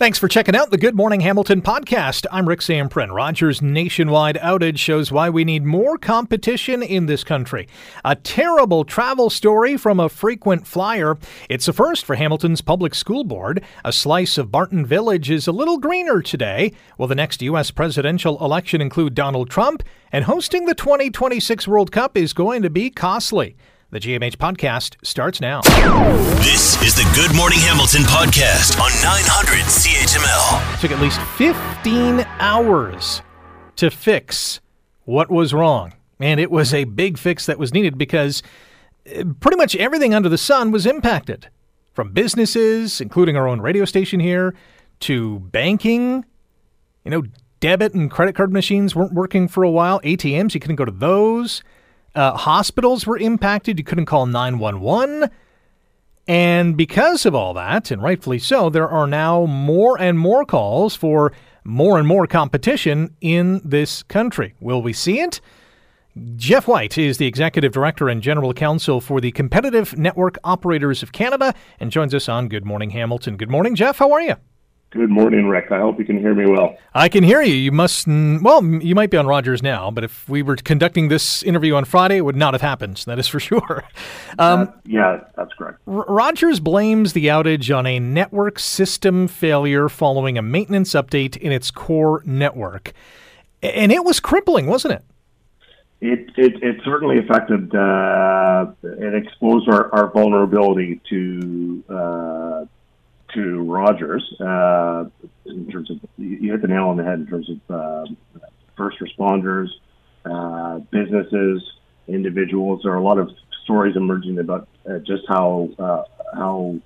Thanks 0.00 0.18
for 0.18 0.28
checking 0.28 0.56
out 0.56 0.70
the 0.70 0.78
Good 0.78 0.96
Morning 0.96 1.20
Hamilton 1.20 1.60
podcast. 1.60 2.24
I'm 2.32 2.48
Rick 2.48 2.60
Zamperin. 2.60 3.14
Rogers' 3.14 3.60
nationwide 3.60 4.36
outage 4.36 4.78
shows 4.78 5.12
why 5.12 5.28
we 5.28 5.44
need 5.44 5.62
more 5.62 5.98
competition 5.98 6.82
in 6.82 7.04
this 7.04 7.22
country. 7.22 7.68
A 8.02 8.16
terrible 8.16 8.86
travel 8.86 9.28
story 9.28 9.76
from 9.76 10.00
a 10.00 10.08
frequent 10.08 10.66
flyer. 10.66 11.18
It's 11.50 11.68
a 11.68 11.74
first 11.74 12.06
for 12.06 12.14
Hamilton's 12.14 12.62
Public 12.62 12.94
School 12.94 13.24
Board. 13.24 13.62
A 13.84 13.92
slice 13.92 14.38
of 14.38 14.50
Barton 14.50 14.86
Village 14.86 15.30
is 15.30 15.46
a 15.46 15.52
little 15.52 15.76
greener 15.76 16.22
today. 16.22 16.72
Will 16.96 17.06
the 17.06 17.14
next 17.14 17.42
U.S. 17.42 17.70
presidential 17.70 18.42
election 18.42 18.80
include 18.80 19.14
Donald 19.14 19.50
Trump? 19.50 19.82
And 20.10 20.24
hosting 20.24 20.64
the 20.64 20.74
2026 20.74 21.68
World 21.68 21.92
Cup 21.92 22.16
is 22.16 22.32
going 22.32 22.62
to 22.62 22.70
be 22.70 22.88
costly. 22.88 23.54
The 23.92 23.98
GMH 23.98 24.36
podcast 24.36 25.04
starts 25.04 25.40
now. 25.40 25.62
This 26.42 26.80
is 26.80 26.94
the 26.94 27.10
Good 27.16 27.34
Morning 27.36 27.58
Hamilton 27.58 28.02
podcast 28.02 28.80
on 28.80 28.92
900 29.02 29.64
CHML. 29.64 30.74
It 30.74 30.80
took 30.80 30.92
at 30.92 31.00
least 31.00 31.20
15 31.36 32.24
hours 32.38 33.20
to 33.74 33.90
fix 33.90 34.60
what 35.06 35.28
was 35.28 35.52
wrong. 35.52 35.94
And 36.20 36.38
it 36.38 36.52
was 36.52 36.72
a 36.72 36.84
big 36.84 37.18
fix 37.18 37.46
that 37.46 37.58
was 37.58 37.74
needed 37.74 37.98
because 37.98 38.44
uh, 39.12 39.24
pretty 39.40 39.56
much 39.56 39.74
everything 39.74 40.14
under 40.14 40.28
the 40.28 40.38
sun 40.38 40.70
was 40.70 40.86
impacted 40.86 41.48
from 41.92 42.12
businesses, 42.12 43.00
including 43.00 43.36
our 43.36 43.48
own 43.48 43.60
radio 43.60 43.84
station 43.84 44.20
here, 44.20 44.54
to 45.00 45.40
banking. 45.40 46.24
You 47.04 47.10
know, 47.10 47.24
debit 47.58 47.94
and 47.94 48.08
credit 48.08 48.36
card 48.36 48.52
machines 48.52 48.94
weren't 48.94 49.14
working 49.14 49.48
for 49.48 49.64
a 49.64 49.70
while. 49.70 50.00
ATMs, 50.02 50.54
you 50.54 50.60
couldn't 50.60 50.76
go 50.76 50.84
to 50.84 50.92
those. 50.92 51.64
Uh, 52.14 52.36
hospitals 52.36 53.06
were 53.06 53.18
impacted. 53.18 53.78
You 53.78 53.84
couldn't 53.84 54.06
call 54.06 54.26
911. 54.26 55.30
And 56.26 56.76
because 56.76 57.26
of 57.26 57.34
all 57.34 57.54
that, 57.54 57.90
and 57.90 58.02
rightfully 58.02 58.38
so, 58.38 58.70
there 58.70 58.88
are 58.88 59.06
now 59.06 59.46
more 59.46 59.98
and 59.98 60.18
more 60.18 60.44
calls 60.44 60.94
for 60.94 61.32
more 61.64 61.98
and 61.98 62.06
more 62.06 62.26
competition 62.26 63.14
in 63.20 63.60
this 63.64 64.02
country. 64.04 64.54
Will 64.60 64.82
we 64.82 64.92
see 64.92 65.20
it? 65.20 65.40
Jeff 66.36 66.66
White 66.66 66.98
is 66.98 67.18
the 67.18 67.26
Executive 67.26 67.72
Director 67.72 68.08
and 68.08 68.22
General 68.22 68.52
Counsel 68.52 69.00
for 69.00 69.20
the 69.20 69.30
Competitive 69.30 69.96
Network 69.96 70.38
Operators 70.44 71.02
of 71.02 71.12
Canada 71.12 71.54
and 71.78 71.90
joins 71.90 72.14
us 72.14 72.28
on 72.28 72.48
Good 72.48 72.64
Morning 72.64 72.90
Hamilton. 72.90 73.36
Good 73.36 73.50
morning, 73.50 73.74
Jeff. 73.74 73.98
How 73.98 74.12
are 74.12 74.20
you? 74.20 74.34
Good 74.90 75.08
morning, 75.08 75.46
Rick. 75.46 75.70
I 75.70 75.78
hope 75.78 76.00
you 76.00 76.04
can 76.04 76.18
hear 76.18 76.34
me 76.34 76.46
well. 76.50 76.76
I 76.94 77.08
can 77.08 77.22
hear 77.22 77.40
you. 77.42 77.54
You 77.54 77.70
must, 77.70 78.08
well, 78.08 78.64
you 78.64 78.96
might 78.96 79.10
be 79.10 79.16
on 79.16 79.26
Rogers 79.28 79.62
now, 79.62 79.88
but 79.92 80.02
if 80.02 80.28
we 80.28 80.42
were 80.42 80.56
conducting 80.56 81.06
this 81.06 81.44
interview 81.44 81.76
on 81.76 81.84
Friday, 81.84 82.16
it 82.16 82.22
would 82.22 82.34
not 82.34 82.54
have 82.54 82.60
happened. 82.60 83.04
That 83.06 83.16
is 83.20 83.28
for 83.28 83.38
sure. 83.40 83.84
Um, 84.36 84.72
yeah, 84.84 85.20
that's 85.36 85.52
correct. 85.54 85.78
R- 85.86 86.04
Rogers 86.08 86.58
blames 86.58 87.12
the 87.12 87.26
outage 87.26 87.76
on 87.76 87.86
a 87.86 88.00
network 88.00 88.58
system 88.58 89.28
failure 89.28 89.88
following 89.88 90.36
a 90.36 90.42
maintenance 90.42 90.90
update 90.94 91.36
in 91.36 91.52
its 91.52 91.70
core 91.70 92.20
network. 92.26 92.92
And 93.62 93.92
it 93.92 94.04
was 94.04 94.18
crippling, 94.18 94.66
wasn't 94.66 94.94
it? 94.94 95.04
It, 96.00 96.30
it, 96.36 96.62
it 96.64 96.80
certainly 96.84 97.18
affected, 97.18 97.72
uh, 97.76 98.72
it 98.82 99.14
exposed 99.14 99.68
our, 99.68 99.94
our 99.94 100.10
vulnerability 100.10 101.00
to 101.10 101.84
uh, 101.88 102.64
to 103.34 103.62
Rogers 103.62 104.24
uh, 104.40 105.04
in 105.46 105.70
terms 105.70 105.90
of 105.90 106.00
you 106.16 106.52
hit 106.52 106.62
the 106.62 106.68
nail 106.68 106.88
on 106.88 106.96
the 106.96 107.04
head 107.04 107.20
in 107.20 107.26
terms 107.26 107.48
of 107.50 107.58
uh, 107.70 108.06
first 108.76 108.98
responders, 109.00 109.68
uh, 110.24 110.78
businesses, 110.90 111.62
individuals. 112.08 112.80
There 112.82 112.92
are 112.92 112.96
a 112.96 113.02
lot 113.02 113.18
of 113.18 113.30
stories 113.64 113.96
emerging 113.96 114.38
about 114.38 114.68
uh, 114.88 114.98
just 114.98 115.24
how 115.28 115.68
uh, 115.78 116.02
how 116.34 116.78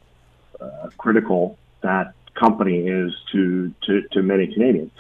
uh, 0.61 0.89
critical 0.99 1.59
that 1.83 2.15
company 2.35 2.79
is 2.79 3.13
to, 3.33 3.73
to, 3.85 4.03
to 4.13 4.23
many 4.23 4.53
Canadians. 4.53 4.91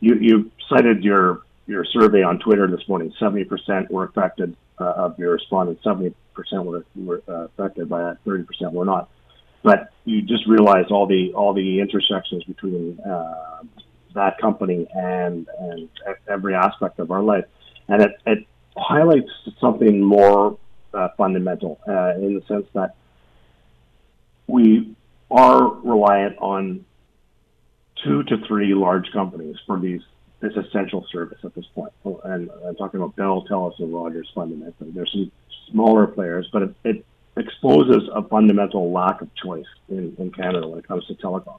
You, 0.00 0.16
you 0.16 0.50
cited 0.68 1.04
your 1.04 1.42
your 1.66 1.84
survey 1.84 2.22
on 2.22 2.38
Twitter 2.38 2.66
this 2.66 2.86
morning. 2.88 3.12
Seventy 3.18 3.44
percent 3.44 3.90
were 3.90 4.04
affected 4.04 4.56
of 4.78 5.16
your 5.18 5.32
respondents. 5.32 5.84
Seventy 5.84 6.12
percent 6.34 6.64
were, 6.64 6.84
were 6.96 7.22
affected 7.28 7.88
by 7.88 8.02
that. 8.02 8.18
Thirty 8.24 8.42
percent 8.42 8.72
were 8.72 8.84
not 8.84 9.08
but 9.62 9.92
you 10.04 10.22
just 10.22 10.46
realize 10.46 10.86
all 10.90 11.06
the 11.06 11.32
all 11.34 11.54
the 11.54 11.80
intersections 11.80 12.44
between 12.44 12.98
uh, 13.00 13.62
that 14.14 14.38
company 14.38 14.86
and 14.94 15.48
and 15.58 15.88
every 16.28 16.54
aspect 16.54 16.98
of 16.98 17.10
our 17.10 17.22
life, 17.22 17.44
and 17.88 18.02
it, 18.02 18.10
it 18.26 18.46
highlights 18.76 19.30
something 19.60 20.00
more 20.00 20.58
uh, 20.94 21.08
fundamental 21.16 21.80
uh, 21.88 22.14
in 22.16 22.34
the 22.34 22.42
sense 22.46 22.66
that 22.74 22.94
we 24.46 24.94
are 25.30 25.74
reliant 25.82 26.36
on 26.38 26.84
two 28.04 28.22
to 28.24 28.36
three 28.46 28.74
large 28.74 29.10
companies 29.12 29.56
for 29.66 29.78
these 29.78 30.02
this 30.40 30.52
essential 30.56 31.06
service 31.12 31.38
at 31.44 31.54
this 31.54 31.64
point. 31.74 31.92
And 32.24 32.50
I'm 32.66 32.74
talking 32.74 33.00
about 33.00 33.14
Bell, 33.14 33.46
Telus, 33.48 33.78
and 33.78 33.94
Rogers 33.94 34.28
fundamentally. 34.34 34.90
There's 34.90 35.12
some 35.12 35.30
smaller 35.70 36.08
players, 36.08 36.48
but 36.52 36.62
it, 36.62 36.74
it 36.84 37.06
exposes 37.36 38.08
a 38.14 38.22
fundamental 38.22 38.92
lack 38.92 39.20
of 39.20 39.34
choice 39.34 39.66
in, 39.88 40.14
in 40.18 40.30
Canada 40.30 40.68
when 40.68 40.78
it 40.78 40.86
comes 40.86 41.06
to 41.06 41.14
telecom. 41.14 41.58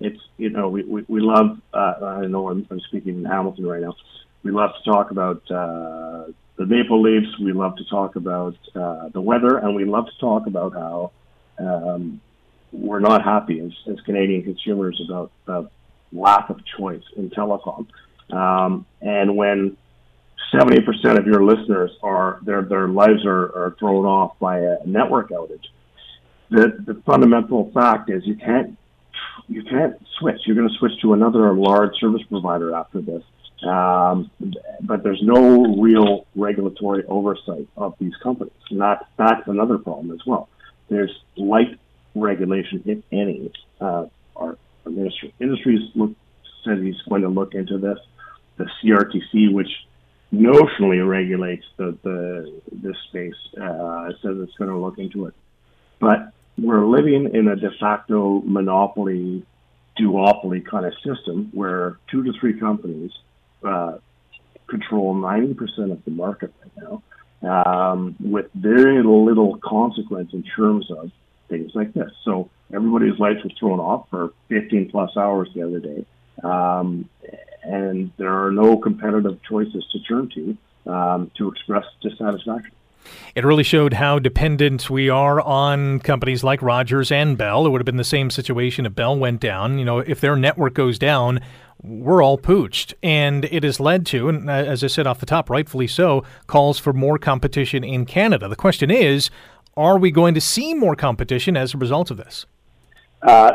It's, 0.00 0.20
you 0.36 0.50
know, 0.50 0.68
we, 0.68 0.82
we, 0.82 1.04
we 1.08 1.20
love, 1.20 1.58
uh, 1.72 1.94
I 2.02 2.26
know 2.26 2.50
I'm, 2.50 2.66
I'm, 2.70 2.80
speaking 2.80 3.18
in 3.18 3.24
Hamilton 3.24 3.66
right 3.66 3.80
now. 3.80 3.94
We 4.42 4.50
love 4.50 4.70
to 4.76 4.90
talk 4.90 5.10
about 5.10 5.50
uh, 5.50 6.24
the 6.56 6.66
Maple 6.66 7.00
Leafs. 7.00 7.38
We 7.38 7.52
love 7.52 7.76
to 7.76 7.84
talk 7.84 8.16
about 8.16 8.56
uh, 8.74 9.08
the 9.08 9.20
weather, 9.20 9.56
and 9.56 9.74
we 9.74 9.84
love 9.84 10.06
to 10.06 10.18
talk 10.18 10.46
about 10.46 10.74
how 10.74 11.12
um, 11.58 12.20
we're 12.72 13.00
not 13.00 13.24
happy 13.24 13.60
as, 13.60 13.72
as 13.90 14.00
Canadian 14.04 14.42
consumers 14.42 15.00
about 15.06 15.30
the 15.46 15.70
lack 16.12 16.50
of 16.50 16.60
choice 16.76 17.02
in 17.16 17.30
telecom. 17.30 17.86
Um, 18.30 18.84
and 19.00 19.36
when 19.36 19.76
70% 20.54 21.18
of 21.18 21.26
your 21.26 21.44
listeners 21.44 21.90
are 22.02 22.40
their 22.42 22.62
their 22.62 22.88
lives 22.88 23.24
are, 23.26 23.46
are 23.56 23.76
thrown 23.78 24.04
off 24.04 24.38
by 24.38 24.58
a 24.58 24.76
network 24.86 25.30
outage. 25.30 25.66
The 26.50 26.78
the 26.86 27.02
fundamental 27.04 27.70
fact 27.72 28.10
is 28.10 28.22
you 28.24 28.36
can't 28.36 28.78
you 29.48 29.62
can't 29.64 29.94
switch. 30.18 30.40
You're 30.46 30.56
going 30.56 30.68
to 30.68 30.74
switch 30.78 30.92
to 31.02 31.12
another 31.12 31.52
large 31.54 31.94
service 32.00 32.22
provider 32.28 32.74
after 32.74 33.00
this. 33.00 33.22
Um, 33.66 34.30
but 34.82 35.02
there's 35.02 35.22
no 35.22 35.74
real 35.80 36.26
regulatory 36.34 37.04
oversight 37.06 37.66
of 37.76 37.94
these 37.98 38.12
companies, 38.22 38.52
and 38.70 38.80
that, 38.80 39.06
that's 39.16 39.46
another 39.46 39.78
problem 39.78 40.10
as 40.10 40.20
well. 40.26 40.48
There's 40.90 41.12
light 41.36 41.78
regulation, 42.14 42.82
if 42.84 42.98
any. 43.10 43.50
Uh, 43.80 44.06
our, 44.36 44.58
our 44.84 44.90
ministry 44.90 45.32
industries 45.40 45.80
look, 45.94 46.10
said 46.64 46.78
he's 46.82 47.00
going 47.08 47.22
to 47.22 47.28
look 47.28 47.54
into 47.54 47.78
this. 47.78 47.98
The 48.56 48.66
CRTC, 48.82 49.52
which 49.52 49.70
notionally 50.34 51.06
regulates 51.06 51.64
the, 51.76 51.96
the 52.02 52.60
this 52.72 52.96
space. 53.08 53.34
Uh, 53.60 54.08
says 54.22 54.36
it's 54.40 54.54
going 54.54 54.70
to 54.70 54.78
look 54.78 54.98
into 54.98 55.26
it, 55.26 55.34
but 56.00 56.32
we're 56.58 56.86
living 56.86 57.30
in 57.34 57.48
a 57.48 57.56
de 57.56 57.70
facto 57.80 58.42
monopoly, 58.44 59.44
duopoly 59.98 60.64
kind 60.64 60.86
of 60.86 60.92
system 61.04 61.50
where 61.52 61.98
two 62.10 62.22
to 62.22 62.32
three 62.40 62.58
companies 62.58 63.10
uh, 63.64 63.98
control 64.68 65.14
90% 65.14 65.92
of 65.92 66.04
the 66.04 66.10
market 66.10 66.52
right 66.60 67.02
now, 67.42 67.64
um, 67.64 68.16
with 68.20 68.46
very 68.54 69.02
little 69.02 69.58
consequence 69.62 70.32
in 70.32 70.42
terms 70.42 70.90
of 70.90 71.10
things 71.48 71.72
like 71.74 71.92
this. 71.92 72.10
So 72.24 72.50
everybody's 72.72 73.18
lights 73.18 73.44
were 73.44 73.50
thrown 73.58 73.80
off 73.80 74.08
for 74.10 74.32
15 74.48 74.90
plus 74.90 75.16
hours 75.16 75.48
the 75.54 75.62
other 75.62 75.80
day. 75.80 76.06
Um, 76.42 77.08
and 77.64 78.12
there 78.16 78.32
are 78.32 78.50
no 78.50 78.76
competitive 78.76 79.42
choices 79.42 79.84
to 79.92 79.98
turn 80.00 80.30
to 80.34 80.56
um, 80.90 81.30
to 81.36 81.50
express 81.50 81.84
dissatisfaction. 82.02 82.72
It 83.34 83.44
really 83.44 83.62
showed 83.62 83.94
how 83.94 84.18
dependent 84.18 84.88
we 84.88 85.10
are 85.10 85.40
on 85.40 86.00
companies 86.00 86.42
like 86.42 86.62
Rogers 86.62 87.12
and 87.12 87.36
Bell. 87.36 87.66
It 87.66 87.70
would 87.70 87.80
have 87.80 87.86
been 87.86 87.96
the 87.96 88.04
same 88.04 88.30
situation 88.30 88.86
if 88.86 88.94
Bell 88.94 89.16
went 89.16 89.40
down. 89.40 89.78
You 89.78 89.84
know, 89.84 89.98
if 89.98 90.20
their 90.20 90.36
network 90.36 90.74
goes 90.74 90.98
down, 90.98 91.40
we're 91.82 92.22
all 92.22 92.38
pooched. 92.38 92.94
And 93.02 93.44
it 93.46 93.62
has 93.62 93.78
led 93.78 94.06
to, 94.06 94.28
and 94.28 94.48
uh, 94.48 94.52
as 94.52 94.82
I 94.82 94.86
said 94.86 95.06
off 95.06 95.20
the 95.20 95.26
top, 95.26 95.50
rightfully 95.50 95.86
so, 95.86 96.24
calls 96.46 96.78
for 96.78 96.92
more 96.92 97.18
competition 97.18 97.84
in 97.84 98.06
Canada. 98.06 98.48
The 98.48 98.56
question 98.56 98.90
is, 98.90 99.30
are 99.76 99.98
we 99.98 100.10
going 100.10 100.34
to 100.34 100.40
see 100.40 100.72
more 100.72 100.96
competition 100.96 101.56
as 101.56 101.74
a 101.74 101.78
result 101.78 102.10
of 102.10 102.16
this? 102.16 102.46
Uh, 103.22 103.52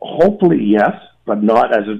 hopefully, 0.00 0.62
yes 0.62 0.94
but 1.24 1.42
not 1.42 1.72
as 1.72 1.86
a 1.86 1.98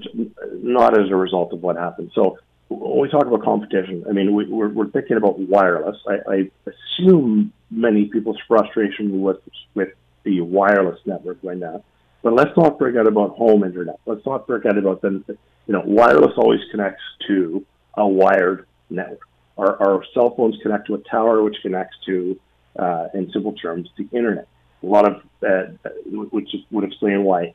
not 0.54 0.98
as 0.98 1.10
a 1.10 1.16
result 1.16 1.52
of 1.52 1.62
what 1.62 1.76
happened. 1.76 2.10
So 2.14 2.38
when 2.69 3.00
we 3.00 3.08
talk 3.08 3.26
about 3.26 3.42
competition, 3.42 4.04
I 4.08 4.12
mean 4.12 4.34
we, 4.34 4.44
are 4.44 4.69
we're 4.69 4.90
thinking 4.90 5.16
about 5.16 5.38
wireless. 5.38 5.96
I, 6.08 6.32
I 6.32 6.50
assume 6.70 7.52
many 7.70 8.06
people's 8.06 8.38
frustration 8.48 9.20
with 9.20 9.38
with 9.74 9.90
the 10.24 10.40
wireless 10.40 10.98
network 11.06 11.38
right 11.42 11.56
now. 11.56 11.84
But 12.22 12.34
let's 12.34 12.56
not 12.56 12.78
forget 12.78 13.06
about 13.06 13.30
home 13.30 13.64
internet. 13.64 13.98
Let's 14.06 14.24
not 14.24 14.46
forget 14.46 14.76
about 14.78 15.02
the 15.02 15.22
you 15.66 15.72
know 15.72 15.82
wireless 15.84 16.32
always 16.36 16.60
connects 16.70 17.02
to 17.28 17.64
a 17.94 18.06
wired 18.06 18.66
network. 18.90 19.28
Our, 19.58 19.76
our 19.82 20.04
cell 20.14 20.34
phones 20.34 20.56
connect 20.62 20.86
to 20.86 20.94
a 20.94 20.98
tower, 20.98 21.42
which 21.42 21.56
connects 21.60 21.96
to, 22.06 22.40
uh, 22.78 23.08
in 23.12 23.30
simple 23.32 23.52
terms, 23.52 23.88
the 23.98 24.08
internet. 24.16 24.48
A 24.82 24.86
lot 24.86 25.06
of 25.06 25.22
uh, 25.46 25.90
which 26.06 26.48
would 26.70 26.84
explain 26.84 27.22
why 27.22 27.54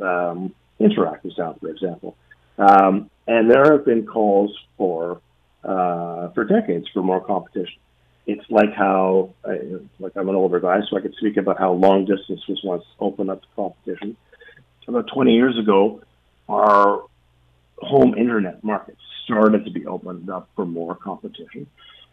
um, 0.00 0.54
interactive 0.80 1.34
sound, 1.36 1.60
for 1.60 1.68
example. 1.68 2.16
Um, 2.58 3.10
and 3.26 3.50
there 3.50 3.72
have 3.72 3.84
been 3.84 4.06
calls 4.06 4.56
for 4.76 5.20
uh, 5.64 6.28
for 6.30 6.44
decades 6.44 6.86
for 6.92 7.02
more 7.02 7.24
competition. 7.24 7.78
It's 8.26 8.44
like 8.50 8.72
how, 8.74 9.34
I, 9.44 9.58
like 9.98 10.12
I'm 10.16 10.28
an 10.28 10.34
older 10.34 10.60
guy, 10.60 10.80
so 10.88 10.96
I 10.96 11.00
could 11.00 11.14
speak 11.14 11.36
about 11.36 11.58
how 11.58 11.72
long 11.72 12.04
distance 12.04 12.46
was 12.48 12.60
once 12.62 12.84
open 12.98 13.30
up 13.30 13.42
to 13.42 13.48
competition. 13.56 14.16
About 14.86 15.08
20 15.12 15.32
years 15.32 15.58
ago, 15.58 16.02
our 16.48 17.04
home 17.78 18.14
internet 18.16 18.62
market 18.62 18.96
started 19.24 19.64
to 19.64 19.70
be 19.70 19.86
opened 19.86 20.28
up 20.30 20.48
for 20.54 20.66
more 20.66 20.94
competition. 20.94 21.66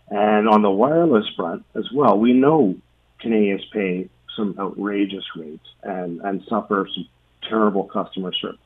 And 0.09 0.47
on 0.47 0.61
the 0.61 0.69
wireless 0.69 1.25
front 1.35 1.65
as 1.75 1.85
well, 1.93 2.17
we 2.17 2.33
know 2.33 2.75
Canadians 3.19 3.65
pay 3.71 4.09
some 4.35 4.55
outrageous 4.59 5.25
rates 5.35 5.67
and, 5.83 6.21
and 6.21 6.41
suffer 6.49 6.87
some 6.93 7.07
terrible 7.47 7.85
customer 7.85 8.33
service. 8.33 8.59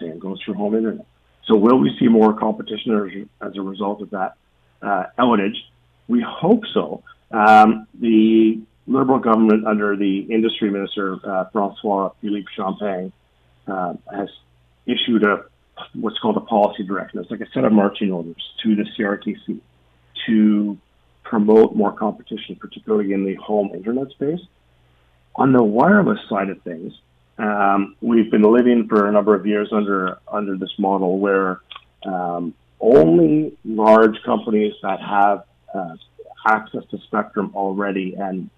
Same 0.00 0.18
goes 0.18 0.40
for 0.42 0.54
home 0.54 0.74
internet. 0.74 1.06
So 1.46 1.56
will 1.56 1.78
we 1.78 1.96
see 1.98 2.08
more 2.08 2.34
competition 2.34 3.28
as, 3.40 3.48
as 3.48 3.56
a 3.56 3.62
result 3.62 4.02
of 4.02 4.10
that 4.10 4.34
uh, 4.82 5.04
outage? 5.18 5.56
We 6.08 6.24
hope 6.26 6.62
so. 6.72 7.02
Um, 7.30 7.86
the 7.98 8.60
Liberal 8.88 9.18
government 9.18 9.66
under 9.66 9.96
the 9.96 10.20
industry 10.20 10.70
minister, 10.70 11.18
uh, 11.24 11.46
Francois 11.52 12.10
Philippe 12.20 12.46
Champagne, 12.54 13.12
uh, 13.66 13.94
has 14.14 14.28
issued 14.86 15.24
a 15.24 15.44
what's 15.94 16.18
called 16.20 16.36
a 16.36 16.40
policy 16.40 16.84
direction. 16.84 17.18
It's 17.18 17.30
like 17.30 17.40
a 17.40 17.50
set 17.52 17.64
of 17.64 17.72
marching 17.72 18.12
orders 18.12 18.42
to 18.62 18.76
the 18.76 18.84
CRTC 18.96 19.60
to 20.26 20.78
promote 21.24 21.74
more 21.74 21.92
competition, 21.92 22.56
particularly 22.56 23.12
in 23.12 23.24
the 23.24 23.34
home 23.34 23.72
internet 23.74 24.10
space. 24.10 24.40
On 25.34 25.52
the 25.52 25.62
wireless 25.62 26.20
side 26.28 26.48
of 26.48 26.62
things, 26.62 26.94
um, 27.38 27.96
we've 28.00 28.30
been 28.30 28.42
living 28.42 28.88
for 28.88 29.08
a 29.08 29.12
number 29.12 29.34
of 29.34 29.46
years 29.46 29.68
under 29.72 30.18
under 30.30 30.56
this 30.56 30.72
model 30.78 31.18
where 31.18 31.60
um, 32.04 32.54
only 32.80 33.56
large 33.64 34.16
companies 34.24 34.74
that 34.82 35.00
have 35.00 35.44
uh, 35.74 35.96
access 36.46 36.82
to 36.90 36.98
spectrum 37.06 37.52
already 37.54 38.14
and 38.14 38.48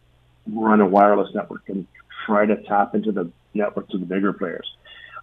run 0.47 0.81
a 0.81 0.87
wireless 0.87 1.35
network 1.35 1.67
can 1.67 1.87
try 2.27 2.47
to 2.47 2.57
tap 2.65 2.95
into 2.95 3.11
the 3.11 3.31
networks 3.55 3.93
of 3.95 4.01
the 4.01 4.07
bigger 4.07 4.33
players. 4.33 4.71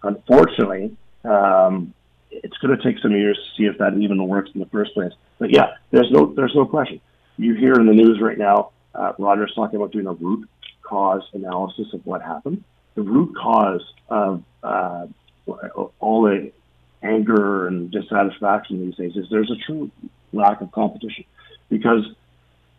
Unfortunately, 0.02 0.94
um, 1.24 1.94
it's 2.30 2.56
going 2.58 2.76
to 2.76 2.82
take 2.82 3.00
some 3.00 3.12
years 3.12 3.36
to 3.36 3.62
see 3.62 3.66
if 3.66 3.78
that 3.78 3.96
even 3.96 4.26
works 4.26 4.50
in 4.54 4.60
the 4.60 4.66
first 4.66 4.92
place. 4.92 5.12
But 5.38 5.50
yeah, 5.50 5.74
there's 5.90 6.10
no 6.10 6.34
there's 6.34 6.54
no 6.54 6.66
question. 6.66 7.00
You 7.38 7.54
hear 7.54 7.74
in 7.74 7.86
the 7.86 7.94
news 7.94 8.20
right 8.20 8.38
now, 8.38 8.70
uh, 8.94 9.12
Rogers 9.18 9.52
talking 9.54 9.76
about 9.76 9.92
doing 9.92 10.06
a 10.06 10.12
root 10.12 10.48
cause 10.82 11.22
analysis 11.32 11.92
of 11.94 12.04
what 12.04 12.22
happened 12.22 12.62
the 12.96 13.02
root 13.02 13.36
cause 13.36 13.82
of 14.08 14.42
uh, 14.64 15.06
all 16.00 16.22
the 16.22 16.50
anger 17.02 17.68
and 17.68 17.90
dissatisfaction 17.92 18.84
these 18.84 18.96
days 18.96 19.16
is 19.16 19.28
there's 19.30 19.50
a 19.50 19.56
true 19.64 19.90
lack 20.32 20.60
of 20.60 20.72
competition. 20.72 21.24
Because 21.68 22.04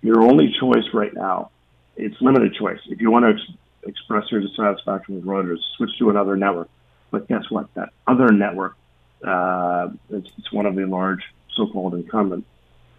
your 0.01 0.21
only 0.21 0.53
choice 0.59 0.93
right 0.93 1.13
now 1.13 1.51
it's 1.97 2.15
limited 2.21 2.53
choice. 2.53 2.79
If 2.87 3.01
you 3.01 3.09
want 3.09 3.25
to 3.25 3.31
ex- 3.31 3.57
express 3.83 4.31
your 4.31 4.41
dissatisfaction 4.41 5.15
with 5.15 5.25
Rogers 5.25 5.63
switch 5.75 5.97
to 5.99 6.09
another 6.09 6.37
network. 6.37 6.69
But 7.09 7.27
guess 7.27 7.49
what? 7.49 7.73
That 7.73 7.89
other 8.05 8.31
network 8.31 8.75
uh, 9.25 9.89
it's, 10.11 10.29
it's, 10.37 10.51
one 10.51 10.67
of 10.67 10.75
the 10.75 10.85
large 10.85 11.23
so-called 11.55 11.95
incumbents 11.95 12.47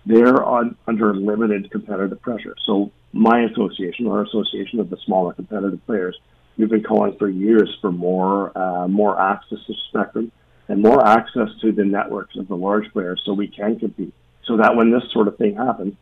they're 0.04 0.42
on, 0.42 0.76
under 0.86 1.14
limited 1.14 1.70
competitive 1.70 2.20
pressure. 2.20 2.56
So 2.64 2.90
my 3.12 3.42
association 3.42 4.08
our 4.08 4.22
association 4.22 4.80
of 4.80 4.90
the 4.90 4.96
smaller 5.04 5.32
competitive 5.32 5.84
players 5.86 6.18
We've 6.58 6.68
been 6.68 6.82
calling 6.82 7.16
for 7.16 7.28
years 7.28 7.74
for 7.80 7.92
more 7.92 8.56
uh, 8.58 8.88
more 8.88 9.18
access 9.18 9.58
to 9.66 9.74
spectrum 9.88 10.32
and 10.66 10.82
more 10.82 11.06
access 11.06 11.48
to 11.62 11.72
the 11.72 11.84
networks 11.84 12.36
of 12.36 12.48
the 12.48 12.56
large 12.56 12.92
players, 12.92 13.22
so 13.24 13.32
we 13.32 13.46
can 13.46 13.78
compete. 13.78 14.12
So 14.44 14.56
that 14.56 14.76
when 14.76 14.90
this 14.90 15.04
sort 15.12 15.28
of 15.28 15.38
thing 15.38 15.56
happens, 15.56 15.94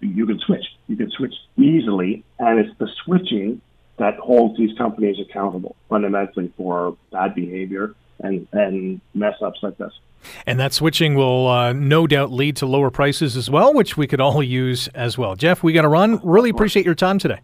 you 0.00 0.26
can 0.26 0.38
switch. 0.38 0.64
You 0.86 0.96
can 0.96 1.10
switch 1.10 1.34
easily, 1.56 2.24
and 2.38 2.60
it's 2.60 2.76
the 2.78 2.88
switching 3.04 3.60
that 3.96 4.16
holds 4.16 4.56
these 4.56 4.76
companies 4.78 5.18
accountable 5.20 5.76
fundamentally 5.88 6.52
for 6.56 6.96
bad 7.10 7.34
behavior 7.34 7.94
and 8.20 8.46
and 8.52 9.00
mess 9.12 9.34
ups 9.42 9.58
like 9.62 9.76
this. 9.76 9.92
And 10.46 10.58
that 10.60 10.72
switching 10.72 11.16
will 11.16 11.48
uh, 11.48 11.72
no 11.72 12.06
doubt 12.06 12.32
lead 12.32 12.56
to 12.56 12.66
lower 12.66 12.90
prices 12.90 13.36
as 13.36 13.50
well, 13.50 13.74
which 13.74 13.96
we 13.96 14.06
could 14.06 14.20
all 14.20 14.42
use 14.42 14.88
as 14.88 15.18
well. 15.18 15.34
Jeff, 15.34 15.62
we 15.62 15.72
got 15.72 15.82
to 15.82 15.88
run. 15.88 16.20
Really 16.22 16.50
appreciate 16.50 16.86
your 16.86 16.94
time 16.94 17.18
today. 17.18 17.40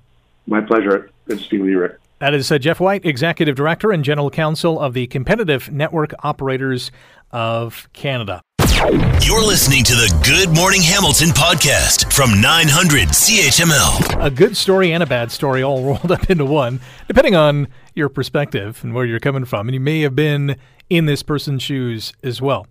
My 0.46 0.60
pleasure. 0.60 1.10
Good 1.26 1.38
to 1.38 1.44
speak 1.44 1.60
with 1.60 1.70
you, 1.70 1.78
Rick. 1.80 1.98
That 2.20 2.34
is 2.34 2.52
uh, 2.52 2.58
Jeff 2.58 2.80
White, 2.80 3.06
Executive 3.06 3.56
Director 3.56 3.92
and 3.92 4.04
General 4.04 4.28
Counsel 4.28 4.78
of 4.78 4.92
the 4.92 5.06
Competitive 5.06 5.72
Network 5.72 6.12
Operators 6.22 6.92
of 7.30 7.88
Canada. 7.94 8.42
You're 9.22 9.42
listening 9.42 9.84
to 9.84 9.94
the 9.94 10.20
Good 10.22 10.54
Morning 10.54 10.82
Hamilton 10.82 11.30
podcast 11.30 12.12
from 12.12 12.38
900 12.42 13.08
CHML. 13.08 14.22
A 14.22 14.30
good 14.30 14.54
story 14.54 14.92
and 14.92 15.02
a 15.02 15.06
bad 15.06 15.30
story 15.30 15.62
all 15.62 15.82
rolled 15.86 16.12
up 16.12 16.28
into 16.28 16.44
one, 16.44 16.80
depending 17.08 17.36
on 17.36 17.68
your 17.94 18.10
perspective 18.10 18.80
and 18.82 18.92
where 18.92 19.06
you're 19.06 19.18
coming 19.18 19.46
from. 19.46 19.66
And 19.66 19.72
you 19.72 19.80
may 19.80 20.02
have 20.02 20.14
been 20.14 20.56
in 20.90 21.06
this 21.06 21.22
person's 21.22 21.62
shoes 21.62 22.12
as 22.22 22.42
well. 22.42 22.66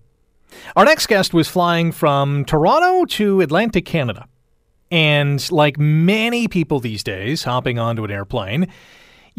Our 0.75 0.85
next 0.85 1.07
guest 1.07 1.33
was 1.33 1.47
flying 1.47 1.91
from 1.91 2.45
Toronto 2.45 3.05
to 3.15 3.41
Atlantic, 3.41 3.85
Canada. 3.85 4.27
And 4.91 5.51
like 5.51 5.79
many 5.79 6.47
people 6.47 6.79
these 6.79 7.03
days, 7.03 7.45
hopping 7.45 7.79
onto 7.79 8.03
an 8.03 8.11
airplane, 8.11 8.67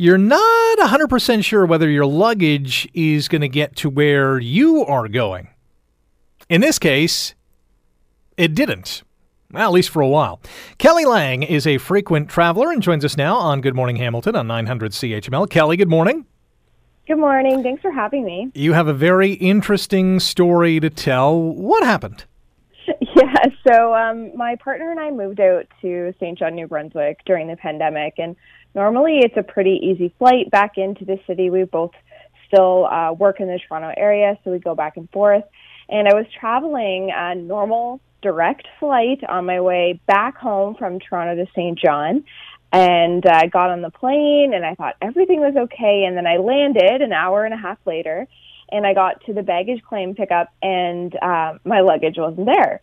you're 0.00 0.16
not 0.16 0.78
100% 0.78 1.44
sure 1.44 1.66
whether 1.66 1.86
your 1.86 2.06
luggage 2.06 2.88
is 2.94 3.28
going 3.28 3.42
to 3.42 3.48
get 3.50 3.76
to 3.76 3.90
where 3.90 4.38
you 4.38 4.82
are 4.86 5.08
going. 5.08 5.48
In 6.48 6.62
this 6.62 6.78
case, 6.78 7.34
it 8.38 8.54
didn't. 8.54 9.02
Well, 9.52 9.68
at 9.68 9.72
least 9.72 9.90
for 9.90 10.00
a 10.00 10.08
while. 10.08 10.40
Kelly 10.78 11.04
Lang 11.04 11.42
is 11.42 11.66
a 11.66 11.76
frequent 11.76 12.30
traveler 12.30 12.72
and 12.72 12.80
joins 12.80 13.04
us 13.04 13.18
now 13.18 13.36
on 13.36 13.60
Good 13.60 13.74
Morning 13.74 13.96
Hamilton 13.96 14.36
on 14.36 14.46
900 14.46 14.92
CHML. 14.92 15.50
Kelly, 15.50 15.76
good 15.76 15.90
morning. 15.90 16.24
Good 17.06 17.18
morning. 17.18 17.62
Thanks 17.62 17.82
for 17.82 17.92
having 17.92 18.24
me. 18.24 18.50
You 18.54 18.72
have 18.72 18.88
a 18.88 18.94
very 18.94 19.32
interesting 19.34 20.18
story 20.18 20.80
to 20.80 20.88
tell. 20.88 21.38
What 21.38 21.84
happened? 21.84 22.24
Yeah, 23.16 23.44
so 23.66 23.94
um, 23.94 24.34
my 24.36 24.56
partner 24.56 24.90
and 24.90 24.98
I 24.98 25.10
moved 25.10 25.40
out 25.40 25.66
to 25.82 26.14
St. 26.18 26.38
John, 26.38 26.54
New 26.54 26.66
Brunswick 26.66 27.18
during 27.26 27.48
the 27.48 27.56
pandemic, 27.56 28.14
and 28.18 28.34
normally 28.74 29.20
it's 29.20 29.36
a 29.36 29.42
pretty 29.42 29.80
easy 29.82 30.14
flight 30.18 30.50
back 30.50 30.78
into 30.78 31.04
the 31.04 31.18
city. 31.26 31.50
We 31.50 31.64
both 31.64 31.92
still 32.46 32.86
uh, 32.86 33.12
work 33.12 33.40
in 33.40 33.46
the 33.46 33.58
Toronto 33.66 33.92
area, 33.96 34.38
so 34.44 34.50
we 34.50 34.58
go 34.58 34.74
back 34.74 34.96
and 34.96 35.08
forth. 35.10 35.44
And 35.88 36.08
I 36.08 36.14
was 36.14 36.26
traveling 36.38 37.10
a 37.14 37.34
normal 37.34 38.00
direct 38.22 38.66
flight 38.78 39.22
on 39.28 39.46
my 39.46 39.60
way 39.60 40.00
back 40.06 40.36
home 40.36 40.74
from 40.74 41.00
Toronto 41.00 41.44
to 41.44 41.50
St. 41.52 41.78
John. 41.78 42.24
And 42.72 43.26
uh, 43.26 43.32
I 43.32 43.46
got 43.48 43.70
on 43.70 43.82
the 43.82 43.90
plane 43.90 44.52
and 44.54 44.64
I 44.64 44.74
thought 44.74 44.94
everything 45.02 45.40
was 45.40 45.54
okay. 45.56 46.04
And 46.04 46.16
then 46.16 46.26
I 46.26 46.36
landed 46.36 47.02
an 47.02 47.12
hour 47.12 47.44
and 47.44 47.52
a 47.52 47.56
half 47.56 47.78
later 47.84 48.28
and 48.70 48.86
I 48.86 48.94
got 48.94 49.24
to 49.24 49.32
the 49.32 49.42
baggage 49.42 49.82
claim 49.82 50.14
pickup 50.14 50.52
and 50.62 51.14
uh, 51.20 51.54
my 51.64 51.80
luggage 51.80 52.16
wasn't 52.16 52.46
there. 52.46 52.80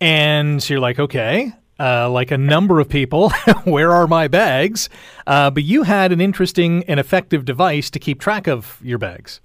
And 0.00 0.62
so 0.62 0.74
you're 0.74 0.80
like, 0.80 1.00
okay, 1.00 1.52
uh, 1.78 2.08
like 2.10 2.30
a 2.30 2.38
number 2.38 2.80
of 2.80 2.88
people, 2.88 3.30
where 3.64 3.92
are 3.92 4.06
my 4.06 4.28
bags? 4.28 4.88
Uh, 5.26 5.50
but 5.50 5.62
you 5.62 5.82
had 5.82 6.12
an 6.12 6.20
interesting 6.20 6.84
and 6.84 6.98
effective 6.98 7.44
device 7.44 7.90
to 7.90 7.98
keep 7.98 8.20
track 8.20 8.46
of 8.46 8.80
your 8.82 8.98
bags. 8.98 9.40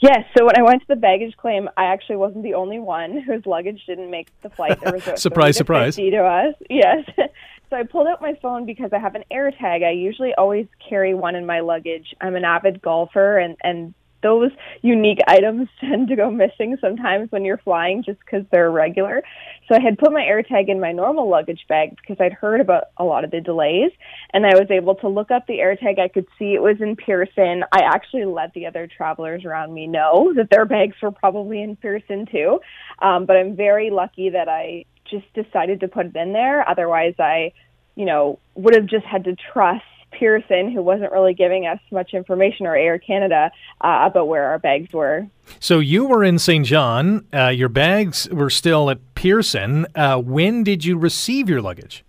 Yes. 0.00 0.24
So 0.36 0.44
when 0.44 0.58
I 0.58 0.62
went 0.62 0.82
to 0.82 0.88
the 0.88 0.96
baggage 0.96 1.36
claim, 1.36 1.68
I 1.76 1.84
actually 1.86 2.16
wasn't 2.16 2.42
the 2.42 2.54
only 2.54 2.78
one 2.78 3.20
whose 3.20 3.46
luggage 3.46 3.84
didn't 3.86 4.10
make 4.10 4.28
the 4.42 4.50
flight. 4.50 4.78
There 4.80 4.92
was 4.92 5.04
surprise, 5.20 5.56
surprise. 5.56 5.96
To 5.96 6.16
us. 6.18 6.54
Yes. 6.68 7.04
so 7.70 7.76
I 7.76 7.84
pulled 7.84 8.08
out 8.08 8.20
my 8.20 8.34
phone 8.42 8.66
because 8.66 8.90
I 8.92 8.98
have 8.98 9.14
an 9.14 9.24
AirTag. 9.32 9.84
I 9.84 9.92
usually 9.92 10.34
always 10.34 10.66
carry 10.86 11.14
one 11.14 11.36
in 11.36 11.46
my 11.46 11.60
luggage. 11.60 12.14
I'm 12.20 12.36
an 12.36 12.44
avid 12.44 12.82
golfer, 12.82 13.38
and 13.38 13.56
and 13.62 13.94
those 14.24 14.50
unique 14.82 15.20
items 15.28 15.68
tend 15.80 16.08
to 16.08 16.16
go 16.16 16.30
missing 16.30 16.76
sometimes 16.80 17.30
when 17.30 17.44
you're 17.44 17.58
flying 17.58 18.02
just 18.02 18.18
because 18.18 18.44
they're 18.50 18.70
regular. 18.70 19.22
So 19.68 19.76
I 19.76 19.80
had 19.80 19.98
put 19.98 20.12
my 20.12 20.22
AirTag 20.22 20.68
in 20.68 20.80
my 20.80 20.90
normal 20.90 21.28
luggage 21.28 21.64
bag 21.68 21.96
because 21.96 22.16
I'd 22.20 22.32
heard 22.32 22.60
about 22.60 22.84
a 22.96 23.04
lot 23.04 23.24
of 23.24 23.30
the 23.30 23.40
delays 23.40 23.92
and 24.32 24.44
I 24.44 24.54
was 24.54 24.70
able 24.70 24.96
to 24.96 25.08
look 25.08 25.30
up 25.30 25.46
the 25.46 25.58
AirTag. 25.58 26.00
I 26.00 26.08
could 26.08 26.26
see 26.38 26.54
it 26.54 26.62
was 26.62 26.80
in 26.80 26.96
Pearson. 26.96 27.62
I 27.72 27.82
actually 27.82 28.24
let 28.24 28.52
the 28.54 28.66
other 28.66 28.88
travelers 28.88 29.44
around 29.44 29.72
me 29.72 29.86
know 29.86 30.32
that 30.34 30.50
their 30.50 30.64
bags 30.64 30.96
were 31.00 31.12
probably 31.12 31.62
in 31.62 31.76
Pearson 31.76 32.26
too. 32.26 32.60
Um, 33.00 33.26
but 33.26 33.36
I'm 33.36 33.54
very 33.54 33.90
lucky 33.90 34.30
that 34.30 34.48
I 34.48 34.86
just 35.10 35.32
decided 35.34 35.80
to 35.80 35.88
put 35.88 36.06
it 36.06 36.16
in 36.16 36.32
there. 36.32 36.68
Otherwise, 36.68 37.14
I, 37.18 37.52
you 37.94 38.06
know, 38.06 38.38
would 38.54 38.74
have 38.74 38.86
just 38.86 39.04
had 39.04 39.24
to 39.24 39.36
trust 39.52 39.84
Pearson, 40.18 40.70
who 40.70 40.82
wasn't 40.82 41.12
really 41.12 41.34
giving 41.34 41.66
us 41.66 41.78
much 41.90 42.14
information, 42.14 42.66
or 42.66 42.76
Air 42.76 42.98
Canada, 42.98 43.50
uh, 43.80 44.04
about 44.06 44.28
where 44.28 44.44
our 44.44 44.58
bags 44.58 44.92
were. 44.92 45.26
So 45.60 45.78
you 45.78 46.06
were 46.06 46.24
in 46.24 46.38
St. 46.38 46.64
John. 46.64 47.26
Uh, 47.32 47.48
your 47.48 47.68
bags 47.68 48.28
were 48.30 48.50
still 48.50 48.90
at 48.90 48.98
Pearson. 49.14 49.86
Uh, 49.94 50.18
when 50.18 50.64
did 50.64 50.84
you 50.84 50.96
receive 50.96 51.48
your 51.48 51.60
luggage? 51.60 52.04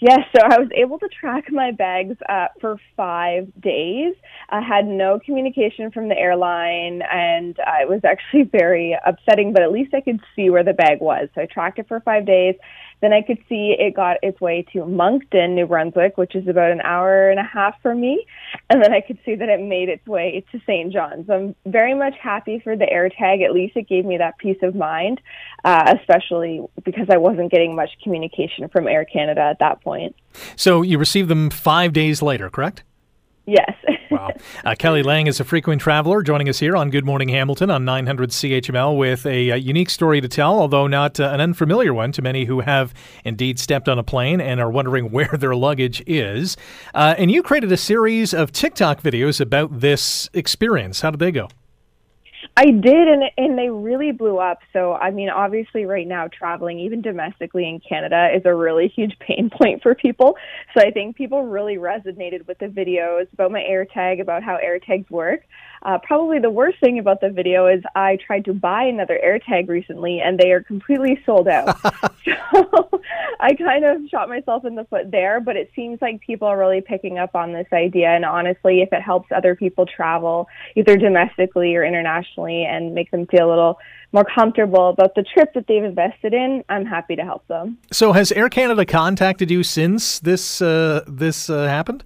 Yes, 0.00 0.20
so 0.34 0.42
I 0.42 0.58
was 0.58 0.70
able 0.74 0.98
to 0.98 1.08
track 1.08 1.52
my 1.52 1.72
bags 1.72 2.16
uh, 2.26 2.46
for 2.58 2.78
five 2.96 3.48
days. 3.60 4.14
I 4.48 4.62
had 4.62 4.86
no 4.86 5.20
communication 5.22 5.90
from 5.90 6.08
the 6.08 6.16
airline, 6.16 7.02
and 7.02 7.58
uh, 7.60 7.82
it 7.82 7.88
was 7.88 8.00
actually 8.02 8.44
very 8.44 8.96
upsetting, 9.04 9.52
but 9.52 9.62
at 9.62 9.70
least 9.70 9.92
I 9.92 10.00
could 10.00 10.20
see 10.34 10.48
where 10.48 10.64
the 10.64 10.72
bag 10.72 11.02
was. 11.02 11.28
So 11.34 11.42
I 11.42 11.46
tracked 11.46 11.78
it 11.78 11.86
for 11.86 12.00
five 12.00 12.24
days. 12.24 12.54
Then 13.00 13.12
I 13.12 13.22
could 13.22 13.38
see 13.48 13.74
it 13.78 13.94
got 13.94 14.18
its 14.22 14.40
way 14.40 14.64
to 14.72 14.84
Moncton, 14.84 15.54
New 15.54 15.66
Brunswick, 15.66 16.18
which 16.18 16.34
is 16.34 16.46
about 16.48 16.70
an 16.70 16.80
hour 16.82 17.30
and 17.30 17.40
a 17.40 17.44
half 17.44 17.80
from 17.82 18.00
me. 18.00 18.26
And 18.68 18.82
then 18.82 18.92
I 18.92 19.00
could 19.00 19.18
see 19.24 19.34
that 19.34 19.48
it 19.48 19.60
made 19.60 19.88
its 19.88 20.06
way 20.06 20.44
to 20.52 20.60
St. 20.66 20.92
John's. 20.92 21.28
I'm 21.30 21.54
very 21.66 21.94
much 21.94 22.14
happy 22.20 22.60
for 22.62 22.76
the 22.76 22.84
AirTag. 22.84 23.44
At 23.44 23.52
least 23.52 23.76
it 23.76 23.88
gave 23.88 24.04
me 24.04 24.18
that 24.18 24.38
peace 24.38 24.58
of 24.62 24.74
mind, 24.74 25.20
uh, 25.64 25.96
especially 25.98 26.62
because 26.84 27.06
I 27.10 27.16
wasn't 27.16 27.50
getting 27.50 27.74
much 27.74 27.90
communication 28.02 28.68
from 28.68 28.86
Air 28.86 29.04
Canada 29.04 29.40
at 29.40 29.58
that 29.60 29.82
point. 29.82 30.14
So 30.56 30.82
you 30.82 30.98
received 30.98 31.28
them 31.28 31.50
five 31.50 31.92
days 31.92 32.22
later, 32.22 32.50
correct? 32.50 32.82
Yes. 33.46 33.72
wow. 34.10 34.32
Uh, 34.64 34.74
Kelly 34.78 35.02
Lang 35.02 35.26
is 35.26 35.40
a 35.40 35.44
frequent 35.44 35.80
traveler 35.80 36.22
joining 36.22 36.48
us 36.48 36.58
here 36.58 36.76
on 36.76 36.90
Good 36.90 37.04
Morning 37.04 37.28
Hamilton 37.28 37.70
on 37.70 37.84
900 37.84 38.30
CHML 38.30 38.96
with 38.96 39.26
a, 39.26 39.40
a 39.40 39.52
uh, 39.52 39.56
unique 39.56 39.90
story 39.90 40.20
to 40.20 40.28
tell, 40.28 40.58
although 40.58 40.86
not 40.86 41.18
uh, 41.18 41.30
an 41.32 41.40
unfamiliar 41.40 41.94
one 41.94 42.12
to 42.12 42.22
many 42.22 42.44
who 42.44 42.60
have 42.60 42.92
indeed 43.24 43.58
stepped 43.58 43.88
on 43.88 43.98
a 43.98 44.02
plane 44.02 44.40
and 44.40 44.60
are 44.60 44.70
wondering 44.70 45.10
where 45.10 45.30
their 45.38 45.54
luggage 45.54 46.02
is. 46.06 46.56
Uh, 46.94 47.14
and 47.16 47.30
you 47.30 47.42
created 47.42 47.72
a 47.72 47.76
series 47.76 48.34
of 48.34 48.52
TikTok 48.52 49.02
videos 49.02 49.40
about 49.40 49.80
this 49.80 50.28
experience. 50.34 51.00
How 51.00 51.10
did 51.10 51.20
they 51.20 51.32
go? 51.32 51.48
I 52.56 52.66
did, 52.66 53.08
and 53.08 53.22
and 53.38 53.58
they 53.58 53.70
really 53.70 54.12
blew 54.12 54.38
up. 54.38 54.58
So 54.72 54.94
I 54.94 55.10
mean, 55.10 55.30
obviously, 55.30 55.86
right 55.86 56.06
now 56.06 56.28
traveling, 56.28 56.78
even 56.78 57.00
domestically 57.00 57.68
in 57.68 57.80
Canada, 57.80 58.28
is 58.34 58.42
a 58.44 58.54
really 58.54 58.88
huge 58.88 59.18
pain 59.20 59.50
point 59.50 59.82
for 59.82 59.94
people. 59.94 60.36
So 60.74 60.82
I 60.82 60.90
think 60.90 61.16
people 61.16 61.44
really 61.44 61.76
resonated 61.76 62.46
with 62.46 62.58
the 62.58 62.66
videos 62.66 63.32
about 63.32 63.52
my 63.52 63.60
AirTag, 63.60 64.20
about 64.20 64.42
how 64.42 64.58
AirTags 64.58 65.10
work. 65.10 65.42
Uh, 65.82 65.98
probably 65.98 66.38
the 66.38 66.50
worst 66.50 66.78
thing 66.80 66.98
about 66.98 67.20
the 67.20 67.30
video 67.30 67.66
is 67.66 67.82
I 67.94 68.18
tried 68.24 68.44
to 68.46 68.52
buy 68.52 68.84
another 68.84 69.18
AirTag 69.24 69.68
recently, 69.68 70.20
and 70.20 70.38
they 70.38 70.52
are 70.52 70.62
completely 70.62 71.20
sold 71.24 71.48
out. 71.48 71.78
so 72.24 73.00
I 73.40 73.54
kind 73.54 73.84
of 73.84 74.08
shot 74.10 74.28
myself 74.28 74.64
in 74.64 74.74
the 74.74 74.84
foot 74.84 75.10
there. 75.10 75.40
But 75.40 75.56
it 75.56 75.70
seems 75.74 76.00
like 76.02 76.20
people 76.20 76.48
are 76.48 76.58
really 76.58 76.82
picking 76.82 77.18
up 77.18 77.34
on 77.34 77.52
this 77.52 77.66
idea, 77.72 78.08
and 78.08 78.24
honestly, 78.24 78.82
if 78.82 78.92
it 78.92 79.00
helps 79.00 79.30
other 79.34 79.54
people 79.54 79.86
travel 79.86 80.48
either 80.76 80.96
domestically 80.96 81.74
or 81.76 81.84
internationally 81.84 82.64
and 82.64 82.94
make 82.94 83.10
them 83.10 83.26
feel 83.26 83.48
a 83.48 83.50
little 83.50 83.78
more 84.12 84.24
comfortable 84.24 84.88
about 84.88 85.14
the 85.14 85.22
trip 85.22 85.54
that 85.54 85.66
they've 85.66 85.84
invested 85.84 86.34
in, 86.34 86.64
I'm 86.68 86.84
happy 86.84 87.16
to 87.16 87.22
help 87.22 87.46
them. 87.46 87.78
So, 87.92 88.12
has 88.12 88.32
Air 88.32 88.48
Canada 88.48 88.84
contacted 88.84 89.50
you 89.50 89.62
since 89.62 90.20
this 90.20 90.60
uh, 90.60 91.04
this 91.06 91.48
uh, 91.48 91.68
happened? 91.68 92.04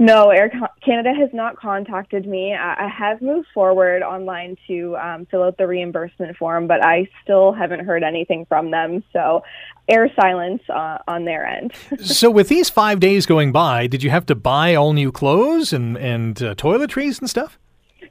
No, 0.00 0.30
Air 0.30 0.50
Canada 0.84 1.12
has 1.12 1.30
not 1.32 1.56
contacted 1.56 2.24
me. 2.24 2.54
I 2.54 2.88
have 2.88 3.20
moved 3.20 3.48
forward 3.52 4.02
online 4.02 4.56
to 4.68 4.96
um, 4.96 5.26
fill 5.26 5.42
out 5.42 5.58
the 5.58 5.66
reimbursement 5.66 6.36
form, 6.36 6.68
but 6.68 6.84
I 6.84 7.08
still 7.24 7.52
haven't 7.52 7.84
heard 7.84 8.04
anything 8.04 8.46
from 8.46 8.70
them. 8.70 9.02
So, 9.12 9.42
air 9.88 10.08
silence 10.14 10.62
uh, 10.68 10.98
on 11.08 11.24
their 11.24 11.44
end. 11.44 11.72
so, 12.00 12.30
with 12.30 12.48
these 12.48 12.70
five 12.70 13.00
days 13.00 13.26
going 13.26 13.50
by, 13.50 13.88
did 13.88 14.04
you 14.04 14.10
have 14.10 14.24
to 14.26 14.36
buy 14.36 14.76
all 14.76 14.92
new 14.92 15.10
clothes 15.10 15.72
and 15.72 15.96
and 15.96 16.40
uh, 16.40 16.54
toiletries 16.54 17.18
and 17.18 17.28
stuff? 17.28 17.58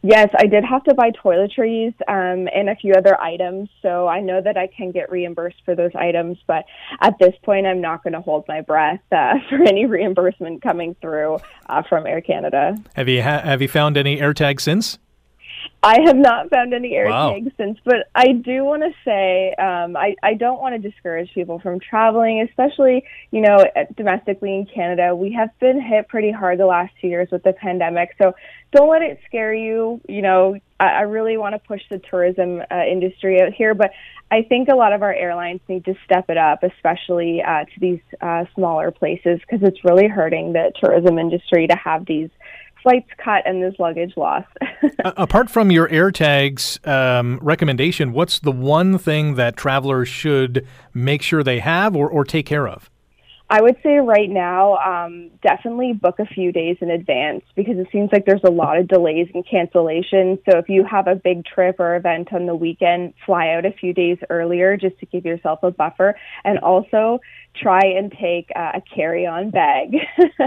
Yes, 0.04 0.30
I 0.38 0.46
did 0.48 0.64
have 0.64 0.84
to 0.86 0.94
buy 0.94 1.12
toiletries 1.12 1.94
um, 2.08 2.48
and 2.54 2.70
a 2.70 2.76
few 2.76 2.94
other 2.94 3.20
items. 3.20 3.70
So 3.82 4.08
I 4.08 4.22
know 4.22 4.42
that 4.42 4.58
I 4.58 4.68
can 4.68 4.92
get 4.92 5.12
reimbursed 5.12 5.58
for 5.66 5.76
those 5.76 5.92
items, 5.96 6.38
but 6.48 6.66
at 7.02 7.18
this 7.20 7.34
point, 7.44 7.66
I'm 7.66 7.82
not 7.82 8.04
going 8.04 8.14
to 8.14 8.22
hold 8.22 8.46
my 8.48 8.62
breath 8.62 9.02
uh, 9.12 9.36
for 9.50 9.62
any 9.64 9.86
reimbursement 9.86 10.62
coming 10.62 10.96
through 11.02 11.40
uh, 11.68 11.84
from 11.88 12.08
Air 12.08 12.22
Canada. 12.22 12.78
Have 12.96 13.08
you 13.08 13.24
ha- 13.24 13.42
have 13.42 13.62
you 13.62 13.68
found 13.68 13.98
any 13.98 14.18
AirTags 14.18 14.62
since? 14.62 15.00
I 15.84 16.02
have 16.06 16.18
not 16.18 16.50
found 16.50 16.74
any 16.74 16.96
air 16.96 17.08
wow. 17.08 17.32
tags 17.32 17.52
since, 17.58 17.78
but 17.86 18.08
I 18.14 18.34
do 18.34 18.64
want 18.64 18.84
to 18.84 18.92
say 19.06 19.54
um, 19.56 19.96
I, 19.96 20.16
I 20.24 20.34
don't 20.34 20.60
want 20.60 20.82
to 20.82 20.90
discourage 20.90 21.34
people 21.34 21.60
from 21.60 21.80
traveling, 21.80 22.42
especially, 22.42 23.06
you 23.32 23.42
know, 23.42 23.64
domestically 23.96 24.56
in 24.56 24.66
Canada. 24.66 25.16
We 25.16 25.32
have 25.34 25.50
been 25.60 25.80
hit 25.80 26.08
pretty 26.08 26.32
hard 26.32 26.60
the 26.60 26.66
last 26.66 26.94
two 27.00 27.08
years 27.08 27.30
with 27.32 27.44
the 27.44 27.54
pandemic. 27.54 28.16
So 28.22 28.34
don't 28.72 28.90
let 28.90 29.02
it 29.02 29.20
scare 29.28 29.54
you. 29.54 30.02
You 30.10 30.22
know, 30.22 30.58
I, 30.80 30.86
I 30.86 31.02
really 31.02 31.38
want 31.38 31.54
to 31.54 31.60
push 31.60 31.82
the 31.90 32.00
tourism 32.00 32.62
uh, 32.70 32.84
industry 32.84 33.42
out 33.42 33.54
here, 33.54 33.74
but 33.74 33.92
I 34.30 34.42
think 34.42 34.68
a 34.68 34.76
lot 34.76 34.92
of 34.92 35.04
our 35.04 35.14
airlines 35.14 35.62
need 35.70 35.86
to 35.86 35.96
step 36.04 36.30
it 36.30 36.38
up, 36.38 36.64
especially 36.64 37.42
uh, 37.42 37.64
to 37.64 37.80
these 37.80 38.02
uh, 38.20 38.44
smaller 38.56 38.92
places, 38.92 39.40
because 39.40 39.66
it's 39.66 39.86
really 39.86 40.08
hurting 40.08 40.52
the 40.52 40.74
tourism 40.84 41.18
industry 41.18 41.68
to 41.68 41.76
have 41.78 42.06
these 42.06 42.30
flights 42.88 43.10
cut 43.18 43.44
and 43.46 43.62
this 43.62 43.78
luggage 43.80 44.14
lost. 44.16 44.48
Apart 45.04 45.50
from 45.50 45.72
your 45.72 45.90
AirTags 45.90 46.86
um, 46.88 47.38
recommendation, 47.42 48.14
what's 48.14 48.40
the 48.40 48.52
one 48.52 48.98
thing 48.98 49.36
that 49.36 49.58
travelers 49.58 50.08
should 50.08 50.66
make 50.94 51.22
sure 51.22 51.44
they 51.44 51.60
have 51.60 51.96
or, 51.98 52.10
or 52.10 52.24
take 52.24 52.46
care 52.46 52.68
of? 52.68 52.90
I 53.50 53.62
would 53.62 53.78
say 53.82 53.98
right 53.98 54.30
now, 54.30 54.76
um, 54.78 55.30
definitely 55.42 55.94
book 55.94 56.20
a 56.20 56.26
few 56.26 56.52
days 56.52 56.78
in 56.82 56.90
advance 56.90 57.44
because 57.56 57.78
it 57.78 57.88
seems 57.92 58.10
like 58.12 58.26
there's 58.26 58.44
a 58.44 58.52
lot 58.52 58.78
of 58.78 58.88
delays 58.88 59.30
and 59.34 59.46
cancellations. 59.46 60.40
So 60.50 60.58
if 60.58 60.68
you 60.68 60.84
have 60.84 61.08
a 61.08 61.16
big 61.16 61.46
trip 61.46 61.80
or 61.80 61.96
event 61.96 62.34
on 62.34 62.46
the 62.46 62.56
weekend, 62.56 63.14
fly 63.26 63.50
out 63.50 63.66
a 63.66 63.72
few 63.72 63.94
days 63.94 64.18
earlier 64.30 64.76
just 64.76 65.00
to 65.00 65.06
give 65.06 65.26
yourself 65.26 65.60
a 65.64 65.72
buffer. 65.72 66.16
And 66.44 66.60
also 66.60 67.20
try 67.56 67.82
and 67.82 68.12
take 68.12 68.52
uh, 68.56 68.74
a 68.76 68.82
carry-on 68.82 69.50
bag. 69.50 69.96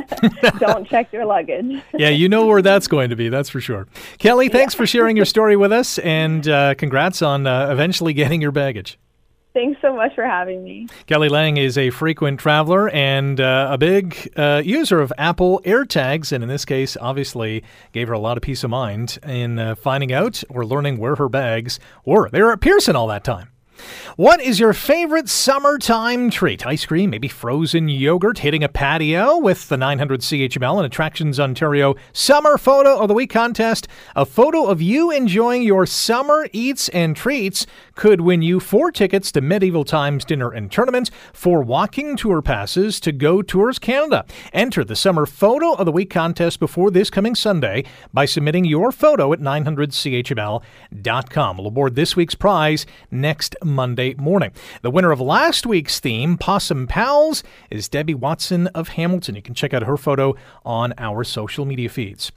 Don't 0.59 0.89
check 0.89 1.13
your 1.13 1.25
luggage. 1.25 1.83
yeah, 1.95 2.09
you 2.09 2.29
know 2.29 2.47
where 2.47 2.63
that's 2.63 2.87
going 2.87 3.11
to 3.11 3.17
be. 3.17 3.29
That's 3.29 3.49
for 3.49 3.61
sure. 3.61 3.87
Kelly, 4.19 4.49
thanks 4.49 4.75
yeah. 4.75 4.79
for 4.79 4.87
sharing 4.87 5.17
your 5.17 5.25
story 5.37 5.57
with 5.57 5.73
us, 5.73 5.99
and 5.99 6.47
uh, 6.49 6.75
congrats 6.75 7.23
on 7.23 7.47
uh, 7.47 7.69
eventually 7.71 8.13
getting 8.13 8.41
your 8.41 8.53
baggage. 8.53 8.99
Thanks 9.53 9.81
so 9.83 9.95
much 9.95 10.15
for 10.15 10.25
having 10.25 10.63
me. 10.63 10.87
Kelly 11.07 11.29
Lang 11.29 11.57
is 11.57 11.77
a 11.77 11.91
frequent 11.91 12.39
traveler 12.39 12.89
and 12.91 13.41
uh, 13.41 13.69
a 13.73 13.79
big 13.79 14.33
uh, 14.37 14.63
user 14.65 15.01
of 15.01 15.13
Apple 15.19 15.61
AirTags, 15.65 16.31
and 16.33 16.45
in 16.45 16.49
this 16.49 16.65
case, 16.65 16.97
obviously 17.01 17.65
gave 17.93 18.09
her 18.09 18.15
a 18.15 18.19
lot 18.19 18.37
of 18.37 18.43
peace 18.43 18.63
of 18.63 18.71
mind 18.71 19.19
in 19.25 19.59
uh, 19.59 19.75
finding 19.75 20.13
out 20.13 20.45
or 20.49 20.65
learning 20.65 20.99
where 20.99 21.17
her 21.17 21.29
bags 21.29 21.81
were. 22.05 22.31
They 22.31 22.43
were 22.43 22.53
at 22.53 22.61
Pearson 22.61 22.95
all 22.95 23.09
that 23.09 23.25
time. 23.25 23.50
What 24.17 24.41
is 24.41 24.61
your 24.61 24.73
favorite 24.73 25.29
summertime 25.29 26.31
treat? 26.31 26.67
Ice 26.67 26.85
cream, 26.85 27.11
maybe 27.11 27.29
frozen 27.29 27.89
yogurt, 27.89 28.39
hitting 28.39 28.65
a 28.65 28.69
patio 28.69 29.39
with 29.39 29.69
the 29.69 29.77
900 29.77 30.21
CHML 30.21 30.77
and 30.77 30.87
Attractions 30.87 31.41
Ontario 31.41 31.95
Summer 32.13 32.59
Photo 32.59 32.99
of 32.99 33.09
the 33.09 33.15
Week 33.15 33.31
contest. 33.31 33.89
A 34.15 34.27
photo 34.27 34.67
of 34.67 34.83
you 34.83 35.11
enjoying 35.11 35.63
your 35.63 35.87
summer 35.87 36.49
eats 36.53 36.89
and 36.91 37.17
treats 37.17 37.67
could 37.95 38.21
win 38.21 38.43
you 38.43 38.61
four 38.61 38.91
tickets 38.91 39.33
to 39.33 39.41
Medieval 39.41 39.85
Times 39.85 40.25
Dinner 40.25 40.51
and 40.51 40.73
Tournament, 40.73 41.11
four 41.33 41.63
walking 41.63 42.17
tour 42.17 42.43
passes 42.43 43.01
to 43.01 43.13
Go 43.13 43.41
Tours 43.43 43.79
Canada. 43.79 44.25
Enter 44.53 44.85
the 44.85 44.97
Summer 44.97 45.27
Photo 45.27 45.75
of 45.75 45.87
the 45.87 45.93
Week 45.93 46.11
contest 46.11 46.59
before 46.61 46.91
this 46.91 47.11
coming 47.11 47.35
Sunday 47.35 47.85
by 48.13 48.25
submitting 48.25 48.65
your 48.65 48.93
photo 48.93 49.33
at 49.33 49.41
900CHML.com. 49.41 51.57
We'll 51.57 51.67
award 51.67 51.95
this 51.95 52.17
week's 52.17 52.35
prize 52.35 52.87
next 53.11 53.57
Monday 53.71 54.15
morning. 54.15 54.53
The 54.83 54.91
winner 54.91 55.11
of 55.11 55.21
last 55.21 55.67
week's 55.67 56.01
theme, 56.01 56.37
Possum 56.37 56.87
Pals, 56.87 57.43
is 57.71 57.89
Debbie 57.89 58.15
Watson 58.15 58.67
of 58.69 58.89
Hamilton. 58.89 59.37
You 59.37 59.43
can 59.43 59.55
check 59.55 59.73
out 59.73 59.85
her 59.85 59.97
photo 59.97 60.35
on 60.65 60.93
our 60.99 61.25
social 61.25 61.65
media 61.65 61.89
feeds. 61.89 62.31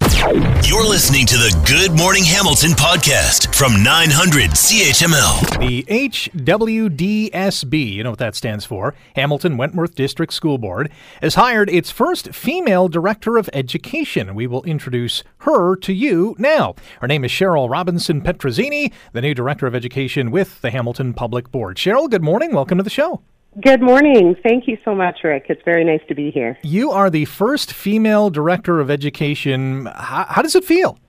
You're 0.63 0.87
listening 0.87 1.25
to 1.25 1.35
the 1.35 1.53
Good 1.67 1.97
Morning 1.97 2.23
Hamilton 2.23 2.71
podcast 2.71 3.53
from 3.53 3.83
900 3.83 4.51
CHML. 4.51 5.59
The 5.59 5.83
HWDSB, 5.83 7.93
you 7.93 8.03
know 8.03 8.11
what 8.11 8.19
that 8.19 8.35
stands 8.35 8.63
for, 8.63 8.95
Hamilton 9.15 9.57
Wentworth 9.57 9.95
District 9.95 10.31
School 10.31 10.57
Board, 10.57 10.89
has 11.21 11.35
hired 11.35 11.69
its 11.69 11.91
first 11.91 12.33
female 12.33 12.87
director 12.87 13.37
of 13.37 13.49
education. 13.51 14.33
We 14.33 14.47
will 14.47 14.63
introduce 14.63 15.23
her 15.39 15.75
to 15.77 15.93
you 15.93 16.35
now. 16.37 16.75
Her 17.01 17.07
name 17.07 17.25
is 17.25 17.31
Sheryl 17.31 17.69
Robinson 17.69 18.21
Petrazzini, 18.21 18.93
the 19.11 19.21
new 19.21 19.33
director 19.33 19.67
of 19.67 19.75
education 19.75 20.31
with 20.31 20.61
the 20.61 20.71
Hamilton 20.71 21.13
Public 21.23 21.49
Board. 21.53 21.77
Sheryl, 21.77 22.09
good 22.09 22.21
morning. 22.21 22.53
Welcome 22.53 22.79
to 22.79 22.83
the 22.83 22.89
show. 22.89 23.21
Good 23.63 23.81
morning. 23.81 24.35
Thank 24.43 24.67
you 24.67 24.77
so 24.83 24.93
much, 24.93 25.19
Rick. 25.23 25.45
It's 25.47 25.61
very 25.63 25.85
nice 25.85 26.01
to 26.09 26.15
be 26.15 26.31
here. 26.31 26.57
You 26.63 26.91
are 26.91 27.09
the 27.09 27.23
first 27.23 27.71
female 27.71 28.29
director 28.29 28.81
of 28.81 28.91
education. 28.91 29.85
How, 29.85 30.25
how 30.27 30.41
does 30.41 30.53
it 30.53 30.65
feel? 30.65 30.99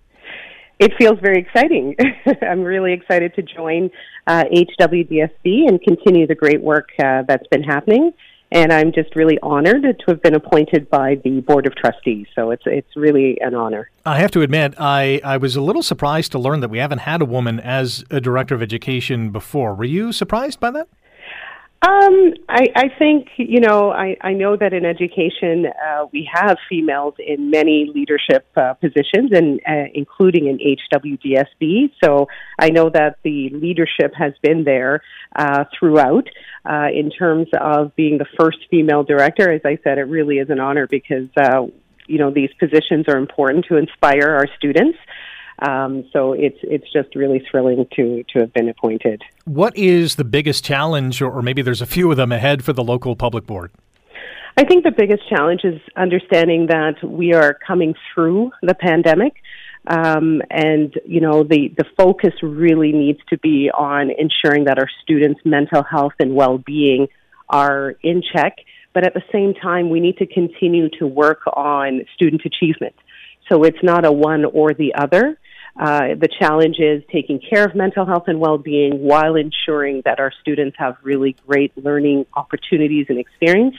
It 0.79 0.93
feels 0.97 1.19
very 1.21 1.41
exciting. 1.41 1.97
I'm 2.49 2.63
really 2.63 2.93
excited 2.93 3.35
to 3.35 3.43
join 3.43 3.91
uh, 4.29 4.45
HWDSB 4.55 5.67
and 5.67 5.83
continue 5.83 6.29
the 6.29 6.37
great 6.37 6.63
work 6.63 6.91
uh, 7.01 7.23
that's 7.27 7.49
been 7.49 7.65
happening. 7.65 8.13
And 8.55 8.73
I'm 8.73 8.93
just 8.93 9.17
really 9.17 9.37
honored 9.43 9.83
to 9.83 10.05
have 10.07 10.23
been 10.23 10.37
appointed 10.37 10.89
by 10.89 11.17
the 11.25 11.41
Board 11.41 11.67
of 11.67 11.75
Trustees. 11.75 12.29
So 12.37 12.53
it's 12.53 12.63
it's 12.67 12.95
really 12.95 13.37
an 13.41 13.53
honor. 13.53 13.91
I 14.07 14.19
have 14.21 14.31
to 14.31 14.43
admit, 14.43 14.75
I, 14.79 15.21
I 15.25 15.39
was 15.39 15.57
a 15.57 15.61
little 15.61 15.83
surprised 15.83 16.31
to 16.33 16.39
learn 16.39 16.61
that 16.61 16.69
we 16.69 16.79
haven't 16.79 17.01
had 17.01 17.21
a 17.21 17.25
woman 17.25 17.59
as 17.59 18.05
a 18.11 18.21
director 18.21 18.55
of 18.55 18.63
education 18.63 19.31
before. 19.31 19.75
Were 19.75 19.85
you 19.85 20.13
surprised 20.13 20.61
by 20.61 20.71
that? 20.71 20.89
Um, 21.85 22.33
I, 22.49 22.69
I 22.75 22.89
think 22.99 23.29
you 23.37 23.61
know 23.61 23.91
I, 23.91 24.17
I 24.23 24.33
know 24.33 24.57
that 24.57 24.73
in 24.73 24.87
education 24.87 25.67
uh, 25.67 26.07
we 26.13 26.27
have 26.33 26.57
females 26.67 27.13
in 27.19 27.51
many 27.51 27.91
leadership 27.95 28.47
uh, 28.57 28.73
positions, 28.75 29.33
and 29.33 29.61
uh, 29.69 29.91
including 29.93 30.47
in 30.47 30.59
HWDSB. 30.59 31.91
So 32.03 32.29
I 32.59 32.71
know 32.71 32.89
that 32.89 33.19
the 33.23 33.51
leadership 33.51 34.15
has 34.17 34.33
been 34.41 34.65
there 34.65 35.03
uh, 35.37 35.65
throughout. 35.79 36.27
Uh, 36.65 36.87
in 36.95 37.11
terms 37.11 37.49
of 37.61 37.95
being 37.97 38.17
the 38.17 38.27
first 38.39 38.59
female 38.71 39.03
director, 39.03 39.53
as 39.53 39.61
I 39.67 39.77
said, 39.85 39.99
it 39.99 40.05
really 40.05 40.37
is 40.37 40.49
an 40.49 40.61
honor 40.61 40.87
because 40.87 41.29
uh, 41.37 41.67
you 42.07 42.19
know 42.19 42.31
these 42.31 42.51
positions 42.59 43.07
are 43.09 43.19
important 43.19 43.67
to 43.69 43.77
inspire 43.77 44.31
our 44.31 44.47
students. 44.57 44.97
Um, 45.61 46.05
so 46.13 46.33
it's 46.33 46.59
it's 46.63 46.91
just 46.93 47.15
really 47.15 47.45
thrilling 47.51 47.87
to 47.97 48.25
to 48.33 48.41
have 48.41 48.53
been 48.53 48.69
appointed. 48.69 49.23
What 49.45 49.77
is 49.77 50.17
the 50.17 50.25
biggest 50.25 50.65
challenge, 50.65 51.23
or, 51.23 51.43
maybe 51.43 51.63
there's 51.63 51.83
a 51.83 51.87
few 51.87 52.11
of 52.11 52.17
them 52.17 52.33
ahead 52.33 52.65
for 52.65 52.73
the 52.73 52.83
local 52.83 53.15
public 53.15 53.47
board? 53.47 53.71
I 54.57 54.65
think 54.65 54.85
the 54.85 54.93
biggest 54.93 55.29
challenge 55.29 55.63
is 55.65 55.81
understanding 55.97 56.67
that 56.69 57.03
we 57.03 57.35
are 57.35 57.55
coming 57.55 57.95
through 58.13 58.53
the 58.63 58.75
pandemic. 58.75 59.35
Um, 59.87 60.41
and 60.51 60.95
you 61.05 61.21
know 61.21 61.45
the 61.45 61.73
the 61.77 61.85
focus 61.97 62.33
really 62.43 62.93
needs 62.93 63.21
to 63.29 63.39
be 63.39 63.71
on 63.71 64.11
ensuring 64.11 64.65
that 64.65 64.79
our 64.79 64.89
students' 65.03 65.41
mental 65.45 65.83
health 65.83 66.15
and 66.19 66.35
well 66.35 66.59
being 66.59 67.09
are 67.49 67.95
in 68.03 68.23
check. 68.23 68.57
But 68.95 69.05
at 69.05 69.13
the 69.13 69.23
same 69.33 69.55
time, 69.55 69.91
we 69.91 70.01
need 70.01 70.17
to 70.19 70.27
continue 70.27 70.89
to 70.99 71.07
work 71.07 71.41
on 71.49 72.07
student 72.15 72.43
achievement. 72.47 72.95
So 73.49 73.65
it's 73.65 73.83
not 73.83 74.05
a 74.05 74.13
one 74.13 74.45
or 74.45 74.75
the 74.75 74.95
other. 74.95 75.39
Uh, 75.79 76.15
the 76.21 76.29
challenge 76.39 76.77
is 76.79 77.03
taking 77.11 77.41
care 77.41 77.65
of 77.65 77.75
mental 77.75 78.07
health 78.07 78.25
and 78.29 78.39
well-being 78.39 79.01
while 79.01 79.35
ensuring 79.35 80.03
that 80.05 80.21
our 80.21 80.33
students 80.41 80.77
have 80.79 80.97
really 81.03 81.35
great 81.47 81.77
learning 81.77 82.27
opportunities 82.35 83.07
and 83.09 83.19
experience 83.19 83.75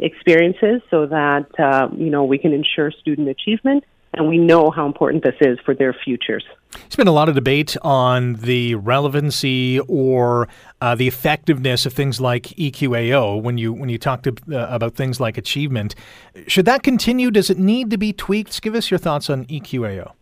experiences, 0.00 0.80
so 0.90 1.06
that 1.06 1.48
uh, 1.58 1.88
you 1.96 2.10
know 2.10 2.24
we 2.24 2.38
can 2.38 2.52
ensure 2.52 2.90
student 2.92 3.28
achievement 3.28 3.84
and 4.18 4.28
we 4.28 4.36
know 4.36 4.70
how 4.70 4.86
important 4.86 5.24
this 5.24 5.36
is 5.40 5.58
for 5.64 5.74
their 5.74 5.92
futures. 5.92 6.44
There's 6.72 6.96
been 6.96 7.08
a 7.08 7.12
lot 7.12 7.28
of 7.28 7.34
debate 7.34 7.76
on 7.82 8.34
the 8.34 8.74
relevancy 8.74 9.80
or 9.80 10.48
uh, 10.80 10.94
the 10.94 11.08
effectiveness 11.08 11.86
of 11.86 11.92
things 11.92 12.20
like 12.20 12.42
EQAO 12.48 13.40
when 13.40 13.56
you 13.56 13.72
when 13.72 13.88
you 13.88 13.98
talked 13.98 14.24
to, 14.24 14.36
uh, 14.52 14.66
about 14.68 14.94
things 14.94 15.20
like 15.20 15.38
achievement. 15.38 15.94
Should 16.46 16.66
that 16.66 16.82
continue? 16.82 17.30
Does 17.30 17.48
it 17.48 17.58
need 17.58 17.90
to 17.90 17.98
be 17.98 18.12
tweaked? 18.12 18.60
Give 18.60 18.74
us 18.74 18.90
your 18.90 18.98
thoughts 18.98 19.30
on 19.30 19.46
EQAO. 19.46 20.12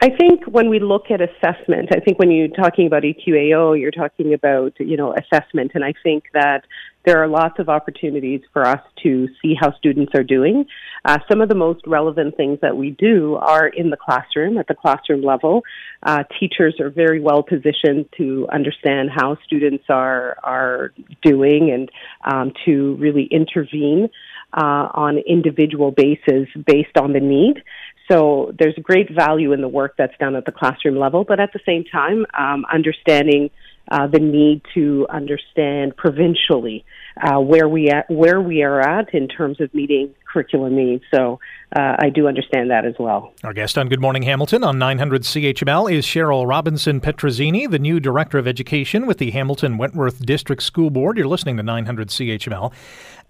I 0.00 0.10
think 0.10 0.44
when 0.46 0.68
we 0.68 0.80
look 0.80 1.12
at 1.12 1.20
assessment, 1.20 1.90
I 1.94 2.00
think 2.00 2.18
when 2.18 2.32
you're 2.32 2.48
talking 2.48 2.88
about 2.88 3.04
EQAO, 3.04 3.80
you're 3.80 3.92
talking 3.92 4.34
about, 4.34 4.72
you 4.80 4.96
know, 4.96 5.14
assessment. 5.14 5.70
And 5.76 5.84
I 5.84 5.94
think 6.02 6.24
that 6.32 6.64
there 7.04 7.22
are 7.22 7.28
lots 7.28 7.58
of 7.58 7.68
opportunities 7.68 8.40
for 8.52 8.66
us 8.66 8.80
to 9.02 9.28
see 9.40 9.54
how 9.58 9.76
students 9.76 10.12
are 10.14 10.22
doing. 10.22 10.66
Uh, 11.04 11.18
some 11.28 11.40
of 11.40 11.48
the 11.48 11.54
most 11.54 11.80
relevant 11.86 12.36
things 12.36 12.58
that 12.62 12.76
we 12.76 12.90
do 12.90 13.34
are 13.36 13.66
in 13.66 13.90
the 13.90 13.96
classroom, 13.96 14.56
at 14.58 14.68
the 14.68 14.74
classroom 14.74 15.22
level. 15.22 15.62
Uh, 16.02 16.22
teachers 16.38 16.78
are 16.80 16.90
very 16.90 17.20
well 17.20 17.42
positioned 17.42 18.06
to 18.16 18.46
understand 18.52 19.10
how 19.14 19.36
students 19.44 19.84
are, 19.88 20.36
are 20.42 20.92
doing 21.22 21.70
and 21.70 21.90
um, 22.24 22.52
to 22.64 22.94
really 23.00 23.28
intervene 23.30 24.08
uh, 24.52 24.88
on 24.94 25.18
individual 25.18 25.90
basis 25.90 26.48
based 26.66 26.96
on 26.96 27.12
the 27.12 27.20
need. 27.20 27.62
So 28.10 28.52
there's 28.58 28.74
great 28.82 29.10
value 29.10 29.52
in 29.52 29.60
the 29.60 29.68
work 29.68 29.94
that's 29.96 30.16
done 30.18 30.36
at 30.36 30.44
the 30.44 30.52
classroom 30.52 30.96
level, 30.96 31.24
but 31.24 31.40
at 31.40 31.52
the 31.52 31.60
same 31.64 31.84
time, 31.84 32.26
um, 32.38 32.64
understanding 32.72 33.50
uh, 33.92 34.06
the 34.06 34.18
need 34.18 34.62
to 34.72 35.06
understand 35.10 35.94
provincially 35.94 36.82
uh, 37.20 37.38
where 37.38 37.68
we 37.68 37.90
at, 37.90 38.10
where 38.10 38.40
we 38.40 38.62
are 38.62 38.80
at 38.80 39.14
in 39.14 39.28
terms 39.28 39.60
of 39.60 39.72
meeting 39.74 40.14
curriculum 40.32 40.74
needs. 40.74 41.04
So 41.12 41.38
uh, 41.76 41.96
I 41.98 42.10
do 42.10 42.28
understand 42.28 42.70
that 42.70 42.84
as 42.84 42.94
well. 42.98 43.32
Our 43.44 43.52
guest 43.52 43.78
on 43.78 43.88
Good 43.88 44.00
Morning 44.00 44.22
Hamilton 44.22 44.64
on 44.64 44.78
900 44.78 45.22
CHML 45.22 45.92
is 45.92 46.04
Sheryl 46.04 46.46
Robinson 46.46 47.00
Petrazzini, 47.00 47.70
the 47.70 47.78
new 47.78 48.00
Director 48.00 48.38
of 48.38 48.46
Education 48.46 49.06
with 49.06 49.18
the 49.18 49.30
Hamilton 49.30 49.78
Wentworth 49.78 50.24
District 50.24 50.62
School 50.62 50.90
Board. 50.90 51.16
You're 51.16 51.28
listening 51.28 51.56
to 51.56 51.62
900 51.62 52.08
CHML. 52.08 52.72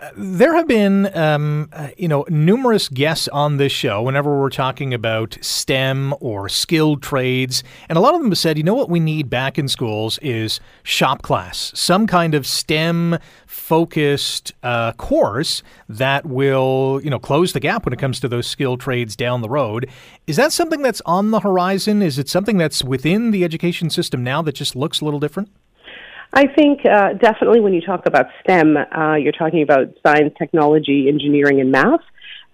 Uh, 0.00 0.10
there 0.16 0.56
have 0.56 0.66
been, 0.66 1.16
um, 1.16 1.68
uh, 1.72 1.88
you 1.96 2.08
know, 2.08 2.24
numerous 2.28 2.88
guests 2.88 3.28
on 3.28 3.58
this 3.58 3.70
show 3.70 4.02
whenever 4.02 4.40
we're 4.40 4.50
talking 4.50 4.92
about 4.92 5.38
STEM 5.40 6.12
or 6.18 6.48
skilled 6.48 7.02
trades, 7.02 7.62
and 7.88 7.96
a 7.96 8.00
lot 8.00 8.12
of 8.12 8.20
them 8.20 8.32
have 8.32 8.38
said, 8.38 8.58
you 8.58 8.64
know, 8.64 8.74
what 8.74 8.90
we 8.90 8.98
need 8.98 9.30
back 9.30 9.60
in 9.60 9.68
schools 9.68 10.18
is 10.18 10.58
shop 10.82 11.22
class, 11.22 11.70
some 11.76 12.08
kind 12.08 12.34
of 12.34 12.48
STEM 12.48 13.18
focused 13.46 14.52
uh, 14.64 14.92
course 14.94 15.62
that 15.88 16.26
will, 16.26 16.91
you 17.00 17.10
know, 17.10 17.18
close 17.18 17.52
the 17.52 17.60
gap 17.60 17.84
when 17.84 17.92
it 17.92 17.98
comes 17.98 18.20
to 18.20 18.28
those 18.28 18.46
skill 18.46 18.76
trades 18.76 19.16
down 19.16 19.40
the 19.40 19.48
road. 19.48 19.88
Is 20.26 20.36
that 20.36 20.52
something 20.52 20.82
that's 20.82 21.00
on 21.06 21.30
the 21.30 21.40
horizon? 21.40 22.02
Is 22.02 22.18
it 22.18 22.28
something 22.28 22.58
that's 22.58 22.82
within 22.84 23.30
the 23.30 23.44
education 23.44 23.90
system 23.90 24.22
now 24.24 24.42
that 24.42 24.54
just 24.54 24.76
looks 24.76 25.00
a 25.00 25.04
little 25.04 25.20
different? 25.20 25.50
I 26.34 26.46
think 26.46 26.80
uh, 26.86 27.12
definitely 27.14 27.60
when 27.60 27.74
you 27.74 27.82
talk 27.82 28.06
about 28.06 28.26
STEM, 28.42 28.76
uh, 28.76 29.16
you're 29.16 29.32
talking 29.32 29.62
about 29.62 29.94
science, 30.04 30.34
technology, 30.38 31.08
engineering, 31.08 31.60
and 31.60 31.70
math. 31.70 32.00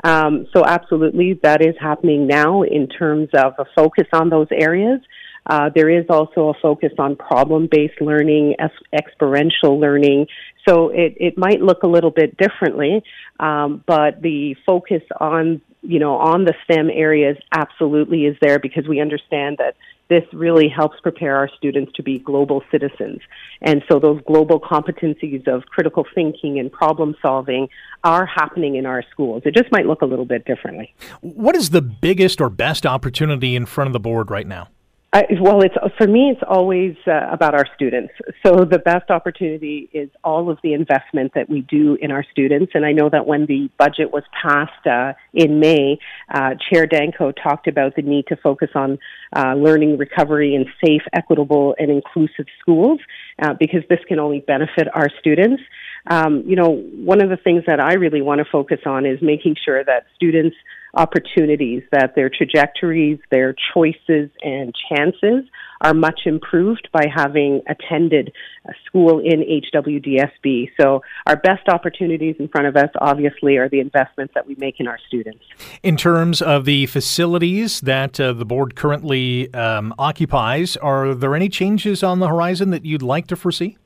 Um, 0.04 0.46
so, 0.52 0.64
absolutely, 0.64 1.38
that 1.42 1.60
is 1.60 1.74
happening 1.80 2.26
now 2.26 2.62
in 2.62 2.88
terms 2.88 3.28
of 3.34 3.54
a 3.58 3.64
focus 3.76 4.06
on 4.12 4.30
those 4.30 4.48
areas. 4.52 5.00
Uh, 5.48 5.70
there 5.74 5.88
is 5.88 6.04
also 6.10 6.48
a 6.48 6.54
focus 6.60 6.92
on 6.98 7.16
problem-based 7.16 8.00
learning, 8.00 8.54
experiential 8.92 9.80
learning. 9.80 10.26
So 10.68 10.90
it, 10.90 11.16
it 11.18 11.38
might 11.38 11.62
look 11.62 11.82
a 11.82 11.86
little 11.86 12.10
bit 12.10 12.36
differently, 12.36 13.02
um, 13.40 13.82
but 13.86 14.20
the 14.20 14.54
focus 14.66 15.02
on 15.18 15.62
you 15.80 15.98
know 15.98 16.16
on 16.16 16.44
the 16.44 16.54
STEM 16.64 16.90
areas 16.90 17.38
absolutely 17.52 18.26
is 18.26 18.36
there 18.42 18.58
because 18.58 18.86
we 18.86 19.00
understand 19.00 19.58
that 19.58 19.76
this 20.08 20.24
really 20.32 20.68
helps 20.68 20.98
prepare 21.00 21.36
our 21.36 21.48
students 21.56 21.92
to 21.94 22.02
be 22.02 22.18
global 22.18 22.62
citizens. 22.70 23.20
And 23.60 23.82
so 23.90 23.98
those 23.98 24.20
global 24.26 24.58
competencies 24.58 25.46
of 25.46 25.66
critical 25.66 26.06
thinking 26.14 26.58
and 26.58 26.72
problem 26.72 27.14
solving 27.20 27.68
are 28.04 28.24
happening 28.24 28.76
in 28.76 28.86
our 28.86 29.04
schools. 29.10 29.42
It 29.44 29.54
just 29.54 29.70
might 29.70 29.86
look 29.86 30.02
a 30.02 30.06
little 30.06 30.24
bit 30.24 30.44
differently. 30.46 30.94
What 31.20 31.56
is 31.56 31.70
the 31.70 31.82
biggest 31.82 32.40
or 32.40 32.48
best 32.48 32.86
opportunity 32.86 33.54
in 33.54 33.66
front 33.66 33.88
of 33.88 33.92
the 33.92 34.00
board 34.00 34.30
right 34.30 34.46
now? 34.46 34.68
Uh, 35.10 35.22
well, 35.40 35.62
it's 35.62 35.74
for 35.96 36.06
me. 36.06 36.30
It's 36.30 36.42
always 36.46 36.94
uh, 37.06 37.30
about 37.32 37.54
our 37.54 37.64
students. 37.74 38.12
So 38.44 38.66
the 38.66 38.78
best 38.78 39.10
opportunity 39.10 39.88
is 39.94 40.10
all 40.22 40.50
of 40.50 40.58
the 40.62 40.74
investment 40.74 41.32
that 41.34 41.48
we 41.48 41.62
do 41.62 41.96
in 42.02 42.10
our 42.10 42.22
students. 42.30 42.72
And 42.74 42.84
I 42.84 42.92
know 42.92 43.08
that 43.08 43.26
when 43.26 43.46
the 43.46 43.70
budget 43.78 44.12
was 44.12 44.22
passed 44.42 44.86
uh, 44.86 45.14
in 45.32 45.60
May, 45.60 45.98
uh, 46.32 46.56
Chair 46.68 46.86
Danko 46.86 47.32
talked 47.32 47.68
about 47.68 47.96
the 47.96 48.02
need 48.02 48.26
to 48.26 48.36
focus 48.36 48.68
on 48.74 48.98
uh, 49.34 49.54
learning 49.54 49.96
recovery 49.96 50.54
in 50.54 50.66
safe, 50.84 51.02
equitable, 51.14 51.74
and 51.78 51.90
inclusive 51.90 52.44
schools 52.60 53.00
uh, 53.40 53.54
because 53.58 53.80
this 53.88 54.00
can 54.08 54.18
only 54.18 54.40
benefit 54.40 54.88
our 54.94 55.08
students. 55.20 55.62
Um, 56.10 56.44
you 56.46 56.56
know, 56.56 56.82
one 56.92 57.22
of 57.22 57.30
the 57.30 57.38
things 57.38 57.64
that 57.66 57.80
I 57.80 57.94
really 57.94 58.20
want 58.20 58.40
to 58.40 58.44
focus 58.50 58.80
on 58.84 59.06
is 59.06 59.20
making 59.22 59.56
sure 59.64 59.82
that 59.84 60.04
students 60.14 60.56
opportunities, 60.94 61.82
that 61.92 62.14
their 62.14 62.30
trajectories, 62.30 63.18
their 63.30 63.54
choices, 63.74 64.30
and 64.42 64.74
chances 64.90 65.44
are 65.80 65.94
much 65.94 66.22
improved 66.26 66.88
by 66.92 67.06
having 67.14 67.62
attended 67.68 68.32
a 68.66 68.72
school 68.86 69.20
in 69.20 69.44
HWDSB. 69.74 70.70
So, 70.80 71.02
our 71.26 71.36
best 71.36 71.68
opportunities 71.68 72.36
in 72.38 72.48
front 72.48 72.66
of 72.66 72.76
us, 72.76 72.90
obviously, 73.00 73.56
are 73.56 73.68
the 73.68 73.80
investments 73.80 74.34
that 74.34 74.46
we 74.46 74.56
make 74.56 74.80
in 74.80 74.88
our 74.88 74.98
students. 75.06 75.44
In 75.82 75.96
terms 75.96 76.42
of 76.42 76.64
the 76.64 76.86
facilities 76.86 77.80
that 77.82 78.18
uh, 78.18 78.32
the 78.32 78.44
board 78.44 78.74
currently 78.74 79.52
um, 79.54 79.94
occupies, 79.98 80.76
are 80.78 81.14
there 81.14 81.34
any 81.34 81.48
changes 81.48 82.02
on 82.02 82.18
the 82.18 82.28
horizon 82.28 82.70
that 82.70 82.84
you'd 82.84 83.02
like 83.02 83.26
to 83.28 83.36
foresee? 83.36 83.76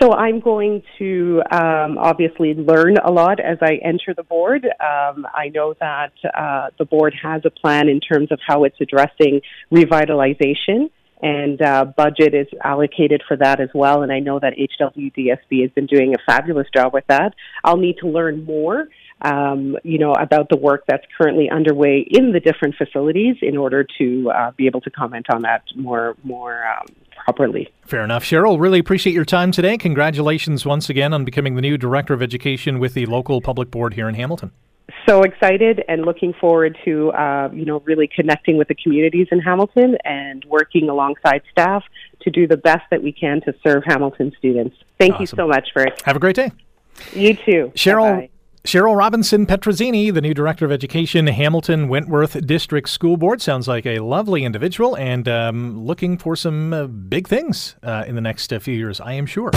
So 0.00 0.12
I'm 0.12 0.40
going 0.40 0.82
to 0.98 1.42
um, 1.52 1.98
obviously 1.98 2.54
learn 2.54 2.96
a 2.96 3.12
lot 3.12 3.38
as 3.38 3.58
I 3.62 3.78
enter 3.84 4.12
the 4.16 4.24
board. 4.24 4.64
Um, 4.64 5.26
I 5.32 5.50
know 5.54 5.74
that 5.78 6.12
uh, 6.36 6.70
the 6.78 6.84
board 6.84 7.14
has 7.22 7.42
a 7.44 7.50
plan 7.50 7.88
in 7.88 8.00
terms 8.00 8.32
of 8.32 8.40
how 8.44 8.64
it's 8.64 8.76
addressing 8.80 9.40
revitalization, 9.72 10.90
and 11.22 11.62
uh, 11.62 11.84
budget 11.96 12.34
is 12.34 12.48
allocated 12.64 13.22
for 13.28 13.36
that 13.36 13.60
as 13.60 13.68
well. 13.72 14.02
And 14.02 14.10
I 14.10 14.18
know 14.18 14.40
that 14.40 14.54
HWDSB 14.58 15.62
has 15.62 15.70
been 15.70 15.86
doing 15.86 16.14
a 16.14 16.18
fabulous 16.26 16.66
job 16.74 16.92
with 16.92 17.06
that. 17.06 17.34
I'll 17.62 17.76
need 17.76 17.98
to 17.98 18.08
learn 18.08 18.44
more 18.44 18.88
um, 19.22 19.76
you 19.84 19.98
know, 19.98 20.12
about 20.12 20.48
the 20.50 20.56
work 20.56 20.84
that's 20.86 21.04
currently 21.16 21.48
underway 21.50 22.06
in 22.08 22.32
the 22.32 22.40
different 22.40 22.74
facilities 22.76 23.36
in 23.42 23.56
order 23.56 23.86
to 23.98 24.30
uh, 24.30 24.50
be 24.52 24.66
able 24.66 24.82
to 24.82 24.90
comment 24.90 25.26
on 25.32 25.42
that 25.42 25.62
more 25.74 26.14
more 26.22 26.64
um, 26.66 26.86
properly. 27.24 27.72
Fair 27.86 28.04
enough, 28.04 28.24
Sheryl. 28.24 28.60
Really 28.60 28.78
appreciate 28.78 29.14
your 29.14 29.24
time 29.24 29.50
today. 29.50 29.76
Congratulations 29.78 30.64
once 30.64 30.88
again 30.90 31.12
on 31.12 31.24
becoming 31.24 31.54
the 31.56 31.62
new 31.62 31.76
director 31.78 32.14
of 32.14 32.22
education 32.22 32.78
with 32.78 32.94
the 32.94 33.06
local 33.06 33.40
public 33.40 33.70
board 33.70 33.94
here 33.94 34.08
in 34.08 34.14
Hamilton. 34.14 34.52
so 35.08 35.22
excited 35.22 35.82
and 35.88 36.04
looking 36.04 36.34
forward 36.34 36.76
to 36.84 37.10
uh, 37.12 37.48
you 37.52 37.64
know 37.64 37.80
really 37.84 38.06
connecting 38.06 38.56
with 38.58 38.68
the 38.68 38.74
communities 38.74 39.26
in 39.30 39.40
Hamilton 39.40 39.96
and 40.04 40.44
working 40.44 40.88
alongside 40.88 41.42
staff 41.50 41.82
to 42.20 42.30
do 42.30 42.46
the 42.46 42.56
best 42.56 42.82
that 42.90 43.02
we 43.02 43.12
can 43.12 43.40
to 43.42 43.54
serve 43.62 43.82
Hamilton 43.86 44.32
students. 44.38 44.76
Thank 44.98 45.14
awesome. 45.14 45.22
you 45.22 45.26
so 45.26 45.48
much, 45.48 45.68
Rick. 45.74 46.02
Have 46.02 46.16
a 46.16 46.20
great 46.20 46.36
day. 46.36 46.52
You 47.12 47.34
too. 47.34 47.72
Sheryl. 47.74 48.14
Bye-bye. 48.16 48.30
Sheryl 48.66 48.96
Robinson 48.96 49.44
Petrazzini, 49.44 50.10
the 50.10 50.22
new 50.22 50.32
Director 50.32 50.64
of 50.64 50.72
Education, 50.72 51.26
Hamilton 51.26 51.86
Wentworth 51.86 52.46
District 52.46 52.88
School 52.88 53.18
Board. 53.18 53.42
Sounds 53.42 53.68
like 53.68 53.84
a 53.84 53.98
lovely 53.98 54.42
individual 54.42 54.96
and 54.96 55.28
um, 55.28 55.84
looking 55.84 56.16
for 56.16 56.34
some 56.34 56.72
uh, 56.72 56.86
big 56.86 57.28
things 57.28 57.76
uh, 57.82 58.04
in 58.06 58.14
the 58.14 58.22
next 58.22 58.50
uh, 58.54 58.58
few 58.58 58.74
years, 58.74 59.02
I 59.02 59.12
am 59.12 59.26
sure. 59.26 59.50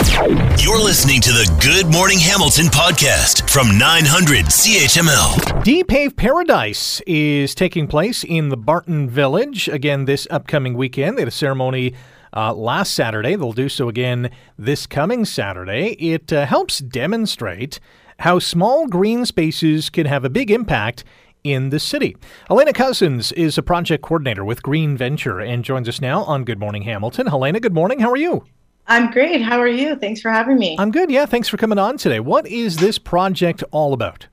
You're 0.59 0.83
listening 0.83 1.21
to 1.21 1.29
the 1.29 1.49
Good 1.61 1.89
Morning 1.89 2.19
Hamilton 2.19 2.65
podcast 2.65 3.49
from 3.49 3.77
900 3.77 4.47
CHML. 4.47 5.63
Depave 5.63 6.17
Paradise 6.17 7.01
is 7.07 7.55
taking 7.55 7.87
place 7.87 8.25
in 8.25 8.49
the 8.49 8.57
Barton 8.57 9.09
Village 9.09 9.69
again 9.69 10.03
this 10.03 10.27
upcoming 10.29 10.73
weekend. 10.73 11.17
They 11.17 11.21
had 11.21 11.29
a 11.29 11.31
ceremony. 11.31 11.95
Uh, 12.35 12.53
last 12.53 12.93
Saturday. 12.93 13.35
They'll 13.35 13.53
do 13.53 13.69
so 13.69 13.87
again 13.87 14.29
this 14.59 14.85
coming 14.85 15.23
Saturday. 15.23 15.93
It 15.93 16.31
uh, 16.31 16.45
helps 16.45 16.79
demonstrate 16.79 17.79
how 18.19 18.39
small 18.39 18.87
green 18.87 19.25
spaces 19.25 19.89
can 19.89 20.05
have 20.05 20.25
a 20.25 20.29
big 20.29 20.49
impact 20.49 21.03
in 21.43 21.69
the 21.69 21.79
city. 21.79 22.15
Helena 22.47 22.73
Cousins 22.73 23.31
is 23.33 23.57
a 23.57 23.63
project 23.63 24.03
coordinator 24.03 24.43
with 24.43 24.63
Green 24.63 24.97
Venture 24.97 25.39
and 25.39 25.63
joins 25.63 25.87
us 25.87 26.01
now 26.01 26.23
on 26.23 26.43
Good 26.43 26.59
Morning 26.59 26.81
Hamilton. 26.81 27.27
Helena, 27.27 27.59
good 27.59 27.73
morning. 27.73 27.99
How 27.99 28.09
are 28.09 28.17
you? 28.17 28.43
I'm 28.87 29.11
great. 29.11 29.41
How 29.41 29.59
are 29.59 29.67
you? 29.67 29.95
Thanks 29.95 30.21
for 30.21 30.31
having 30.31 30.57
me. 30.57 30.77
I'm 30.79 30.91
good. 30.91 31.11
Yeah, 31.11 31.25
thanks 31.25 31.47
for 31.47 31.57
coming 31.57 31.77
on 31.77 31.97
today. 31.97 32.19
What 32.19 32.47
is 32.47 32.77
this 32.77 32.97
project 32.97 33.63
all 33.71 33.93
about? 33.93 34.27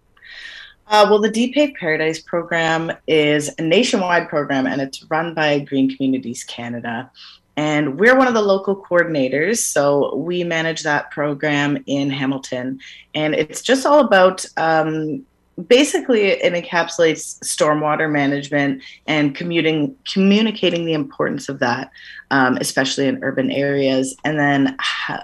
Uh, 0.86 1.06
well, 1.08 1.20
the 1.20 1.30
Depave 1.30 1.74
Paradise 1.74 2.20
program 2.20 2.92
is 3.06 3.50
a 3.58 3.62
nationwide 3.62 4.28
program 4.28 4.66
and 4.66 4.80
it's 4.80 5.04
run 5.10 5.34
by 5.34 5.58
Green 5.60 5.94
Communities 5.94 6.44
Canada. 6.44 7.10
And 7.56 7.98
we're 7.98 8.16
one 8.16 8.26
of 8.26 8.34
the 8.34 8.42
local 8.42 8.76
coordinators. 8.76 9.58
So 9.58 10.14
we 10.16 10.42
manage 10.44 10.82
that 10.82 11.10
program 11.10 11.82
in 11.86 12.10
Hamilton. 12.10 12.80
And 13.14 13.34
it's 13.34 13.62
just 13.62 13.86
all 13.86 14.00
about 14.00 14.44
um, 14.56 15.24
basically, 15.68 16.22
it 16.22 16.52
encapsulates 16.52 17.38
stormwater 17.44 18.10
management 18.10 18.82
and 19.06 19.34
commuting, 19.34 19.96
communicating 20.10 20.84
the 20.84 20.94
importance 20.94 21.48
of 21.48 21.60
that, 21.60 21.90
um, 22.30 22.56
especially 22.60 23.06
in 23.06 23.22
urban 23.22 23.50
areas. 23.50 24.16
And 24.24 24.38
then 24.38 24.76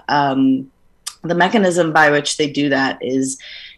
um, 0.07 0.71
the 1.23 1.35
mechanism 1.35 1.91
by 1.93 2.09
which 2.11 2.37
they 2.37 2.49
do 2.49 2.69
that 2.69 2.97
is 3.01 3.37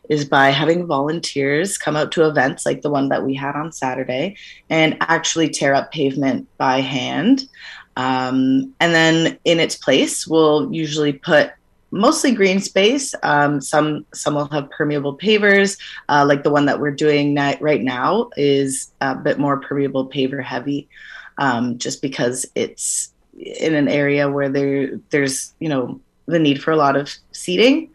is 0.10 0.26
by 0.26 0.50
having 0.50 0.86
volunteers 0.86 1.78
come 1.78 1.96
out 1.96 2.12
to 2.12 2.28
events 2.28 2.66
like 2.66 2.82
the 2.82 2.90
one 2.90 3.08
that 3.08 3.24
we 3.24 3.34
had 3.34 3.56
on 3.56 3.72
Saturday 3.72 4.36
and 4.70 4.98
actually 5.00 5.50
tear 5.50 5.74
up 5.74 5.92
pavement 5.94 6.46
by 6.58 6.82
hand. 6.82 7.48
Um, 7.96 8.74
and 8.80 8.94
then 8.94 9.38
in 9.46 9.60
its 9.60 9.76
place, 9.76 10.28
we'll 10.28 10.74
usually 10.74 11.14
put 11.14 11.52
mostly 11.94 12.32
green 12.32 12.60
space. 12.60 13.14
Um, 13.24 13.62
some 13.62 14.06
some 14.14 14.36
will 14.36 14.50
have 14.50 14.70
permeable 14.72 15.18
pavers, 15.18 15.80
uh, 16.10 16.26
like 16.28 16.44
the 16.44 16.50
one 16.50 16.66
that 16.66 16.80
we're 16.80 16.92
doing 16.92 17.36
right 17.36 17.82
now 17.82 18.30
is 18.36 18.92
a 19.00 19.16
bit 19.16 19.40
more 19.40 19.60
permeable 19.60 20.10
paver 20.10 20.44
heavy, 20.44 20.90
um, 21.38 21.78
just 21.78 22.02
because 22.02 22.46
it's 22.56 23.14
in 23.38 23.76
an 23.76 23.88
area 23.88 24.30
where 24.30 24.50
there 24.50 25.00
there's 25.12 25.54
you 25.60 25.70
know 25.70 26.00
the 26.26 26.40
need 26.40 26.62
for 26.62 26.72
a 26.72 26.76
lot 26.76 26.96
of 26.96 27.14
seating. 27.32 27.90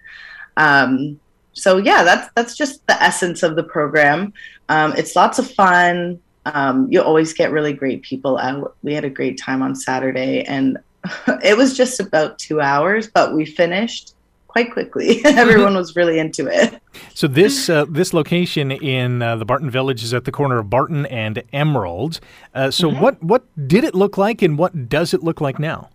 Um, 0.56 1.18
so 1.52 1.78
yeah, 1.78 2.04
that's 2.04 2.30
that's 2.34 2.56
just 2.56 2.86
the 2.86 3.02
essence 3.02 3.42
of 3.42 3.56
the 3.56 3.64
program. 3.64 4.32
Um, 4.68 4.94
it's 4.96 5.16
lots 5.16 5.38
of 5.38 5.50
fun 5.50 6.20
um, 6.46 6.90
you 6.90 7.02
always 7.02 7.32
get 7.32 7.50
really 7.50 7.72
great 7.72 8.02
people 8.02 8.38
out. 8.38 8.76
We 8.82 8.94
had 8.94 9.04
a 9.04 9.10
great 9.10 9.38
time 9.38 9.62
on 9.62 9.74
Saturday, 9.74 10.42
and 10.44 10.78
it 11.42 11.56
was 11.56 11.76
just 11.76 12.00
about 12.00 12.38
two 12.38 12.60
hours, 12.60 13.08
but 13.08 13.34
we 13.34 13.44
finished 13.44 14.14
quite 14.48 14.72
quickly. 14.72 15.20
Everyone 15.24 15.74
was 15.74 15.94
really 15.94 16.18
into 16.18 16.46
it. 16.46 16.80
So 17.14 17.28
this 17.28 17.68
uh, 17.68 17.84
this 17.88 18.12
location 18.12 18.72
in 18.72 19.22
uh, 19.22 19.36
the 19.36 19.44
Barton 19.44 19.70
Village 19.70 20.02
is 20.02 20.14
at 20.14 20.24
the 20.24 20.32
corner 20.32 20.58
of 20.58 20.70
Barton 20.70 21.06
and 21.06 21.42
Emerald. 21.52 22.20
Uh, 22.54 22.70
so 22.70 22.90
mm-hmm. 22.90 23.00
what 23.00 23.22
what 23.22 23.68
did 23.68 23.84
it 23.84 23.94
look 23.94 24.18
like, 24.18 24.42
and 24.42 24.58
what 24.58 24.88
does 24.88 25.14
it 25.14 25.22
look 25.22 25.40
like 25.40 25.58
now? 25.58 25.90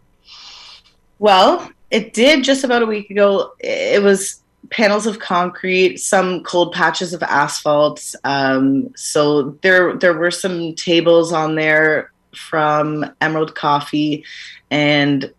Well, 1.20 1.70
it 1.92 2.14
did 2.14 2.44
just 2.44 2.64
about 2.64 2.82
a 2.82 2.86
week 2.86 3.10
ago. 3.10 3.54
It 3.60 4.02
was 4.02 4.43
panels 4.70 5.06
of 5.06 5.20
concrete, 5.20 5.98
some 5.98 6.44
cold 6.44 6.74
patches 6.74 7.14
of 7.14 7.24
asphalt. 7.24 8.16
Um, 8.24 8.94
so 8.96 9.52
there 9.62 9.96
there 9.96 10.18
were 10.18 10.32
some 10.32 10.76
tables 10.76 11.32
on 11.32 11.56
there 11.56 12.12
from 12.36 13.06
Emerald 13.22 13.56
Coffee, 13.56 14.24
and 14.72 15.32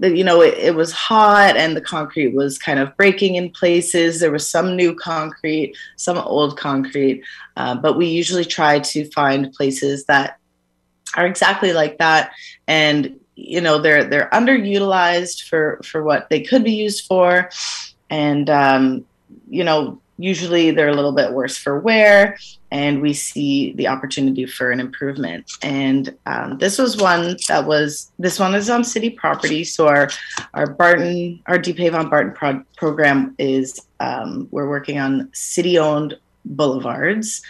you 0.00 0.24
know 0.24 0.40
it, 0.40 0.54
it, 0.58 0.74
was 0.74 0.92
hot 0.92 1.56
and 1.56 1.76
the 1.76 1.80
concrete 1.80 2.34
was 2.34 2.58
kind 2.58 2.78
of 2.78 2.96
breaking 2.96 3.34
in 3.36 3.50
places. 3.50 4.20
There 4.20 4.32
was 4.32 4.48
some 4.48 4.76
new 4.76 4.94
concrete, 4.94 5.76
some 5.96 6.18
old 6.18 6.56
concrete, 6.56 7.24
uh, 7.56 7.74
but 7.76 7.96
we 7.96 8.06
usually 8.06 8.44
try 8.44 8.78
to 8.80 9.10
find 9.10 9.52
places 9.52 10.04
that 10.04 10.38
are 11.16 11.26
exactly 11.26 11.72
like 11.72 11.98
that 11.98 12.30
and 12.68 13.18
you 13.34 13.60
know 13.60 13.78
they're 13.78 14.04
they're 14.04 14.30
underutilized 14.32 15.48
for 15.48 15.80
for 15.82 16.02
what 16.02 16.28
they 16.30 16.40
could 16.40 16.62
be 16.62 16.72
used 16.72 17.06
for 17.06 17.50
and 18.10 18.50
um, 18.50 19.04
you 19.48 19.64
know 19.64 20.00
usually 20.20 20.70
they're 20.70 20.88
a 20.88 20.94
little 20.94 21.12
bit 21.12 21.32
worse 21.32 21.56
for 21.56 21.80
wear 21.80 22.36
and 22.70 23.00
we 23.00 23.14
see 23.14 23.72
the 23.72 23.88
opportunity 23.88 24.44
for 24.44 24.70
an 24.70 24.78
improvement. 24.78 25.50
And 25.62 26.14
um, 26.26 26.58
this 26.58 26.78
was 26.78 26.98
one 26.98 27.36
that 27.48 27.66
was 27.66 28.12
this 28.18 28.38
one 28.38 28.54
is 28.54 28.68
on 28.68 28.84
city 28.84 29.10
property 29.10 29.64
so 29.64 29.88
our 29.88 30.10
our 30.54 30.66
barton 30.66 31.40
our 31.46 31.58
dpave 31.58 31.98
on 31.98 32.10
barton 32.10 32.32
pro- 32.32 32.64
program 32.76 33.34
is 33.38 33.80
um, 33.98 34.46
we're 34.50 34.68
working 34.68 34.98
on 34.98 35.30
city 35.32 35.78
owned 35.78 36.18
boulevards. 36.44 37.42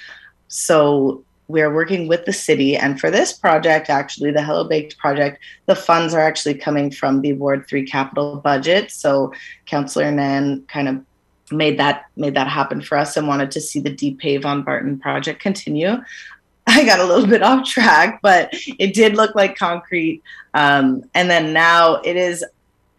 So 0.49 1.25
we're 1.51 1.75
working 1.75 2.07
with 2.07 2.25
the 2.25 2.33
city 2.33 2.77
and 2.77 3.01
for 3.01 3.11
this 3.11 3.33
project 3.33 3.91
actually 3.91 4.31
the 4.31 4.43
hello 4.43 4.65
baked 4.65 4.97
project 4.99 5.43
the 5.67 5.75
funds 5.75 6.15
are 6.15 6.21
actually 6.21 6.55
coming 6.55 6.91
from 6.91 7.21
the 7.21 7.33
ward 7.35 7.67
3 7.69 7.85
capital 7.85 8.37
budget. 8.37 8.91
So 8.91 9.33
councillor 9.67 10.11
Nann 10.11 10.65
kind 10.69 10.89
of 10.89 11.05
made 11.53 11.79
that 11.79 12.05
made 12.17 12.35
that 12.35 12.47
happen 12.47 12.81
for 12.81 12.97
us 12.97 13.17
and 13.17 13.27
wanted 13.27 13.51
to 13.53 13.61
see 13.61 13.81
the 13.81 13.91
D-Pave 13.91 14.47
on 14.47 14.63
barton 14.63 14.99
project 14.99 15.41
continue. 15.41 15.97
I 16.67 16.85
got 16.85 17.01
a 17.01 17.05
little 17.05 17.27
bit 17.27 17.43
off 17.43 17.67
track 17.67 18.21
but 18.23 18.51
it 18.79 18.95
did 18.95 19.17
look 19.17 19.35
like 19.35 19.57
concrete. 19.57 20.23
Um, 20.55 21.05
and 21.15 21.29
then 21.29 21.53
now 21.53 21.97
it 22.05 22.17
is 22.17 22.45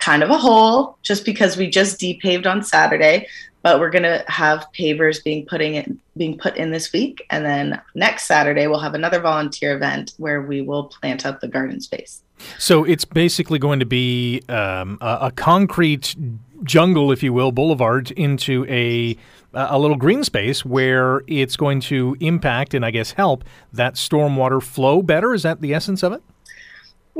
kind 0.02 0.24
of 0.24 0.30
a 0.30 0.38
hole 0.38 0.98
just 1.02 1.24
because 1.24 1.56
we 1.56 1.70
just 1.70 2.00
D-Paved 2.00 2.46
on 2.46 2.64
saturday 2.64 3.28
but 3.64 3.80
we're 3.80 3.90
going 3.90 4.04
to 4.04 4.24
have 4.28 4.66
pavers 4.78 5.24
being 5.24 5.46
putting 5.46 5.76
it 5.76 5.92
being 6.18 6.38
put 6.38 6.58
in 6.58 6.72
this 6.72 6.92
week. 6.92 7.26
And 7.30 7.46
then 7.46 7.82
next 7.96 8.26
saturday 8.26 8.68
we'll 8.68 8.80
have 8.80 8.94
another 8.94 9.20
volunteer 9.20 9.76
event 9.76 10.14
where 10.18 10.42
we 10.42 10.62
will 10.62 10.86
plant 10.86 11.26
up 11.26 11.42
the 11.42 11.48
garden 11.48 11.80
space. 11.82 12.24
So 12.58 12.84
it's 12.84 13.06
basically 13.06 13.60
going 13.60 13.80
to 13.80 13.86
be 13.86 14.42
um, 14.50 14.98
a, 15.00 15.18
a, 15.22 15.32
concrete 15.32 16.16
jungle 16.64 17.12
if 17.12 17.22
you 17.22 17.34
will 17.34 17.52
boulevard 17.52 18.12
into 18.12 18.66
a 18.68 19.16
a 19.54 19.78
little 19.78 19.98
green 19.98 20.24
space 20.24 20.64
where 20.64 21.24
it's 21.28 21.58
going 21.58 21.82
to 21.82 22.16
impact 22.22 22.74
and 22.74 22.86
i 22.86 22.92
guess 22.92 23.12
help 23.12 23.44
that 23.74 23.96
stormwater 23.96 24.62
flow 24.62 25.02
better. 25.02 25.34
Is 25.34 25.44
that 25.44 25.62
the 25.62 25.74
essence 25.74 26.04
of 26.04 26.14
it 26.14 26.24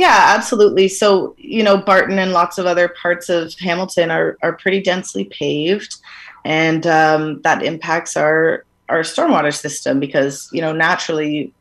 yeah, 0.02 0.34
absolutely. 0.36 0.88
So, 0.88 1.36
you 1.38 1.62
know, 1.62 1.78
Barton 1.78 2.18
and 2.18 2.32
lots 2.32 2.58
of 2.58 2.66
other 2.66 2.90
parts 2.90 3.30
of 3.30 3.54
Hamilton 3.60 4.10
are, 4.10 4.36
are 4.42 4.54
pretty 4.54 4.82
densely 4.82 5.26
paved 5.26 5.96
and 6.44 6.88
um, 6.88 7.42
that 7.42 7.64
impacts 7.64 8.18
our 8.18 8.66
our 8.90 9.02
stormwater 9.02 9.56
system 9.56 10.00
because 10.00 10.50
you 10.52 10.60
know 10.60 10.74
naturally 10.74 11.54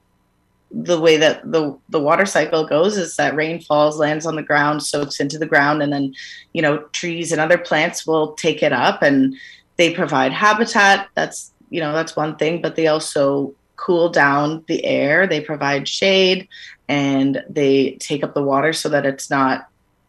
the 0.73 0.99
way 0.99 1.17
that 1.17 1.49
the 1.51 1.77
the 1.91 2.01
water 2.01 2.27
cycle 2.27 2.67
goes 2.67 2.97
is 2.97 3.17
that 3.17 3.35
rain 3.35 3.61
falls 3.61 3.99
lands 3.99 4.25
on 4.27 4.37
the 4.37 4.43
ground 4.43 4.83
soaks 4.83 5.21
into 5.21 5.39
the 5.39 5.47
ground 5.47 5.83
and 5.83 5.93
then 5.93 6.15
you 6.55 6.63
know 6.63 6.79
trees 6.93 7.31
and 7.31 7.41
other 7.41 7.59
plants 7.59 8.07
will 8.07 8.33
take 8.35 8.63
it 8.63 8.73
up 8.73 9.03
and 9.03 9.35
they 9.77 9.93
provide 9.93 10.33
habitat. 10.33 11.09
That's 11.15 11.53
you 11.69 11.81
know 11.81 11.93
that's 11.93 12.17
one 12.17 12.37
thing 12.37 12.63
but 12.63 12.75
they 12.75 12.87
also 12.87 13.55
cool 13.77 14.09
down 14.11 14.63
the 14.69 14.85
air. 14.85 15.27
They 15.27 15.41
provide 15.41 15.89
shade 15.89 16.49
and 16.91 17.43
they 17.49 17.93
take 18.01 18.25
up 18.25 18.35
the 18.35 18.43
water 18.43 18.73
so 18.73 18.89
that 18.89 19.07
it's 19.07 19.31
not 19.31 19.69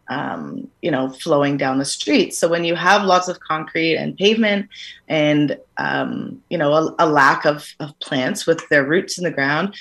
um, 0.09 0.67
you 0.81 0.91
know, 0.91 1.07
flowing 1.07 1.55
down 1.55 1.77
the 1.77 1.85
street. 1.85 2.33
So 2.35 2.49
when 2.49 2.65
you 2.65 2.75
have 2.75 3.03
lots 3.03 3.29
of 3.29 3.39
concrete 3.39 3.95
and 3.95 4.17
pavement, 4.17 4.67
and 5.07 5.57
um, 5.77 6.41
you 6.49 6.57
know, 6.57 6.73
a, 6.73 6.95
a 6.99 7.07
lack 7.07 7.45
of, 7.45 7.65
of 7.79 7.97
plants 7.99 8.45
with 8.45 8.67
their 8.67 8.83
roots 8.83 9.17
in 9.17 9.23
the 9.23 9.31
ground, 9.31 9.73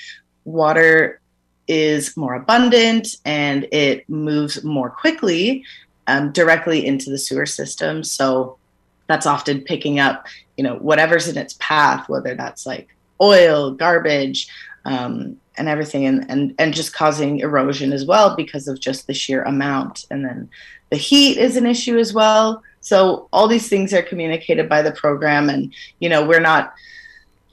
water 0.45 1.19
is 1.67 2.15
more 2.15 2.35
abundant 2.35 3.17
and 3.25 3.67
it 3.73 4.07
moves 4.07 4.63
more 4.63 4.89
quickly 4.89 5.65
um, 6.07 6.31
directly 6.31 6.85
into 6.85 7.09
the 7.09 7.17
sewer 7.17 7.45
system. 7.45 8.01
So 8.01 8.57
that's 9.07 9.25
often 9.25 9.61
picking 9.61 9.99
up, 9.99 10.27
you 10.55 10.63
know, 10.63 10.75
whatever's 10.75 11.27
in 11.27 11.37
its 11.37 11.55
path, 11.59 12.07
whether 12.07 12.35
that's 12.35 12.65
like 12.65 12.87
oil, 13.19 13.71
garbage, 13.71 14.47
um, 14.85 15.40
and 15.57 15.67
everything, 15.67 16.05
and, 16.05 16.29
and 16.29 16.55
and 16.57 16.73
just 16.73 16.93
causing 16.93 17.39
erosion 17.39 17.93
as 17.93 18.05
well 18.05 18.35
because 18.35 18.67
of 18.67 18.79
just 18.79 19.07
the 19.07 19.13
sheer 19.13 19.43
amount. 19.43 20.05
And 20.09 20.23
then 20.25 20.49
the 20.89 20.97
heat 20.97 21.37
is 21.37 21.57
an 21.57 21.65
issue 21.65 21.97
as 21.97 22.13
well. 22.13 22.63
So 22.81 23.27
all 23.31 23.47
these 23.47 23.69
things 23.69 23.93
are 23.93 24.01
communicated 24.01 24.67
by 24.67 24.81
the 24.81 24.91
program, 24.91 25.49
and 25.49 25.73
you 25.99 26.09
know, 26.09 26.25
we're 26.25 26.39
not 26.39 26.73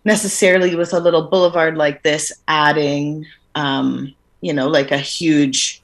necessarily 0.05 0.75
with 0.75 0.93
a 0.93 1.01
little 1.01 1.29
boulevard 1.29 1.77
like 1.77 2.03
this 2.03 2.33
adding, 2.49 3.27
um, 3.55 4.15
you 4.41 4.53
know, 4.53 4.69
like 4.69 4.91
a 4.91 4.99
huge 4.99 5.83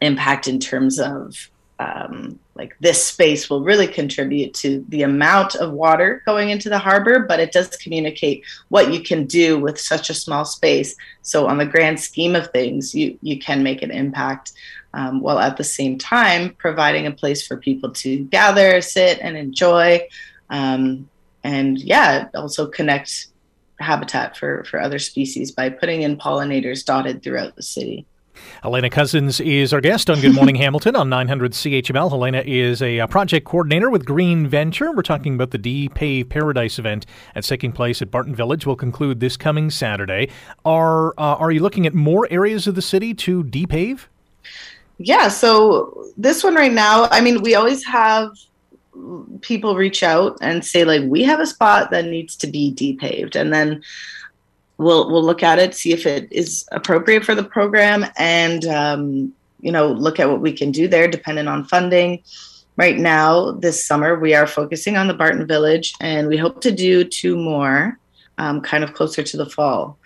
impact 0.00 0.48
in 0.48 0.58
terms 0.58 0.98
of 1.00 1.50
um, 1.82 2.38
like 2.54 2.76
this 2.80 3.04
space 3.04 3.48
will 3.48 3.64
really 3.64 3.86
contribute 3.86 4.54
to 4.54 4.84
the 4.88 5.02
amount 5.02 5.54
of 5.56 5.72
water 5.72 6.22
going 6.26 6.50
into 6.50 6.68
the 6.68 6.78
harbor, 6.78 7.20
but 7.20 7.40
it 7.40 7.52
does 7.52 7.76
communicate 7.76 8.44
what 8.68 8.92
you 8.92 9.00
can 9.00 9.26
do 9.26 9.58
with 9.58 9.80
such 9.80 10.10
a 10.10 10.14
small 10.14 10.44
space. 10.44 10.94
So, 11.22 11.46
on 11.46 11.58
the 11.58 11.66
grand 11.66 11.98
scheme 11.98 12.36
of 12.36 12.50
things, 12.50 12.94
you 12.94 13.18
you 13.22 13.38
can 13.38 13.62
make 13.62 13.82
an 13.82 13.90
impact, 13.90 14.52
um, 14.94 15.20
while 15.20 15.38
at 15.38 15.56
the 15.56 15.64
same 15.64 15.98
time 15.98 16.54
providing 16.54 17.06
a 17.06 17.12
place 17.12 17.46
for 17.46 17.56
people 17.56 17.90
to 17.92 18.24
gather, 18.24 18.80
sit, 18.80 19.18
and 19.20 19.36
enjoy, 19.36 20.06
um, 20.50 21.08
and 21.42 21.78
yeah, 21.78 22.28
also 22.34 22.66
connect 22.66 23.28
habitat 23.80 24.36
for 24.36 24.62
for 24.64 24.80
other 24.80 24.98
species 24.98 25.50
by 25.50 25.68
putting 25.68 26.02
in 26.02 26.16
pollinators 26.16 26.84
dotted 26.84 27.22
throughout 27.22 27.56
the 27.56 27.62
city. 27.62 28.06
Helena 28.62 28.90
Cousins 28.90 29.40
is 29.40 29.72
our 29.72 29.80
guest 29.80 30.08
on 30.08 30.20
Good 30.20 30.34
Morning 30.34 30.54
Hamilton 30.54 30.96
on 30.96 31.08
900 31.08 31.52
CHML. 31.52 32.10
Helena 32.10 32.42
is 32.46 32.80
a, 32.82 33.00
uh, 33.00 33.06
project 33.06 33.46
coordinator 33.46 33.90
with 33.90 34.04
Green 34.04 34.46
Venture. 34.46 34.92
We're 34.92 35.02
talking 35.02 35.34
about 35.34 35.50
the 35.50 35.58
Depave 35.58 36.28
Paradise 36.28 36.78
event 36.78 37.06
that's 37.34 37.48
taking 37.48 37.72
place 37.72 38.00
at 38.02 38.10
Barton 38.10 38.34
Village. 38.34 38.66
Will 38.66 38.76
conclude 38.76 39.20
this 39.20 39.36
coming 39.36 39.70
Saturday. 39.70 40.30
Are 40.64 41.12
uh, 41.18 41.36
are 41.36 41.50
you 41.50 41.60
looking 41.60 41.86
at 41.86 41.94
more 41.94 42.26
areas 42.30 42.66
of 42.66 42.74
the 42.74 42.82
city 42.82 43.14
to 43.14 43.42
depave? 43.42 44.08
Yeah. 44.98 45.28
So 45.28 46.06
this 46.16 46.44
one 46.44 46.54
right 46.54 46.72
now, 46.72 47.08
I 47.10 47.20
mean, 47.20 47.42
we 47.42 47.54
always 47.54 47.84
have 47.84 48.30
people 49.40 49.74
reach 49.76 50.02
out 50.02 50.36
and 50.40 50.64
say 50.64 50.84
like, 50.84 51.02
we 51.06 51.22
have 51.22 51.40
a 51.40 51.46
spot 51.46 51.90
that 51.90 52.04
needs 52.04 52.36
to 52.36 52.46
be 52.46 52.72
depaved, 52.72 53.36
and 53.36 53.52
then 53.52 53.82
we'll 54.78 55.10
we'll 55.10 55.24
look 55.24 55.42
at 55.42 55.58
it, 55.58 55.74
see 55.74 55.92
if 55.92 56.06
it 56.06 56.28
is 56.30 56.66
appropriate 56.72 57.24
for 57.24 57.34
the 57.34 57.44
program, 57.44 58.06
and 58.16 58.66
um, 58.66 59.32
you 59.60 59.72
know 59.72 59.88
look 59.88 60.20
at 60.20 60.28
what 60.28 60.40
we 60.40 60.52
can 60.52 60.70
do 60.70 60.88
there, 60.88 61.08
depending 61.08 61.48
on 61.48 61.64
funding. 61.64 62.22
Right 62.76 62.96
now, 62.96 63.52
this 63.52 63.86
summer, 63.86 64.18
we 64.18 64.34
are 64.34 64.46
focusing 64.46 64.96
on 64.96 65.06
the 65.06 65.14
Barton 65.14 65.46
Village, 65.46 65.94
and 66.00 66.26
we 66.26 66.38
hope 66.38 66.62
to 66.62 66.72
do 66.72 67.04
two 67.04 67.36
more, 67.36 67.98
um, 68.38 68.62
kind 68.62 68.82
of 68.82 68.94
closer 68.94 69.22
to 69.22 69.36
the 69.36 69.44
fall. 69.44 69.98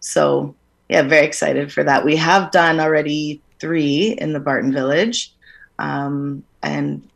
So, 0.00 0.54
yeah, 0.88 1.02
very 1.02 1.24
excited 1.24 1.72
for 1.72 1.84
that. 1.84 2.04
We 2.04 2.16
have 2.16 2.50
done 2.50 2.80
already 2.80 3.40
three 3.60 4.16
in 4.18 4.32
the 4.32 4.40
Barton 4.40 4.72
Village, 4.72 5.32
um, 5.78 6.42
and 6.62 7.08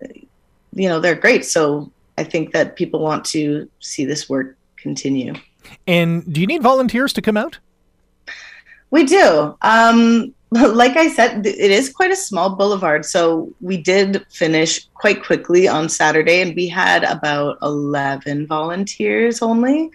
you 0.72 0.88
know 0.88 1.00
they're 1.00 1.16
great. 1.16 1.44
So 1.44 1.90
I 2.16 2.24
think 2.24 2.52
that 2.52 2.76
people 2.76 3.00
want 3.00 3.24
to 3.26 3.68
see 3.80 4.04
this 4.04 4.28
work 4.28 4.56
continue. 4.76 5.34
And 5.86 6.32
do 6.32 6.40
you 6.40 6.46
need 6.46 6.62
volunteers 6.62 7.12
to 7.14 7.22
come 7.22 7.36
out? 7.36 7.58
We 8.90 9.04
do. 9.04 9.56
Um, 9.62 10.34
like 10.50 10.96
I 10.96 11.08
said, 11.08 11.46
it 11.46 11.70
is 11.70 11.90
quite 11.90 12.10
a 12.10 12.16
small 12.16 12.56
boulevard. 12.56 13.06
So 13.06 13.52
we 13.60 13.78
did 13.78 14.24
finish 14.30 14.86
quite 14.94 15.24
quickly 15.24 15.66
on 15.66 15.88
Saturday, 15.88 16.42
and 16.42 16.54
we 16.54 16.68
had 16.68 17.04
about 17.04 17.58
11 17.62 18.46
volunteers 18.46 19.40
only. 19.40 19.90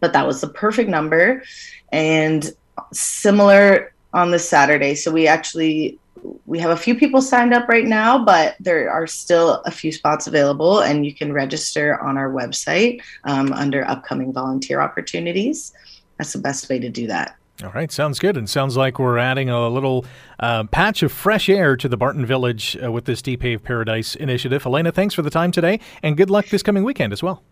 But 0.00 0.12
that 0.12 0.26
was 0.26 0.40
the 0.40 0.48
perfect 0.48 0.88
number. 0.88 1.42
And 1.90 2.52
similar 2.92 3.92
on 4.12 4.30
the 4.30 4.38
Saturday. 4.38 4.94
So 4.94 5.10
we 5.10 5.26
actually 5.26 5.98
we 6.46 6.58
have 6.58 6.70
a 6.70 6.76
few 6.76 6.94
people 6.94 7.20
signed 7.20 7.52
up 7.52 7.68
right 7.68 7.84
now, 7.84 8.22
but 8.22 8.56
there 8.60 8.90
are 8.90 9.06
still 9.06 9.62
a 9.66 9.70
few 9.70 9.92
spots 9.92 10.26
available, 10.26 10.80
and 10.80 11.04
you 11.04 11.14
can 11.14 11.32
register 11.32 12.00
on 12.00 12.16
our 12.16 12.30
website 12.30 13.02
um, 13.24 13.52
under 13.52 13.86
upcoming 13.88 14.32
volunteer 14.32 14.80
opportunities. 14.80 15.72
That's 16.18 16.32
the 16.32 16.38
best 16.38 16.68
way 16.68 16.78
to 16.78 16.88
do 16.88 17.06
that. 17.08 17.36
All 17.62 17.70
right, 17.70 17.90
sounds 17.92 18.18
good. 18.18 18.36
And 18.36 18.50
sounds 18.50 18.76
like 18.76 18.98
we're 18.98 19.18
adding 19.18 19.48
a 19.48 19.68
little 19.68 20.04
uh, 20.40 20.64
patch 20.64 21.02
of 21.02 21.12
fresh 21.12 21.48
air 21.48 21.76
to 21.76 21.88
the 21.88 21.96
Barton 21.96 22.26
Village 22.26 22.76
uh, 22.82 22.90
with 22.90 23.04
this 23.04 23.22
Depave 23.22 23.62
Paradise 23.62 24.16
initiative. 24.16 24.64
Helena, 24.64 24.90
thanks 24.90 25.14
for 25.14 25.22
the 25.22 25.30
time 25.30 25.52
today, 25.52 25.78
and 26.02 26.16
good 26.16 26.30
luck 26.30 26.46
this 26.46 26.62
coming 26.62 26.82
weekend 26.82 27.12
as 27.12 27.22
well. 27.22 27.42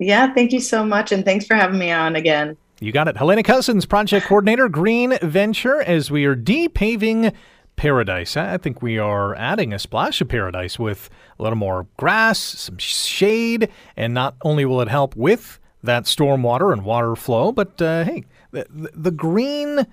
Yeah, 0.00 0.34
thank 0.34 0.52
you 0.52 0.60
so 0.60 0.84
much, 0.84 1.12
and 1.12 1.24
thanks 1.24 1.46
for 1.46 1.54
having 1.54 1.78
me 1.78 1.92
on 1.92 2.16
again. 2.16 2.56
You 2.80 2.90
got 2.90 3.06
it. 3.06 3.16
Helena 3.16 3.44
Cousins, 3.44 3.86
Project 3.86 4.26
Coordinator, 4.26 4.68
Green 4.68 5.16
Venture, 5.22 5.80
as 5.82 6.10
we 6.10 6.24
are 6.24 6.34
depaving 6.34 7.32
paradise. 7.76 8.36
I 8.36 8.56
think 8.58 8.82
we 8.82 8.98
are 8.98 9.34
adding 9.34 9.72
a 9.72 9.78
splash 9.78 10.20
of 10.20 10.28
paradise 10.28 10.78
with 10.78 11.10
a 11.38 11.42
little 11.42 11.58
more 11.58 11.86
grass, 11.96 12.38
some 12.38 12.78
shade, 12.78 13.68
and 13.96 14.14
not 14.14 14.36
only 14.42 14.64
will 14.64 14.80
it 14.80 14.88
help 14.88 15.16
with 15.16 15.58
that 15.82 16.06
storm 16.06 16.42
water 16.42 16.72
and 16.72 16.84
water 16.84 17.14
flow, 17.14 17.52
but 17.52 17.80
uh, 17.80 18.04
hey, 18.04 18.24
the, 18.52 18.66
the 18.70 19.10
green 19.10 19.86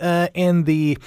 uh, 0.00 0.28
and 0.34 0.66
the 0.66 0.98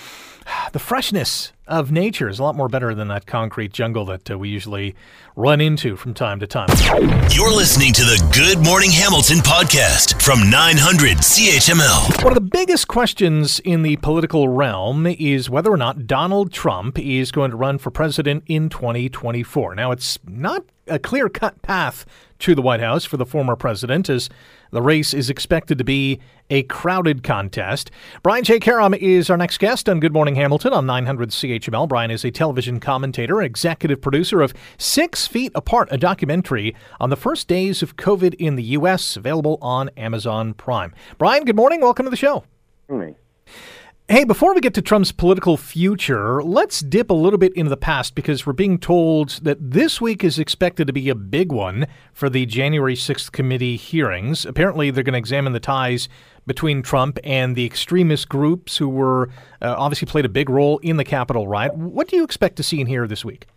the 0.74 0.80
freshness 0.80 1.54
of 1.68 1.92
nature 1.92 2.28
is 2.28 2.40
a 2.40 2.44
lot 2.44 2.56
more 2.56 2.68
better 2.68 2.94
than 2.96 3.08
that 3.08 3.26
concrete 3.26 3.72
jungle 3.72 4.06
that 4.06 4.30
uh, 4.30 4.38
we 4.38 4.50
usually 4.50 4.96
run 5.36 5.62
into 5.62 5.96
from 5.96 6.14
time 6.14 6.40
to 6.40 6.48
time. 6.48 6.68
You're 7.32 7.54
listening 7.54 7.94
to 7.94 8.02
the 8.02 8.30
Good 8.34 8.64
Morning 8.66 8.92
Hamilton 8.92 9.38
podcast 9.38 10.11
from 10.22 10.52
900 10.52 11.18
CHML. 11.18 12.24
One 12.24 12.32
of 12.32 12.36
the 12.36 12.42
biggest 12.42 12.88
questions 12.88 13.60
in 13.62 13.82
the 13.82 13.96
political 13.98 14.50
realm 14.50 15.08
is 15.08 15.50
whether 15.50 15.72
or 15.72 15.78
not 15.78 16.06
Donald 16.06 16.54
Trump 16.54 17.00
is 17.00 17.32
going 17.32 17.50
to 17.50 17.58
run 17.58 17.80
for 17.80 17.90
president 17.90 18.44
in 18.46 18.70
2024. 18.70 19.74
Now, 19.74 19.90
it's 19.90 20.20
not 20.28 20.64
a 20.92 21.00
clear 21.00 21.30
cut 21.30 21.62
path 21.62 22.06
to 22.40 22.54
the 22.54 22.62
White 22.62 22.82
House 22.82 23.06
for 23.06 23.18
the 23.18 23.26
former 23.26 23.56
president, 23.56 24.10
as 24.10 24.30
the 24.72 24.82
race 24.82 25.14
is 25.14 25.30
expected 25.30 25.78
to 25.78 25.84
be 25.84 26.20
a 26.50 26.64
crowded 26.64 27.24
contest. 27.24 27.90
Brian 28.24 28.44
J. 28.44 28.60
Karem 28.60 28.98
is 28.98 29.30
our 29.30 29.38
next 29.38 29.58
guest 29.60 29.88
on 29.88 30.00
Good 30.00 30.14
Morning 30.14 30.36
Hamilton 30.36 30.74
on 30.74 30.86
900 30.86 31.30
CHML. 31.30 31.88
Brian 31.88 32.12
is 32.12 32.26
a 32.26 32.32
television 32.32 32.80
commentator, 32.80 33.42
executive 33.42 34.02
producer 34.02 34.42
of 34.42 34.54
Six 34.78 35.28
Feet 35.28 35.52
Apart, 35.56 35.88
a 35.92 35.98
documentary 35.98 36.76
on 37.00 37.10
the 37.10 37.16
first 37.16 37.48
days 37.48 37.82
of 37.82 37.96
COVID 37.96 38.34
in 38.36 38.56
the 38.56 38.64
U.S., 38.64 39.16
available 39.16 39.58
on 39.62 39.90
Amazon 39.96 40.54
Prime. 40.54 40.94
Brian, 41.18 41.46
good 41.46 41.56
morning. 41.56 41.80
Welcome 41.80 42.06
to 42.06 42.10
the 42.10 42.18
show. 42.18 42.44
Morning. 42.90 43.16
Hey, 44.12 44.26
before 44.26 44.54
we 44.54 44.60
get 44.60 44.74
to 44.74 44.82
Trump's 44.82 45.14
political 45.14 45.56
future, 45.56 46.44
let's 46.44 46.82
dip 46.82 47.10
a 47.10 47.14
little 47.14 47.40
bit 47.40 47.54
into 47.56 47.70
the 47.70 47.78
past 47.78 48.14
because 48.14 48.46
we're 48.46 48.52
being 48.52 48.78
told 48.78 49.40
that 49.44 49.72
this 49.72 50.02
week 50.02 50.22
is 50.22 50.38
expected 50.38 50.88
to 50.88 50.92
be 50.92 51.08
a 51.08 51.16
big 51.16 51.54
one 51.54 51.88
for 52.12 52.30
the 52.30 52.46
January 52.46 52.96
6th 52.96 53.32
committee 53.32 53.78
hearings. 53.78 54.46
Apparently, 54.46 54.92
they're 54.92 55.06
going 55.06 55.14
to 55.14 55.18
examine 55.18 55.54
the 55.54 55.62
ties 55.62 56.10
between 56.46 56.82
Trump 56.82 57.20
and 57.24 57.56
the 57.56 57.66
extremist 57.66 58.28
groups 58.28 58.76
who 58.76 58.90
were 58.90 59.30
uh, 59.62 59.76
obviously 59.78 60.08
played 60.08 60.26
a 60.26 60.30
big 60.30 60.50
role 60.50 60.78
in 60.80 60.98
the 60.98 61.06
Capitol 61.06 61.48
riot. 61.48 61.74
What 61.78 62.10
do 62.10 62.18
you 62.18 62.26
expect 62.26 62.58
to 62.58 62.64
see 62.64 62.82
in 62.82 62.88
here 62.88 63.08
this 63.08 63.24
week? 63.24 63.48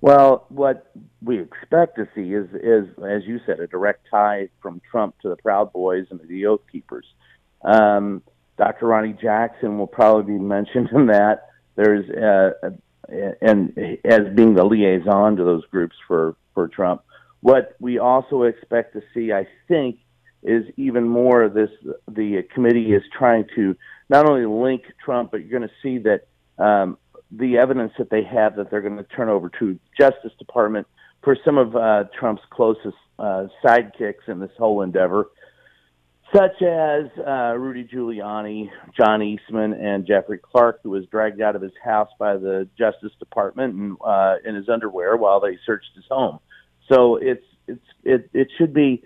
Well, 0.00 0.46
what 0.48 0.90
we 1.22 1.42
expect 1.42 1.96
to 1.96 2.08
see 2.14 2.32
is, 2.32 2.48
is 2.54 2.86
as 3.06 3.26
you 3.26 3.38
said, 3.44 3.60
a 3.60 3.66
direct 3.66 4.06
tie 4.10 4.48
from 4.62 4.80
Trump 4.90 5.18
to 5.20 5.28
the 5.28 5.36
Proud 5.36 5.74
Boys 5.74 6.06
and 6.08 6.18
the 6.26 6.46
Oath 6.46 6.62
Keepers. 6.72 7.04
Um, 7.62 8.22
Dr. 8.60 8.88
Ronny 8.88 9.14
Jackson 9.14 9.78
will 9.78 9.86
probably 9.86 10.34
be 10.34 10.38
mentioned 10.38 10.90
in 10.92 11.06
that. 11.06 11.48
There's 11.76 12.04
uh, 12.10 12.70
and 13.40 13.72
as 14.04 14.20
being 14.34 14.52
the 14.52 14.64
liaison 14.64 15.36
to 15.36 15.44
those 15.44 15.64
groups 15.70 15.96
for 16.06 16.36
for 16.52 16.68
Trump. 16.68 17.02
What 17.40 17.74
we 17.80 17.98
also 17.98 18.42
expect 18.42 18.92
to 18.92 19.02
see, 19.14 19.32
I 19.32 19.48
think, 19.66 19.96
is 20.42 20.66
even 20.76 21.08
more 21.08 21.42
of 21.42 21.54
this. 21.54 21.70
The 22.06 22.42
committee 22.52 22.92
is 22.92 23.02
trying 23.16 23.46
to 23.56 23.74
not 24.10 24.28
only 24.28 24.44
link 24.44 24.82
Trump, 25.02 25.30
but 25.30 25.40
you're 25.40 25.58
going 25.58 25.70
to 25.70 25.74
see 25.82 25.96
that 26.00 26.26
um, 26.62 26.98
the 27.30 27.56
evidence 27.56 27.92
that 27.96 28.10
they 28.10 28.24
have 28.24 28.56
that 28.56 28.70
they're 28.70 28.82
going 28.82 28.98
to 28.98 29.04
turn 29.04 29.30
over 29.30 29.48
to 29.58 29.78
Justice 29.98 30.32
Department 30.38 30.86
for 31.24 31.34
some 31.46 31.56
of 31.56 31.74
uh, 31.76 32.04
Trump's 32.18 32.42
closest 32.50 32.96
uh, 33.18 33.46
sidekicks 33.64 34.28
in 34.28 34.38
this 34.38 34.52
whole 34.58 34.82
endeavor 34.82 35.28
such 36.34 36.62
as 36.62 37.06
uh, 37.26 37.54
Rudy 37.56 37.84
Giuliani, 37.84 38.70
John 38.96 39.22
Eastman, 39.22 39.72
and 39.72 40.06
Jeffrey 40.06 40.38
Clark, 40.38 40.80
who 40.82 40.90
was 40.90 41.04
dragged 41.06 41.40
out 41.40 41.56
of 41.56 41.62
his 41.62 41.72
house 41.82 42.10
by 42.18 42.36
the 42.36 42.68
Justice 42.78 43.12
Department 43.18 43.74
and, 43.74 43.96
uh, 44.04 44.36
in 44.44 44.54
his 44.54 44.68
underwear 44.68 45.16
while 45.16 45.40
they 45.40 45.58
searched 45.66 45.90
his 45.94 46.04
home. 46.10 46.38
So 46.92 47.16
it's 47.16 47.44
it's 47.66 47.86
it 48.04 48.30
it 48.32 48.48
should 48.58 48.74
be. 48.74 49.02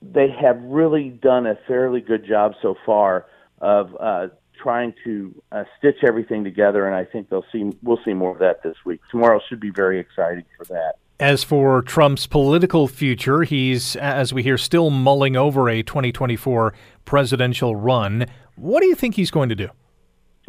They 0.00 0.28
have 0.40 0.62
really 0.62 1.08
done 1.08 1.46
a 1.46 1.58
fairly 1.66 2.00
good 2.00 2.24
job 2.24 2.54
so 2.62 2.76
far 2.86 3.26
of 3.60 3.96
uh, 3.98 4.28
trying 4.62 4.94
to 5.04 5.34
uh, 5.50 5.64
stitch 5.78 6.04
everything 6.06 6.44
together, 6.44 6.86
and 6.86 6.94
I 6.94 7.04
think 7.04 7.30
they'll 7.30 7.44
see 7.50 7.72
we'll 7.82 8.00
see 8.04 8.14
more 8.14 8.30
of 8.30 8.38
that 8.38 8.62
this 8.62 8.76
week. 8.84 9.00
Tomorrow 9.10 9.40
should 9.48 9.60
be 9.60 9.70
very 9.70 9.98
exciting 9.98 10.44
for 10.56 10.64
that. 10.66 10.94
As 11.20 11.42
for 11.42 11.82
Trump's 11.82 12.28
political 12.28 12.86
future, 12.86 13.42
he's, 13.42 13.96
as 13.96 14.32
we 14.32 14.44
hear, 14.44 14.56
still 14.56 14.88
mulling 14.88 15.34
over 15.34 15.68
a 15.68 15.82
2024 15.82 16.72
presidential 17.04 17.74
run. 17.74 18.26
What 18.54 18.82
do 18.82 18.86
you 18.86 18.94
think 18.94 19.16
he's 19.16 19.32
going 19.32 19.48
to 19.48 19.56
do? 19.56 19.68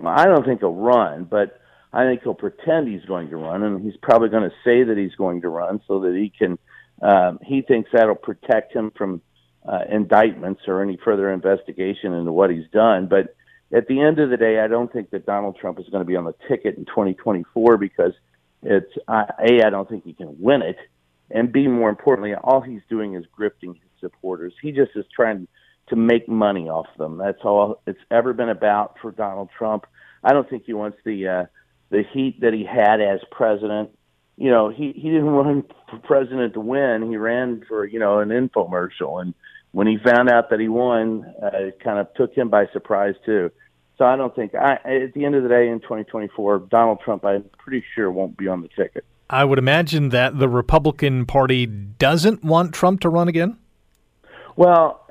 I 0.05 0.25
don't 0.25 0.45
think 0.45 0.59
he'll 0.59 0.75
run, 0.75 1.23
but 1.23 1.59
I 1.91 2.03
think 2.03 2.21
he'll 2.21 2.35
pretend 2.35 2.87
he's 2.87 3.03
going 3.05 3.31
to 3.31 3.37
run, 3.37 3.63
and 3.63 3.81
he's 3.81 3.97
probably 3.99 4.29
going 4.29 4.47
to 4.47 4.55
say 4.63 4.83
that 4.83 4.95
he's 4.95 5.15
going 5.15 5.41
to 5.41 5.49
run 5.49 5.81
so 5.87 6.01
that 6.01 6.13
he 6.13 6.29
can. 6.29 6.59
Um, 7.01 7.39
he 7.43 7.63
thinks 7.63 7.89
that'll 7.91 8.13
protect 8.13 8.71
him 8.71 8.91
from 8.95 9.23
uh, 9.67 9.85
indictments 9.89 10.61
or 10.67 10.83
any 10.83 10.99
further 11.03 11.33
investigation 11.33 12.13
into 12.13 12.31
what 12.31 12.51
he's 12.51 12.69
done. 12.71 13.07
But 13.07 13.35
at 13.73 13.87
the 13.87 14.01
end 14.01 14.19
of 14.19 14.29
the 14.29 14.37
day, 14.37 14.59
I 14.59 14.67
don't 14.67 14.93
think 14.93 15.09
that 15.11 15.25
Donald 15.25 15.57
Trump 15.59 15.79
is 15.79 15.89
going 15.89 16.01
to 16.01 16.07
be 16.07 16.15
on 16.15 16.25
the 16.25 16.35
ticket 16.47 16.77
in 16.77 16.85
2024 16.85 17.77
because 17.77 18.13
it's 18.63 18.91
uh, 19.07 19.25
a 19.39 19.63
I 19.65 19.69
don't 19.69 19.89
think 19.89 20.03
he 20.03 20.13
can 20.13 20.35
win 20.39 20.61
it, 20.61 20.77
and 21.31 21.51
b 21.51 21.67
more 21.67 21.89
importantly, 21.89 22.33
all 22.35 22.61
he's 22.61 22.81
doing 22.89 23.15
is 23.15 23.25
grifting 23.37 23.73
his 23.75 23.89
supporters. 23.99 24.53
He 24.61 24.71
just 24.71 24.91
is 24.95 25.05
trying 25.15 25.47
to 25.89 25.95
make 25.95 26.27
money 26.27 26.69
off 26.69 26.87
them. 26.97 27.17
That's 27.17 27.39
all 27.43 27.81
it's 27.87 27.99
ever 28.11 28.33
been 28.33 28.49
about 28.49 28.95
for 29.01 29.11
Donald 29.11 29.49
Trump. 29.57 29.85
I 30.23 30.33
don't 30.33 30.49
think 30.49 30.63
he 30.65 30.73
wants 30.73 30.97
the 31.05 31.27
uh, 31.27 31.45
the 31.89 32.03
heat 32.13 32.41
that 32.41 32.53
he 32.53 32.65
had 32.65 33.01
as 33.01 33.19
president. 33.31 33.91
You 34.37 34.51
know, 34.51 34.69
he 34.69 34.91
he 34.93 35.09
didn't 35.09 35.25
run 35.25 35.63
for 35.89 35.99
president 35.99 36.53
to 36.53 36.59
win. 36.59 37.09
He 37.09 37.17
ran 37.17 37.63
for 37.67 37.85
you 37.85 37.99
know 37.99 38.19
an 38.19 38.29
infomercial, 38.29 39.21
and 39.21 39.33
when 39.71 39.87
he 39.87 39.97
found 40.03 40.29
out 40.29 40.49
that 40.49 40.59
he 40.59 40.67
won, 40.67 41.33
uh, 41.41 41.49
it 41.53 41.79
kind 41.83 41.99
of 41.99 42.13
took 42.15 42.33
him 42.33 42.49
by 42.49 42.65
surprise 42.73 43.15
too. 43.25 43.51
So 43.99 44.05
I 44.05 44.15
don't 44.15 44.33
think 44.33 44.55
I, 44.55 44.75
at 44.85 45.13
the 45.13 45.25
end 45.25 45.35
of 45.35 45.43
the 45.43 45.49
day 45.49 45.67
in 45.67 45.81
2024, 45.81 46.59
Donald 46.71 47.01
Trump, 47.03 47.25
I'm 47.25 47.43
pretty 47.57 47.83
sure 47.93 48.09
won't 48.09 48.37
be 48.37 48.47
on 48.47 48.61
the 48.61 48.69
ticket. 48.69 49.05
I 49.29 49.43
would 49.43 49.59
imagine 49.59 50.09
that 50.09 50.39
the 50.39 50.47
Republican 50.47 51.25
Party 51.25 51.65
doesn't 51.65 52.41
want 52.41 52.73
Trump 52.73 53.01
to 53.01 53.09
run 53.09 53.27
again. 53.27 53.57
Well, 54.55 55.05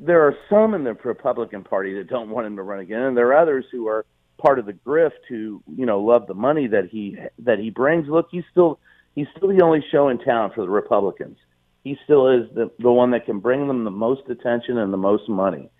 there 0.00 0.26
are 0.26 0.36
some 0.50 0.74
in 0.74 0.82
the 0.82 0.94
Republican 0.94 1.62
Party 1.62 1.94
that 1.94 2.08
don't 2.08 2.30
want 2.30 2.48
him 2.48 2.56
to 2.56 2.62
run 2.62 2.80
again, 2.80 3.02
and 3.02 3.16
there 3.16 3.28
are 3.28 3.38
others 3.40 3.64
who 3.70 3.86
are 3.86 4.04
part 4.38 4.58
of 4.58 4.66
the 4.66 4.72
grift 4.72 5.22
who 5.28 5.62
you 5.76 5.86
know 5.86 6.00
love 6.00 6.26
the 6.26 6.34
money 6.34 6.66
that 6.66 6.88
he 6.90 7.16
that 7.38 7.60
he 7.60 7.70
brings. 7.70 8.08
Look, 8.08 8.26
he's 8.32 8.44
still 8.50 8.80
he's 9.14 9.28
still 9.36 9.48
the 9.48 9.62
only 9.62 9.84
show 9.92 10.08
in 10.08 10.18
town 10.18 10.50
for 10.52 10.62
the 10.62 10.68
Republicans. 10.68 11.38
He 11.84 11.96
still 12.04 12.28
is 12.28 12.52
the 12.54 12.70
the 12.80 12.90
one 12.90 13.12
that 13.12 13.24
can 13.24 13.38
bring 13.38 13.68
them 13.68 13.84
the 13.84 13.90
most 13.90 14.28
attention 14.28 14.78
and 14.78 14.92
the 14.92 14.98
most 14.98 15.28
money. 15.28 15.70